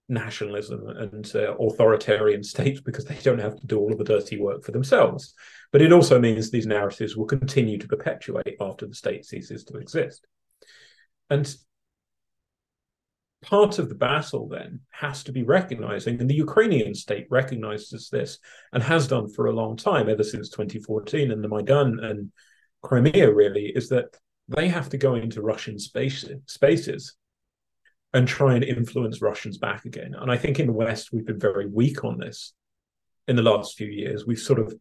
nationalism 0.09 0.88
and 0.88 1.25
authoritarian 1.36 2.43
states 2.43 2.80
because 2.80 3.05
they 3.05 3.17
don't 3.23 3.39
have 3.39 3.59
to 3.59 3.67
do 3.67 3.78
all 3.78 3.91
of 3.91 3.97
the 3.97 4.03
dirty 4.03 4.39
work 4.39 4.63
for 4.63 4.71
themselves. 4.71 5.34
But 5.71 5.82
it 5.82 5.91
also 5.91 6.19
means 6.19 6.49
these 6.49 6.65
narratives 6.65 7.17
will 7.17 7.25
continue 7.25 7.78
to 7.78 7.88
perpetuate 7.88 8.55
after 8.59 8.88
the 8.88 8.95
state 8.95 9.25
ceases 9.25 9.65
to 9.65 9.78
exist. 9.78 10.25
And 11.30 11.53
part 13.41 13.79
of 13.79 13.89
the 13.89 13.95
battle 13.95 14.47
then 14.47 14.81
has 14.91 15.23
to 15.23 15.31
be 15.31 15.43
recognizing, 15.43 16.19
and 16.19 16.29
the 16.29 16.35
Ukrainian 16.35 16.95
state 16.95 17.27
recognizes 17.29 18.09
this 18.09 18.39
and 18.73 18.81
has 18.83 19.07
done 19.07 19.29
for 19.29 19.47
a 19.47 19.53
long 19.53 19.77
time, 19.77 20.09
ever 20.09 20.23
since 20.23 20.49
2014 20.49 21.31
and 21.31 21.43
the 21.43 21.47
Maidan 21.47 21.99
and 21.99 22.31
Crimea, 22.81 23.33
really, 23.33 23.67
is 23.75 23.89
that 23.89 24.17
they 24.47 24.67
have 24.67 24.89
to 24.89 24.97
go 24.97 25.15
into 25.15 25.41
Russian 25.41 25.77
spaces, 25.77 26.39
spaces 26.45 27.15
and 28.13 28.27
try 28.27 28.55
and 28.55 28.63
influence 28.63 29.21
Russians 29.21 29.57
back 29.57 29.85
again. 29.85 30.15
And 30.17 30.31
I 30.31 30.38
think 30.38 30.59
in 30.59 30.67
the 30.67 30.73
West, 30.73 31.09
we've 31.11 31.25
been 31.25 31.39
very 31.39 31.67
weak 31.67 32.03
on 32.03 32.17
this 32.17 32.53
in 33.27 33.35
the 33.35 33.41
last 33.41 33.75
few 33.75 33.88
years. 33.88 34.25
We've 34.25 34.39
sort 34.39 34.59
of 34.59 34.73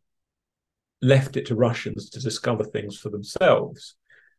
left 1.02 1.36
it 1.36 1.46
to 1.46 1.56
Russians 1.56 2.08
to 2.10 2.20
discover 2.20 2.64
things 2.64 2.96
for 2.96 3.10
themselves. 3.10 3.96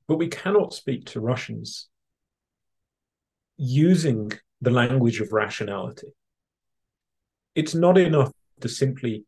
But 0.07 0.18
we 0.18 0.28
cannot 0.28 0.74
speak 0.74 1.05
to 1.07 1.20
Russians 1.20 1.89
using 3.58 4.32
the 4.62 4.72
language 4.72 5.20
of 5.20 5.32
rationality. 5.32 6.08
It's 7.55 7.76
not 7.76 7.97
enough 7.97 8.32
to 8.62 8.70
simply, 8.70 9.26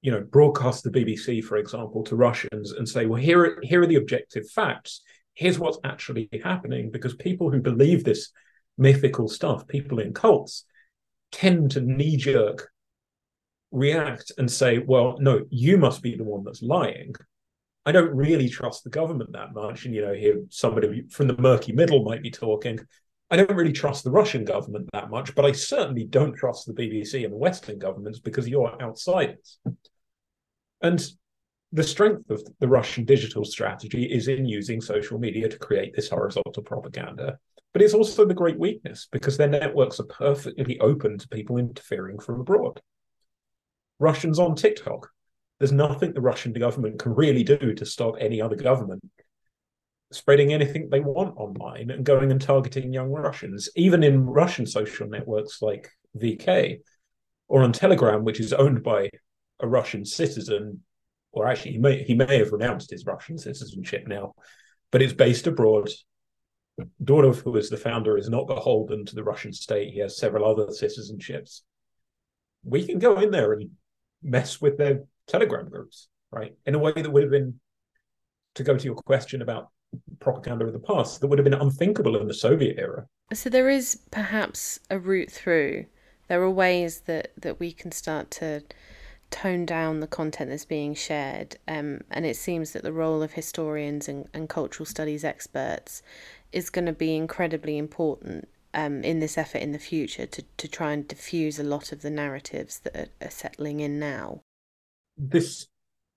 you 0.00 0.10
know, 0.10 0.20
broadcast 0.20 0.84
the 0.84 0.90
BBC, 0.90 1.42
for 1.42 1.56
example, 1.56 2.04
to 2.04 2.16
Russians 2.16 2.72
and 2.72 2.88
say, 2.88 3.06
well, 3.06 3.20
here 3.20 3.44
are, 3.44 3.58
here 3.62 3.82
are 3.82 3.86
the 3.86 3.96
objective 3.96 4.48
facts. 4.50 5.02
Here's 5.34 5.58
what's 5.58 5.78
actually 5.84 6.28
happening, 6.42 6.90
because 6.90 7.14
people 7.14 7.50
who 7.50 7.60
believe 7.60 8.04
this 8.04 8.30
mythical 8.76 9.28
stuff, 9.28 9.66
people 9.66 9.98
in 9.98 10.12
cults, 10.12 10.64
tend 11.30 11.72
to 11.72 11.80
knee 11.80 12.16
jerk 12.16 12.70
react 13.70 14.32
and 14.38 14.50
say, 14.50 14.78
well, 14.78 15.16
no, 15.20 15.44
you 15.50 15.76
must 15.76 16.02
be 16.02 16.16
the 16.16 16.24
one 16.24 16.42
that's 16.44 16.62
lying. 16.62 17.14
I 17.88 17.92
don't 17.92 18.14
really 18.14 18.50
trust 18.50 18.84
the 18.84 18.90
government 18.90 19.32
that 19.32 19.54
much. 19.54 19.86
And, 19.86 19.94
you 19.94 20.02
know, 20.02 20.12
here 20.12 20.44
somebody 20.50 21.04
from 21.08 21.26
the 21.26 21.38
murky 21.38 21.72
middle 21.72 22.04
might 22.04 22.22
be 22.22 22.30
talking. 22.30 22.78
I 23.30 23.36
don't 23.36 23.56
really 23.56 23.72
trust 23.72 24.04
the 24.04 24.10
Russian 24.10 24.44
government 24.44 24.90
that 24.92 25.08
much, 25.08 25.34
but 25.34 25.46
I 25.46 25.52
certainly 25.52 26.04
don't 26.04 26.36
trust 26.36 26.66
the 26.66 26.74
BBC 26.74 27.24
and 27.24 27.32
the 27.32 27.38
Western 27.38 27.78
governments 27.78 28.18
because 28.18 28.46
you're 28.46 28.76
outsiders. 28.82 29.58
And 30.82 31.02
the 31.72 31.82
strength 31.82 32.28
of 32.28 32.42
the 32.60 32.68
Russian 32.68 33.06
digital 33.06 33.46
strategy 33.46 34.04
is 34.04 34.28
in 34.28 34.44
using 34.44 34.82
social 34.82 35.18
media 35.18 35.48
to 35.48 35.58
create 35.58 35.96
this 35.96 36.10
horizontal 36.10 36.62
propaganda. 36.62 37.38
But 37.72 37.80
it's 37.80 37.94
also 37.94 38.26
the 38.26 38.34
great 38.34 38.58
weakness 38.58 39.08
because 39.10 39.38
their 39.38 39.48
networks 39.48 39.98
are 39.98 40.04
perfectly 40.04 40.78
open 40.80 41.16
to 41.16 41.28
people 41.28 41.56
interfering 41.56 42.18
from 42.18 42.42
abroad. 42.42 42.82
Russians 43.98 44.38
on 44.38 44.56
TikTok 44.56 45.08
there's 45.58 45.72
nothing 45.72 46.12
the 46.12 46.20
Russian 46.20 46.52
government 46.52 46.98
can 46.98 47.14
really 47.14 47.44
do 47.44 47.74
to 47.74 47.86
stop 47.86 48.16
any 48.20 48.40
other 48.40 48.56
government 48.56 49.02
spreading 50.12 50.52
anything 50.52 50.88
they 50.88 51.00
want 51.00 51.36
online 51.36 51.90
and 51.90 52.04
going 52.04 52.30
and 52.30 52.40
targeting 52.40 52.92
young 52.92 53.10
Russians, 53.10 53.68
even 53.76 54.02
in 54.02 54.24
Russian 54.24 54.66
social 54.66 55.08
networks 55.08 55.60
like 55.60 55.90
VK 56.16 56.78
or 57.46 57.62
on 57.62 57.72
Telegram, 57.72 58.24
which 58.24 58.40
is 58.40 58.52
owned 58.52 58.82
by 58.82 59.10
a 59.60 59.68
Russian 59.68 60.04
citizen, 60.04 60.82
or 61.32 61.46
actually 61.46 61.72
he 61.72 61.78
may 61.78 62.02
he 62.02 62.14
may 62.14 62.38
have 62.38 62.52
renounced 62.52 62.90
his 62.90 63.04
Russian 63.04 63.38
citizenship 63.38 64.04
now, 64.06 64.34
but 64.90 65.02
it's 65.02 65.12
based 65.12 65.46
abroad. 65.46 65.90
Durov, 67.02 67.42
who 67.42 67.56
is 67.56 67.70
the 67.70 67.76
founder, 67.76 68.16
is 68.16 68.28
not 68.28 68.46
beholden 68.46 69.04
to 69.06 69.14
the 69.16 69.24
Russian 69.24 69.52
state. 69.52 69.92
He 69.92 69.98
has 69.98 70.16
several 70.16 70.48
other 70.48 70.66
citizenships. 70.66 71.62
We 72.62 72.86
can 72.86 73.00
go 73.00 73.18
in 73.18 73.32
there 73.32 73.52
and 73.52 73.70
mess 74.22 74.60
with 74.60 74.78
their 74.78 75.02
Telegram 75.28 75.68
groups, 75.68 76.08
right? 76.30 76.54
In 76.66 76.74
a 76.74 76.78
way 76.78 76.92
that 76.92 77.10
would 77.10 77.22
have 77.22 77.30
been, 77.30 77.60
to 78.54 78.64
go 78.64 78.76
to 78.76 78.84
your 78.84 78.96
question 78.96 79.42
about 79.42 79.68
propaganda 80.18 80.64
of 80.66 80.72
the 80.72 80.78
past, 80.80 81.20
that 81.20 81.28
would 81.28 81.38
have 81.38 81.44
been 81.44 81.54
unthinkable 81.54 82.16
in 82.16 82.26
the 82.26 82.34
Soviet 82.34 82.78
era. 82.78 83.06
So 83.32 83.48
there 83.48 83.68
is 83.68 84.00
perhaps 84.10 84.80
a 84.90 84.98
route 84.98 85.30
through. 85.30 85.86
There 86.28 86.42
are 86.42 86.50
ways 86.50 87.02
that, 87.02 87.32
that 87.38 87.60
we 87.60 87.72
can 87.72 87.92
start 87.92 88.30
to 88.32 88.62
tone 89.30 89.66
down 89.66 90.00
the 90.00 90.06
content 90.06 90.50
that's 90.50 90.64
being 90.64 90.94
shared. 90.94 91.56
Um, 91.68 92.00
and 92.10 92.24
it 92.24 92.36
seems 92.36 92.72
that 92.72 92.82
the 92.82 92.92
role 92.92 93.22
of 93.22 93.32
historians 93.32 94.08
and, 94.08 94.26
and 94.32 94.48
cultural 94.48 94.86
studies 94.86 95.24
experts 95.24 96.02
is 96.52 96.70
going 96.70 96.86
to 96.86 96.92
be 96.92 97.14
incredibly 97.14 97.76
important 97.76 98.48
um, 98.74 99.02
in 99.02 99.20
this 99.20 99.36
effort 99.36 99.58
in 99.58 99.72
the 99.72 99.78
future 99.78 100.26
to, 100.26 100.42
to 100.56 100.68
try 100.68 100.92
and 100.92 101.08
diffuse 101.08 101.58
a 101.58 101.64
lot 101.64 101.92
of 101.92 102.02
the 102.02 102.10
narratives 102.10 102.78
that 102.80 102.96
are, 102.96 103.26
are 103.26 103.30
settling 103.30 103.80
in 103.80 103.98
now 103.98 104.40
this 105.18 105.66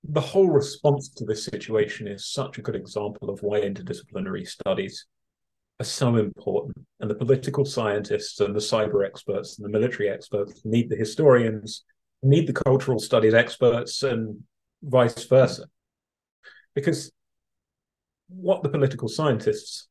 the 0.03 0.21
whole 0.21 0.49
response 0.49 1.09
to 1.09 1.25
this 1.25 1.45
situation 1.45 2.07
is 2.07 2.25
such 2.25 2.57
a 2.57 2.61
good 2.61 2.75
example 2.75 3.29
of 3.29 3.43
why 3.43 3.61
interdisciplinary 3.61 4.47
studies 4.47 5.05
are 5.79 5.85
so 5.85 6.15
important. 6.15 6.77
And 6.99 7.09
the 7.09 7.15
political 7.15 7.65
scientists 7.65 8.39
and 8.39 8.55
the 8.55 8.59
cyber 8.59 9.05
experts 9.05 9.57
and 9.57 9.65
the 9.65 9.79
military 9.79 10.09
experts 10.09 10.61
need 10.65 10.89
the 10.89 10.95
historians, 10.95 11.83
need 12.23 12.47
the 12.47 12.53
cultural 12.53 12.99
studies 12.99 13.35
experts, 13.35 14.01
and 14.01 14.43
vice 14.81 15.23
versa. 15.25 15.65
Because 16.73 17.11
what 18.27 18.63
the 18.63 18.69
political 18.69 19.07
scientists 19.07 19.87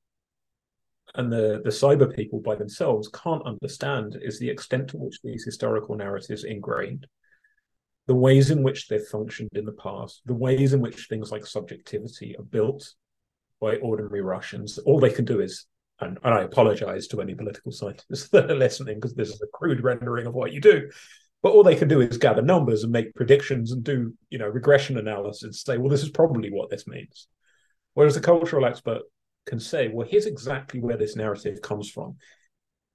and 1.14 1.32
the, 1.32 1.60
the 1.62 1.70
cyber 1.70 2.12
people 2.14 2.40
by 2.40 2.56
themselves 2.56 3.08
can't 3.08 3.46
understand 3.46 4.16
is 4.22 4.38
the 4.38 4.48
extent 4.48 4.88
to 4.88 4.96
which 4.96 5.20
these 5.22 5.44
historical 5.44 5.96
narratives 5.96 6.44
ingrained 6.44 7.06
the 8.06 8.14
ways 8.14 8.50
in 8.50 8.62
which 8.62 8.88
they've 8.88 9.06
functioned 9.06 9.50
in 9.54 9.64
the 9.64 9.72
past, 9.72 10.22
the 10.26 10.34
ways 10.34 10.72
in 10.72 10.80
which 10.80 11.06
things 11.06 11.30
like 11.30 11.46
subjectivity 11.46 12.36
are 12.36 12.44
built 12.44 12.94
by 13.60 13.76
ordinary 13.76 14.22
Russians. 14.22 14.78
All 14.78 14.98
they 14.98 15.12
can 15.12 15.24
do 15.24 15.40
is, 15.40 15.66
and, 16.00 16.18
and 16.24 16.34
I 16.34 16.42
apologize 16.42 17.06
to 17.08 17.20
any 17.20 17.34
political 17.34 17.72
scientists 17.72 18.28
that 18.32 18.50
are 18.50 18.56
listening 18.56 18.96
because 18.96 19.14
this 19.14 19.28
is 19.28 19.40
a 19.42 19.46
crude 19.52 19.82
rendering 19.82 20.26
of 20.26 20.34
what 20.34 20.52
you 20.52 20.60
do. 20.60 20.90
But 21.42 21.52
all 21.52 21.62
they 21.62 21.76
can 21.76 21.88
do 21.88 22.00
is 22.00 22.18
gather 22.18 22.42
numbers 22.42 22.82
and 22.82 22.92
make 22.92 23.14
predictions 23.14 23.72
and 23.72 23.82
do, 23.82 24.14
you 24.28 24.38
know, 24.38 24.48
regression 24.48 24.98
analysis, 24.98 25.42
and 25.42 25.54
say, 25.54 25.78
well, 25.78 25.88
this 25.88 26.02
is 26.02 26.10
probably 26.10 26.50
what 26.50 26.68
this 26.68 26.86
means. 26.86 27.28
Whereas 27.94 28.16
a 28.16 28.20
cultural 28.20 28.66
expert 28.66 29.02
can 29.46 29.58
say, 29.58 29.88
well, 29.88 30.06
here's 30.08 30.26
exactly 30.26 30.80
where 30.80 30.98
this 30.98 31.16
narrative 31.16 31.62
comes 31.62 31.90
from. 31.90 32.16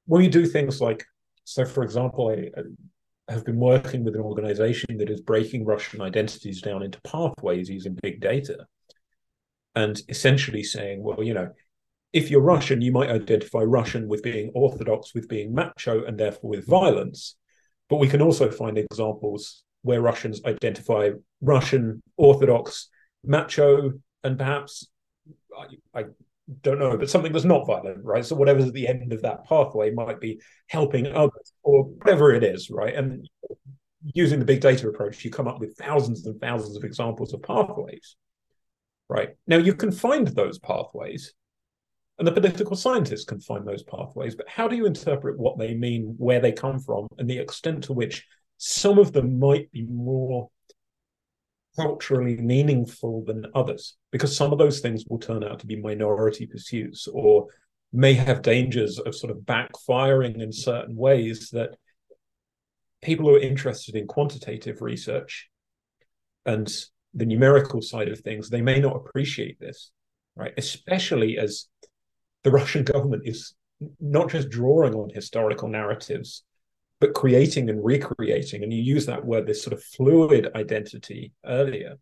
When 0.05 0.23
you 0.23 0.29
do 0.29 0.45
things 0.45 0.79
like, 0.79 1.03
so 1.43 1.65
for 1.65 1.83
example, 1.83 2.29
I, 2.29 2.61
have 3.27 3.45
been 3.45 3.59
working 3.59 4.03
with 4.03 4.15
an 4.15 4.21
organization 4.21 4.97
that 4.97 5.09
is 5.09 5.21
breaking 5.21 5.65
Russian 5.65 6.01
identities 6.01 6.61
down 6.61 6.83
into 6.83 7.01
pathways 7.01 7.69
using 7.69 7.97
big 8.01 8.21
data 8.21 8.65
and 9.75 9.99
essentially 10.09 10.63
saying, 10.63 11.03
well, 11.03 11.23
you 11.23 11.33
know, 11.33 11.49
if 12.13 12.31
you're 12.31 12.41
Russian, 12.41 12.81
you 12.81 12.91
might 12.91 13.09
identify 13.09 13.59
Russian 13.59 14.07
with 14.07 14.23
being 14.23 14.51
orthodox, 14.55 15.13
with 15.13 15.27
being 15.27 15.53
macho, 15.53 16.05
and 16.05 16.17
therefore 16.17 16.51
with 16.51 16.67
violence. 16.67 17.35
But 17.89 17.97
we 17.97 18.07
can 18.07 18.21
also 18.21 18.49
find 18.49 18.77
examples 18.77 19.63
where 19.81 20.01
Russians 20.01 20.41
identify 20.45 21.09
Russian, 21.41 22.01
orthodox, 22.15 22.89
macho, 23.23 23.93
and 24.23 24.37
perhaps 24.37 24.87
I, 25.93 25.99
I 25.99 26.05
don't 26.61 26.79
know, 26.79 26.97
but 26.97 27.09
something 27.09 27.31
that's 27.31 27.45
not 27.45 27.65
violent, 27.65 28.03
right? 28.03 28.25
So 28.25 28.35
whatever's 28.35 28.67
at 28.67 28.73
the 28.73 28.87
end 28.87 29.11
of 29.13 29.21
that 29.23 29.45
pathway 29.45 29.91
might 29.91 30.19
be 30.19 30.39
helping 30.67 31.07
others 31.07 31.53
or 31.63 31.85
whatever 31.85 32.33
it 32.33 32.43
is, 32.43 32.69
right? 32.69 32.93
And 32.93 33.27
using 34.13 34.39
the 34.39 34.45
big 34.45 34.61
data 34.61 34.87
approach, 34.87 35.25
you 35.25 35.31
come 35.31 35.47
up 35.47 35.59
with 35.59 35.75
thousands 35.77 36.25
and 36.25 36.39
thousands 36.39 36.77
of 36.77 36.83
examples 36.83 37.33
of 37.33 37.41
pathways, 37.41 38.15
right? 39.09 39.29
Now 39.47 39.57
you 39.57 39.73
can 39.73 39.91
find 39.91 40.27
those 40.27 40.59
pathways, 40.59 41.33
and 42.19 42.27
the 42.27 42.31
political 42.31 42.75
scientists 42.75 43.25
can 43.25 43.41
find 43.41 43.67
those 43.67 43.83
pathways, 43.83 44.35
but 44.35 44.47
how 44.47 44.67
do 44.67 44.75
you 44.75 44.85
interpret 44.85 45.39
what 45.39 45.57
they 45.57 45.73
mean, 45.73 46.15
where 46.17 46.39
they 46.39 46.51
come 46.51 46.79
from, 46.79 47.07
and 47.17 47.29
the 47.29 47.39
extent 47.39 47.85
to 47.85 47.93
which 47.93 48.25
some 48.57 48.99
of 48.99 49.11
them 49.11 49.39
might 49.39 49.71
be 49.71 49.83
more 49.83 50.49
culturally 51.75 52.37
meaningful 52.37 53.23
than 53.25 53.45
others 53.53 53.95
because 54.11 54.35
some 54.35 54.51
of 54.51 54.57
those 54.57 54.79
things 54.79 55.03
will 55.07 55.19
turn 55.19 55.43
out 55.43 55.59
to 55.59 55.67
be 55.67 55.81
minority 55.81 56.45
pursuits 56.45 57.07
or 57.07 57.47
may 57.91 58.13
have 58.13 58.41
dangers 58.41 58.99
of 58.99 59.15
sort 59.15 59.31
of 59.31 59.39
backfiring 59.39 60.41
in 60.41 60.51
certain 60.51 60.95
ways 60.95 61.49
that 61.51 61.75
people 63.01 63.27
who 63.27 63.35
are 63.35 63.39
interested 63.39 63.95
in 63.95 64.07
quantitative 64.07 64.81
research 64.81 65.49
and 66.45 66.85
the 67.13 67.25
numerical 67.25 67.81
side 67.81 68.09
of 68.09 68.19
things 68.19 68.49
they 68.49 68.61
may 68.61 68.79
not 68.79 68.95
appreciate 68.95 69.59
this 69.59 69.91
right? 70.35 70.53
Especially 70.57 71.37
as 71.37 71.67
the 72.43 72.51
russian 72.51 72.83
government 72.83 73.23
is 73.25 73.53
not 73.99 74.29
just 74.29 74.49
drawing 74.49 74.93
on 74.93 75.09
historical 75.13 75.67
narratives 75.67 76.43
but 76.99 77.13
creating 77.13 77.69
and 77.69 77.83
recreating, 77.83 78.63
and 78.63 78.71
you 78.71 78.81
use 78.81 79.05
that 79.05 79.25
word, 79.25 79.45
this 79.45 79.63
sort 79.63 79.73
of 79.73 79.83
fluid 79.83 80.49
identity 80.55 81.33
earlier. 81.45 81.95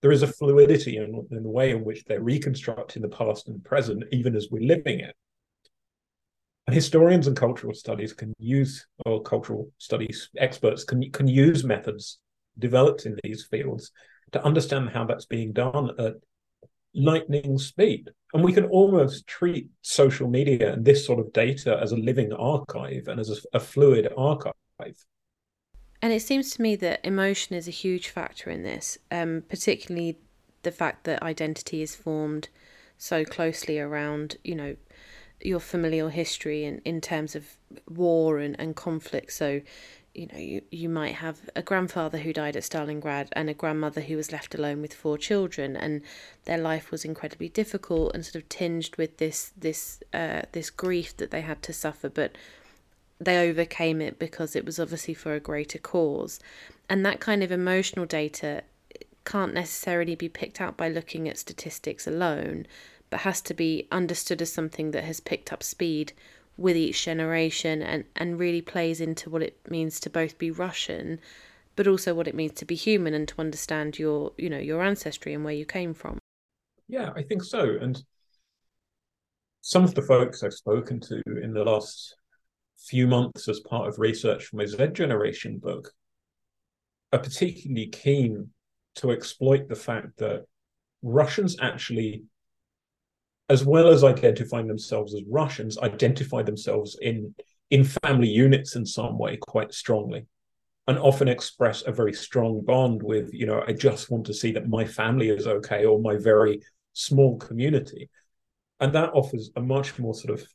There 0.00 0.12
is 0.12 0.22
a 0.22 0.28
fluidity 0.28 0.96
in, 0.96 1.26
in 1.30 1.42
the 1.42 1.48
way 1.48 1.70
in 1.70 1.84
which 1.84 2.04
they're 2.04 2.22
reconstructing 2.22 3.02
the 3.02 3.08
past 3.08 3.48
and 3.48 3.64
present, 3.64 4.04
even 4.12 4.36
as 4.36 4.48
we're 4.50 4.62
living 4.62 5.00
it. 5.00 5.14
And 6.66 6.74
historians 6.74 7.26
and 7.26 7.36
cultural 7.36 7.74
studies 7.74 8.12
can 8.12 8.34
use, 8.38 8.86
or 9.06 9.22
cultural 9.22 9.72
studies 9.78 10.28
experts 10.36 10.84
can 10.84 11.10
can 11.10 11.26
use 11.26 11.64
methods 11.64 12.18
developed 12.58 13.06
in 13.06 13.18
these 13.24 13.46
fields 13.50 13.90
to 14.32 14.44
understand 14.44 14.90
how 14.90 15.06
that's 15.06 15.26
being 15.26 15.52
done 15.52 15.90
at 15.98 16.14
lightning 16.94 17.58
speed. 17.58 18.10
And 18.34 18.44
we 18.44 18.52
can 18.52 18.66
almost 18.66 19.26
treat 19.26 19.68
social 19.82 20.28
media 20.28 20.72
and 20.72 20.84
this 20.84 21.04
sort 21.06 21.18
of 21.18 21.32
data 21.32 21.78
as 21.82 21.92
a 21.92 21.96
living 21.96 22.32
archive 22.32 23.08
and 23.08 23.18
as 23.18 23.30
a, 23.30 23.56
a 23.56 23.60
fluid 23.60 24.12
archive. 24.16 24.54
And 26.00 26.12
it 26.12 26.22
seems 26.22 26.50
to 26.50 26.62
me 26.62 26.76
that 26.76 27.00
emotion 27.04 27.56
is 27.56 27.66
a 27.66 27.72
huge 27.72 28.08
factor 28.08 28.50
in 28.50 28.62
this, 28.62 28.98
um, 29.10 29.42
particularly 29.48 30.18
the 30.62 30.70
fact 30.70 31.04
that 31.04 31.22
identity 31.22 31.82
is 31.82 31.96
formed 31.96 32.48
so 32.98 33.24
closely 33.24 33.78
around, 33.78 34.36
you 34.44 34.54
know, 34.54 34.76
your 35.40 35.60
familial 35.60 36.08
history 36.08 36.64
in, 36.64 36.80
in 36.84 37.00
terms 37.00 37.34
of 37.34 37.56
war 37.88 38.38
and, 38.38 38.58
and 38.58 38.76
conflict. 38.76 39.32
So, 39.32 39.60
you 40.18 40.26
know, 40.26 40.38
you, 40.38 40.62
you 40.72 40.88
might 40.88 41.14
have 41.14 41.48
a 41.54 41.62
grandfather 41.62 42.18
who 42.18 42.32
died 42.32 42.56
at 42.56 42.64
Stalingrad 42.64 43.28
and 43.32 43.48
a 43.48 43.54
grandmother 43.54 44.00
who 44.00 44.16
was 44.16 44.32
left 44.32 44.52
alone 44.52 44.82
with 44.82 44.92
four 44.92 45.16
children, 45.16 45.76
and 45.76 46.02
their 46.44 46.58
life 46.58 46.90
was 46.90 47.04
incredibly 47.04 47.48
difficult 47.48 48.12
and 48.14 48.26
sort 48.26 48.42
of 48.42 48.48
tinged 48.48 48.96
with 48.96 49.18
this 49.18 49.52
this 49.56 50.02
uh, 50.12 50.42
this 50.50 50.70
grief 50.70 51.16
that 51.18 51.30
they 51.30 51.42
had 51.42 51.62
to 51.62 51.72
suffer, 51.72 52.08
but 52.08 52.32
they 53.20 53.48
overcame 53.48 54.00
it 54.00 54.18
because 54.18 54.56
it 54.56 54.64
was 54.64 54.80
obviously 54.80 55.14
for 55.14 55.34
a 55.34 55.40
greater 55.40 55.78
cause, 55.78 56.40
and 56.88 57.06
that 57.06 57.20
kind 57.20 57.44
of 57.44 57.52
emotional 57.52 58.04
data 58.04 58.62
can't 59.24 59.54
necessarily 59.54 60.16
be 60.16 60.28
picked 60.28 60.60
out 60.60 60.76
by 60.76 60.88
looking 60.88 61.28
at 61.28 61.38
statistics 61.38 62.08
alone, 62.08 62.66
but 63.08 63.20
has 63.20 63.40
to 63.42 63.54
be 63.54 63.86
understood 63.92 64.42
as 64.42 64.52
something 64.52 64.90
that 64.90 65.04
has 65.04 65.20
picked 65.20 65.52
up 65.52 65.62
speed 65.62 66.12
with 66.58 66.76
each 66.76 67.02
generation 67.04 67.80
and, 67.80 68.04
and 68.14 68.38
really 68.38 68.60
plays 68.60 69.00
into 69.00 69.30
what 69.30 69.42
it 69.42 69.58
means 69.70 69.98
to 70.00 70.10
both 70.10 70.36
be 70.36 70.50
Russian 70.50 71.18
but 71.78 71.86
also 71.86 72.12
what 72.12 72.26
it 72.26 72.34
means 72.34 72.54
to 72.54 72.64
be 72.64 72.74
human 72.74 73.14
and 73.14 73.28
to 73.28 73.38
understand 73.38 74.00
your 74.00 74.32
you 74.36 74.50
know 74.50 74.58
your 74.58 74.82
ancestry 74.82 75.32
and 75.32 75.44
where 75.44 75.54
you 75.54 75.64
came 75.64 75.94
from. 75.94 76.18
Yeah, 76.88 77.12
I 77.14 77.22
think 77.22 77.44
so. 77.44 77.78
And 77.80 78.02
some 79.60 79.84
of 79.84 79.94
the 79.94 80.02
folks 80.02 80.42
I've 80.42 80.54
spoken 80.54 80.98
to 81.02 81.22
in 81.40 81.52
the 81.52 81.62
last 81.62 82.16
few 82.76 83.06
months 83.06 83.48
as 83.48 83.60
part 83.60 83.86
of 83.86 84.00
research 84.00 84.46
for 84.46 84.56
my 84.56 84.66
Z 84.66 84.88
Generation 84.92 85.58
book 85.58 85.92
are 87.12 87.20
particularly 87.20 87.86
keen 87.86 88.50
to 88.96 89.12
exploit 89.12 89.68
the 89.68 89.76
fact 89.76 90.18
that 90.18 90.46
Russians 91.02 91.54
actually 91.60 92.24
as 93.48 93.64
well 93.64 93.88
as 93.88 94.04
identifying 94.04 94.66
themselves 94.66 95.14
as 95.14 95.22
Russians, 95.28 95.78
identify 95.78 96.42
themselves 96.42 96.98
in 97.00 97.34
in 97.70 97.84
family 97.84 98.28
units 98.28 98.76
in 98.76 98.86
some 98.86 99.18
way 99.18 99.36
quite 99.36 99.74
strongly, 99.74 100.26
and 100.86 100.98
often 100.98 101.28
express 101.28 101.82
a 101.86 101.92
very 101.92 102.14
strong 102.14 102.62
bond 102.64 103.02
with, 103.02 103.32
you 103.34 103.44
know, 103.44 103.62
I 103.66 103.74
just 103.74 104.10
want 104.10 104.24
to 104.26 104.34
see 104.34 104.52
that 104.52 104.68
my 104.68 104.86
family 104.86 105.28
is 105.28 105.46
okay 105.46 105.84
or 105.84 106.00
my 106.00 106.16
very 106.16 106.62
small 106.94 107.36
community, 107.36 108.08
and 108.80 108.94
that 108.94 109.12
offers 109.12 109.50
a 109.54 109.60
much 109.60 109.98
more 109.98 110.14
sort 110.14 110.38
of 110.38 110.46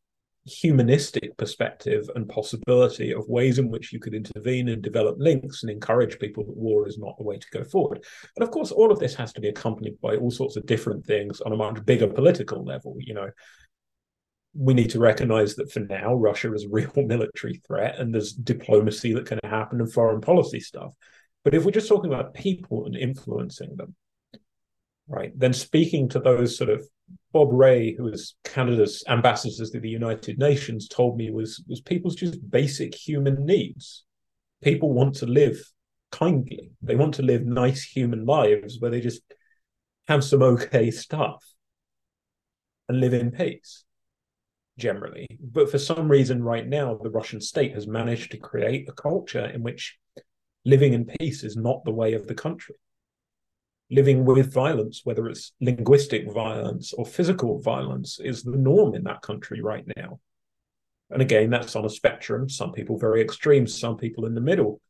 humanistic 0.45 1.35
perspective 1.37 2.09
and 2.15 2.27
possibility 2.27 3.13
of 3.13 3.27
ways 3.29 3.59
in 3.59 3.69
which 3.69 3.93
you 3.93 3.99
could 3.99 4.13
intervene 4.13 4.69
and 4.69 4.81
develop 4.81 5.15
links 5.17 5.63
and 5.63 5.71
encourage 5.71 6.19
people 6.19 6.43
that 6.43 6.57
war 6.57 6.87
is 6.87 6.97
not 6.97 7.15
the 7.17 7.23
way 7.23 7.37
to 7.37 7.47
go 7.51 7.63
forward. 7.63 8.03
And 8.35 8.43
of 8.43 8.51
course, 8.51 8.71
all 8.71 8.91
of 8.91 8.99
this 8.99 9.15
has 9.15 9.31
to 9.33 9.41
be 9.41 9.47
accompanied 9.47 9.99
by 10.01 10.17
all 10.17 10.31
sorts 10.31 10.57
of 10.57 10.65
different 10.65 11.05
things 11.05 11.39
on 11.41 11.53
a 11.53 11.57
much 11.57 11.85
bigger 11.85 12.07
political 12.07 12.63
level. 12.63 12.95
You 12.99 13.13
know, 13.13 13.29
we 14.53 14.73
need 14.73 14.89
to 14.91 14.99
recognize 14.99 15.55
that 15.55 15.71
for 15.71 15.79
now, 15.79 16.13
Russia 16.13 16.53
is 16.53 16.65
a 16.65 16.69
real 16.69 16.91
military 16.97 17.61
threat 17.65 17.99
and 17.99 18.13
there's 18.13 18.33
diplomacy 18.33 19.13
that 19.13 19.25
can 19.25 19.39
happen 19.43 19.79
and 19.79 19.91
foreign 19.91 20.21
policy 20.21 20.59
stuff. 20.59 20.93
But 21.43 21.53
if 21.53 21.63
we're 21.63 21.71
just 21.71 21.89
talking 21.89 22.13
about 22.13 22.33
people 22.33 22.85
and 22.85 22.95
influencing 22.95 23.75
them, 23.75 23.95
right, 25.07 25.31
then 25.37 25.53
speaking 25.53 26.09
to 26.09 26.19
those 26.19 26.57
sort 26.57 26.69
of 26.69 26.87
Bob 27.33 27.49
Rae, 27.51 27.95
who 27.95 28.03
was 28.03 28.35
Canada's 28.43 29.03
ambassador 29.07 29.65
to 29.65 29.79
the 29.79 29.89
United 29.89 30.37
Nations, 30.37 30.87
told 30.87 31.17
me 31.17 31.31
was 31.31 31.63
was 31.67 31.81
people's 31.81 32.15
just 32.15 32.49
basic 32.49 32.93
human 32.93 33.45
needs. 33.45 34.05
People 34.61 34.93
want 34.93 35.15
to 35.15 35.25
live 35.25 35.59
kindly. 36.11 36.71
They 36.83 36.95
want 36.95 37.15
to 37.15 37.23
live 37.23 37.43
nice 37.43 37.83
human 37.83 38.25
lives 38.25 38.79
where 38.79 38.91
they 38.91 39.01
just 39.01 39.23
have 40.07 40.23
some 40.23 40.43
okay 40.43 40.91
stuff 40.91 41.43
and 42.87 42.99
live 42.99 43.13
in 43.13 43.31
peace 43.31 43.83
generally. 44.77 45.27
But 45.41 45.71
for 45.71 45.79
some 45.79 46.07
reason, 46.07 46.43
right 46.43 46.67
now, 46.67 46.99
the 47.01 47.09
Russian 47.09 47.41
state 47.41 47.73
has 47.73 47.87
managed 47.87 48.31
to 48.31 48.37
create 48.37 48.87
a 48.87 48.93
culture 48.93 49.45
in 49.45 49.63
which 49.63 49.97
living 50.65 50.93
in 50.93 51.05
peace 51.05 51.43
is 51.43 51.57
not 51.57 51.83
the 51.83 51.91
way 51.91 52.13
of 52.13 52.27
the 52.27 52.35
country 52.35 52.75
living 53.91 54.25
with 54.25 54.53
violence, 54.53 55.01
whether 55.03 55.27
it's 55.27 55.53
linguistic 55.61 56.31
violence 56.31 56.93
or 56.93 57.05
physical 57.05 57.59
violence, 57.59 58.19
is 58.19 58.43
the 58.43 58.57
norm 58.57 58.95
in 58.95 59.03
that 59.03 59.21
country 59.21 59.61
right 59.61 59.85
now. 59.97 60.19
And 61.09 61.21
again, 61.21 61.49
that's 61.49 61.75
on 61.75 61.85
a 61.85 61.89
spectrum. 61.89 62.49
Some 62.49 62.71
people 62.71 62.97
very 62.97 63.21
extreme, 63.21 63.67
some 63.67 63.97
people 63.97 64.25
in 64.25 64.33
the 64.33 64.41
middle. 64.41 64.81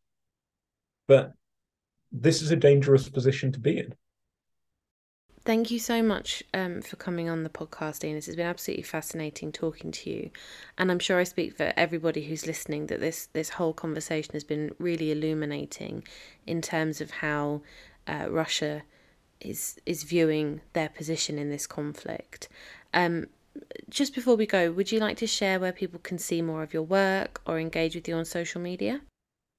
But 1.07 1.33
this 2.11 2.41
is 2.41 2.51
a 2.51 2.55
dangerous 2.55 3.09
position 3.09 3.51
to 3.51 3.59
be 3.59 3.79
in. 3.79 3.93
Thank 5.45 5.71
you 5.71 5.79
so 5.79 6.01
much 6.01 6.41
um, 6.53 6.81
for 6.81 6.95
coming 6.95 7.27
on 7.27 7.43
the 7.43 7.49
podcast. 7.49 7.99
This 7.99 8.27
has 8.27 8.37
been 8.37 8.45
absolutely 8.45 8.83
fascinating 8.83 9.51
talking 9.51 9.91
to 9.91 10.09
you, 10.09 10.31
and 10.77 10.89
I'm 10.89 10.99
sure 10.99 11.19
I 11.19 11.25
speak 11.25 11.57
for 11.57 11.73
everybody 11.75 12.23
who's 12.23 12.47
listening 12.47 12.87
that 12.87 13.01
this 13.01 13.27
this 13.33 13.49
whole 13.49 13.73
conversation 13.73 14.31
has 14.35 14.45
been 14.45 14.71
really 14.79 15.11
illuminating 15.11 16.05
in 16.47 16.61
terms 16.61 17.01
of 17.01 17.11
how 17.11 17.61
uh, 18.07 18.27
Russia 18.29 18.83
is 19.39 19.79
is 19.85 20.03
viewing 20.03 20.61
their 20.73 20.89
position 20.89 21.37
in 21.37 21.49
this 21.49 21.67
conflict. 21.67 22.49
Um, 22.93 23.27
just 23.89 24.15
before 24.15 24.35
we 24.35 24.45
go, 24.45 24.71
would 24.71 24.91
you 24.91 24.99
like 24.99 25.17
to 25.17 25.27
share 25.27 25.59
where 25.59 25.71
people 25.71 25.99
can 25.99 26.17
see 26.17 26.41
more 26.41 26.63
of 26.63 26.73
your 26.73 26.83
work 26.83 27.41
or 27.45 27.59
engage 27.59 27.95
with 27.95 28.07
you 28.07 28.15
on 28.15 28.25
social 28.25 28.61
media? 28.61 29.01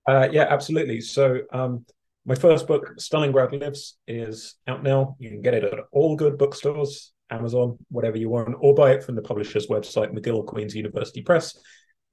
Uh, 0.09 0.29
yeah, 0.31 0.47
absolutely. 0.51 1.01
So 1.01 1.41
um, 1.53 1.85
my 2.27 2.35
first 2.35 2.67
book, 2.67 2.95
Stalingrad 2.99 3.59
Lives, 3.59 3.97
is 4.07 4.57
out 4.67 4.83
now. 4.83 5.17
You 5.19 5.31
can 5.31 5.43
get 5.43 5.55
it 5.55 5.65
at 5.65 5.79
all 5.93 6.17
good 6.17 6.39
bookstores, 6.39 7.13
Amazon, 7.31 7.79
whatever 7.91 8.17
you 8.17 8.29
want, 8.29 8.57
or 8.61 8.75
buy 8.75 8.93
it 8.93 9.05
from 9.05 9.15
the 9.15 9.23
publisher's 9.23 9.69
website, 9.69 10.13
McGill 10.13 10.45
Queen's 10.45 10.75
University 10.75 11.23
Press. 11.23 11.57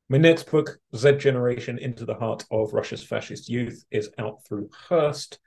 My 0.10 0.18
next 0.18 0.52
book, 0.52 0.78
Z 0.96 1.14
Generation 1.14 1.80
Into 1.80 2.06
the 2.06 2.16
Heart 2.16 2.46
of 2.52 2.74
Russia's 2.74 3.04
Fascist 3.04 3.50
Youth, 3.50 3.84
is 3.92 4.10
out 4.20 4.46
through 4.46 4.70
Hurst 4.90 5.40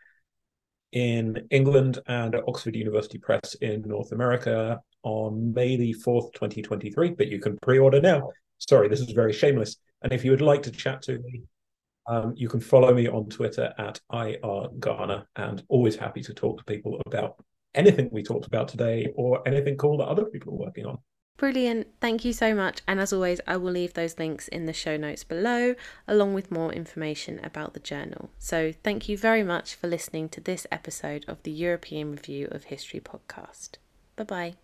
in 0.95 1.47
England 1.51 1.99
and 2.07 2.37
at 2.37 2.45
Oxford 2.49 2.77
University 2.77 3.19
Press 3.19 3.55
in 3.61 3.83
North 3.83 4.13
America 4.13 4.81
on 5.03 5.53
May 5.53 5.77
the 5.77 5.95
4th, 5.95 6.33
2023. 6.33 7.11
But 7.11 7.29
you 7.29 7.41
can 7.41 7.59
pre 7.59 7.79
order 7.79 8.01
now. 8.01 8.31
Sorry, 8.59 8.89
this 8.89 9.01
is 9.01 9.11
very 9.11 9.33
shameless. 9.33 9.77
And 10.03 10.13
if 10.13 10.25
you 10.25 10.31
would 10.31 10.41
like 10.41 10.63
to 10.63 10.71
chat 10.71 11.03
to 11.03 11.19
me, 11.19 11.43
um, 12.07 12.35
you 12.37 12.49
can 12.49 12.61
follow 12.61 12.95
me 12.95 13.09
on 13.09 13.29
Twitter 13.29 13.73
at 13.77 14.01
IR 14.13 14.69
Garner 14.79 15.27
and 15.37 15.63
always 15.69 15.97
happy 15.97 16.23
to 16.23 16.35
talk 16.35 16.59
to 16.59 16.65
people 16.65 17.01
about 17.07 17.43
anything 17.75 18.09
we 18.13 18.23
talked 18.23 18.47
about 18.47 18.69
today 18.69 19.13
or 19.17 19.47
anything 19.49 19.77
cool 19.77 19.99
that 19.99 20.07
other 20.07 20.27
people 20.27 20.53
are 20.53 20.67
working 20.67 20.87
on. 20.87 20.99
Brilliant. 21.37 21.89
Thank 22.01 22.25
you 22.25 22.33
so 22.33 22.55
much. 22.55 22.81
And 22.87 23.01
as 23.01 23.13
always, 23.13 23.41
I 23.47 23.57
will 23.57 23.73
leave 23.73 23.95
those 23.95 24.19
links 24.19 24.47
in 24.49 24.67
the 24.67 24.73
show 24.73 24.97
notes 24.97 25.25
below, 25.25 25.75
along 26.07 26.35
with 26.35 26.51
more 26.51 26.73
information 26.73 27.41
about 27.43 27.75
the 27.75 27.81
journal. 27.81 28.31
So 28.39 28.73
thank 28.85 29.09
you 29.09 29.19
very 29.19 29.43
much 29.43 29.75
for 29.75 29.89
listening 29.89 30.29
to 30.31 30.41
this 30.41 30.67
episode 30.71 31.25
of 31.27 31.43
the 31.43 31.51
European 31.51 32.13
Review 32.13 32.49
of 32.51 32.65
History 32.65 33.01
podcast. 33.01 33.73
Bye 34.17 34.25
bye. 34.25 34.55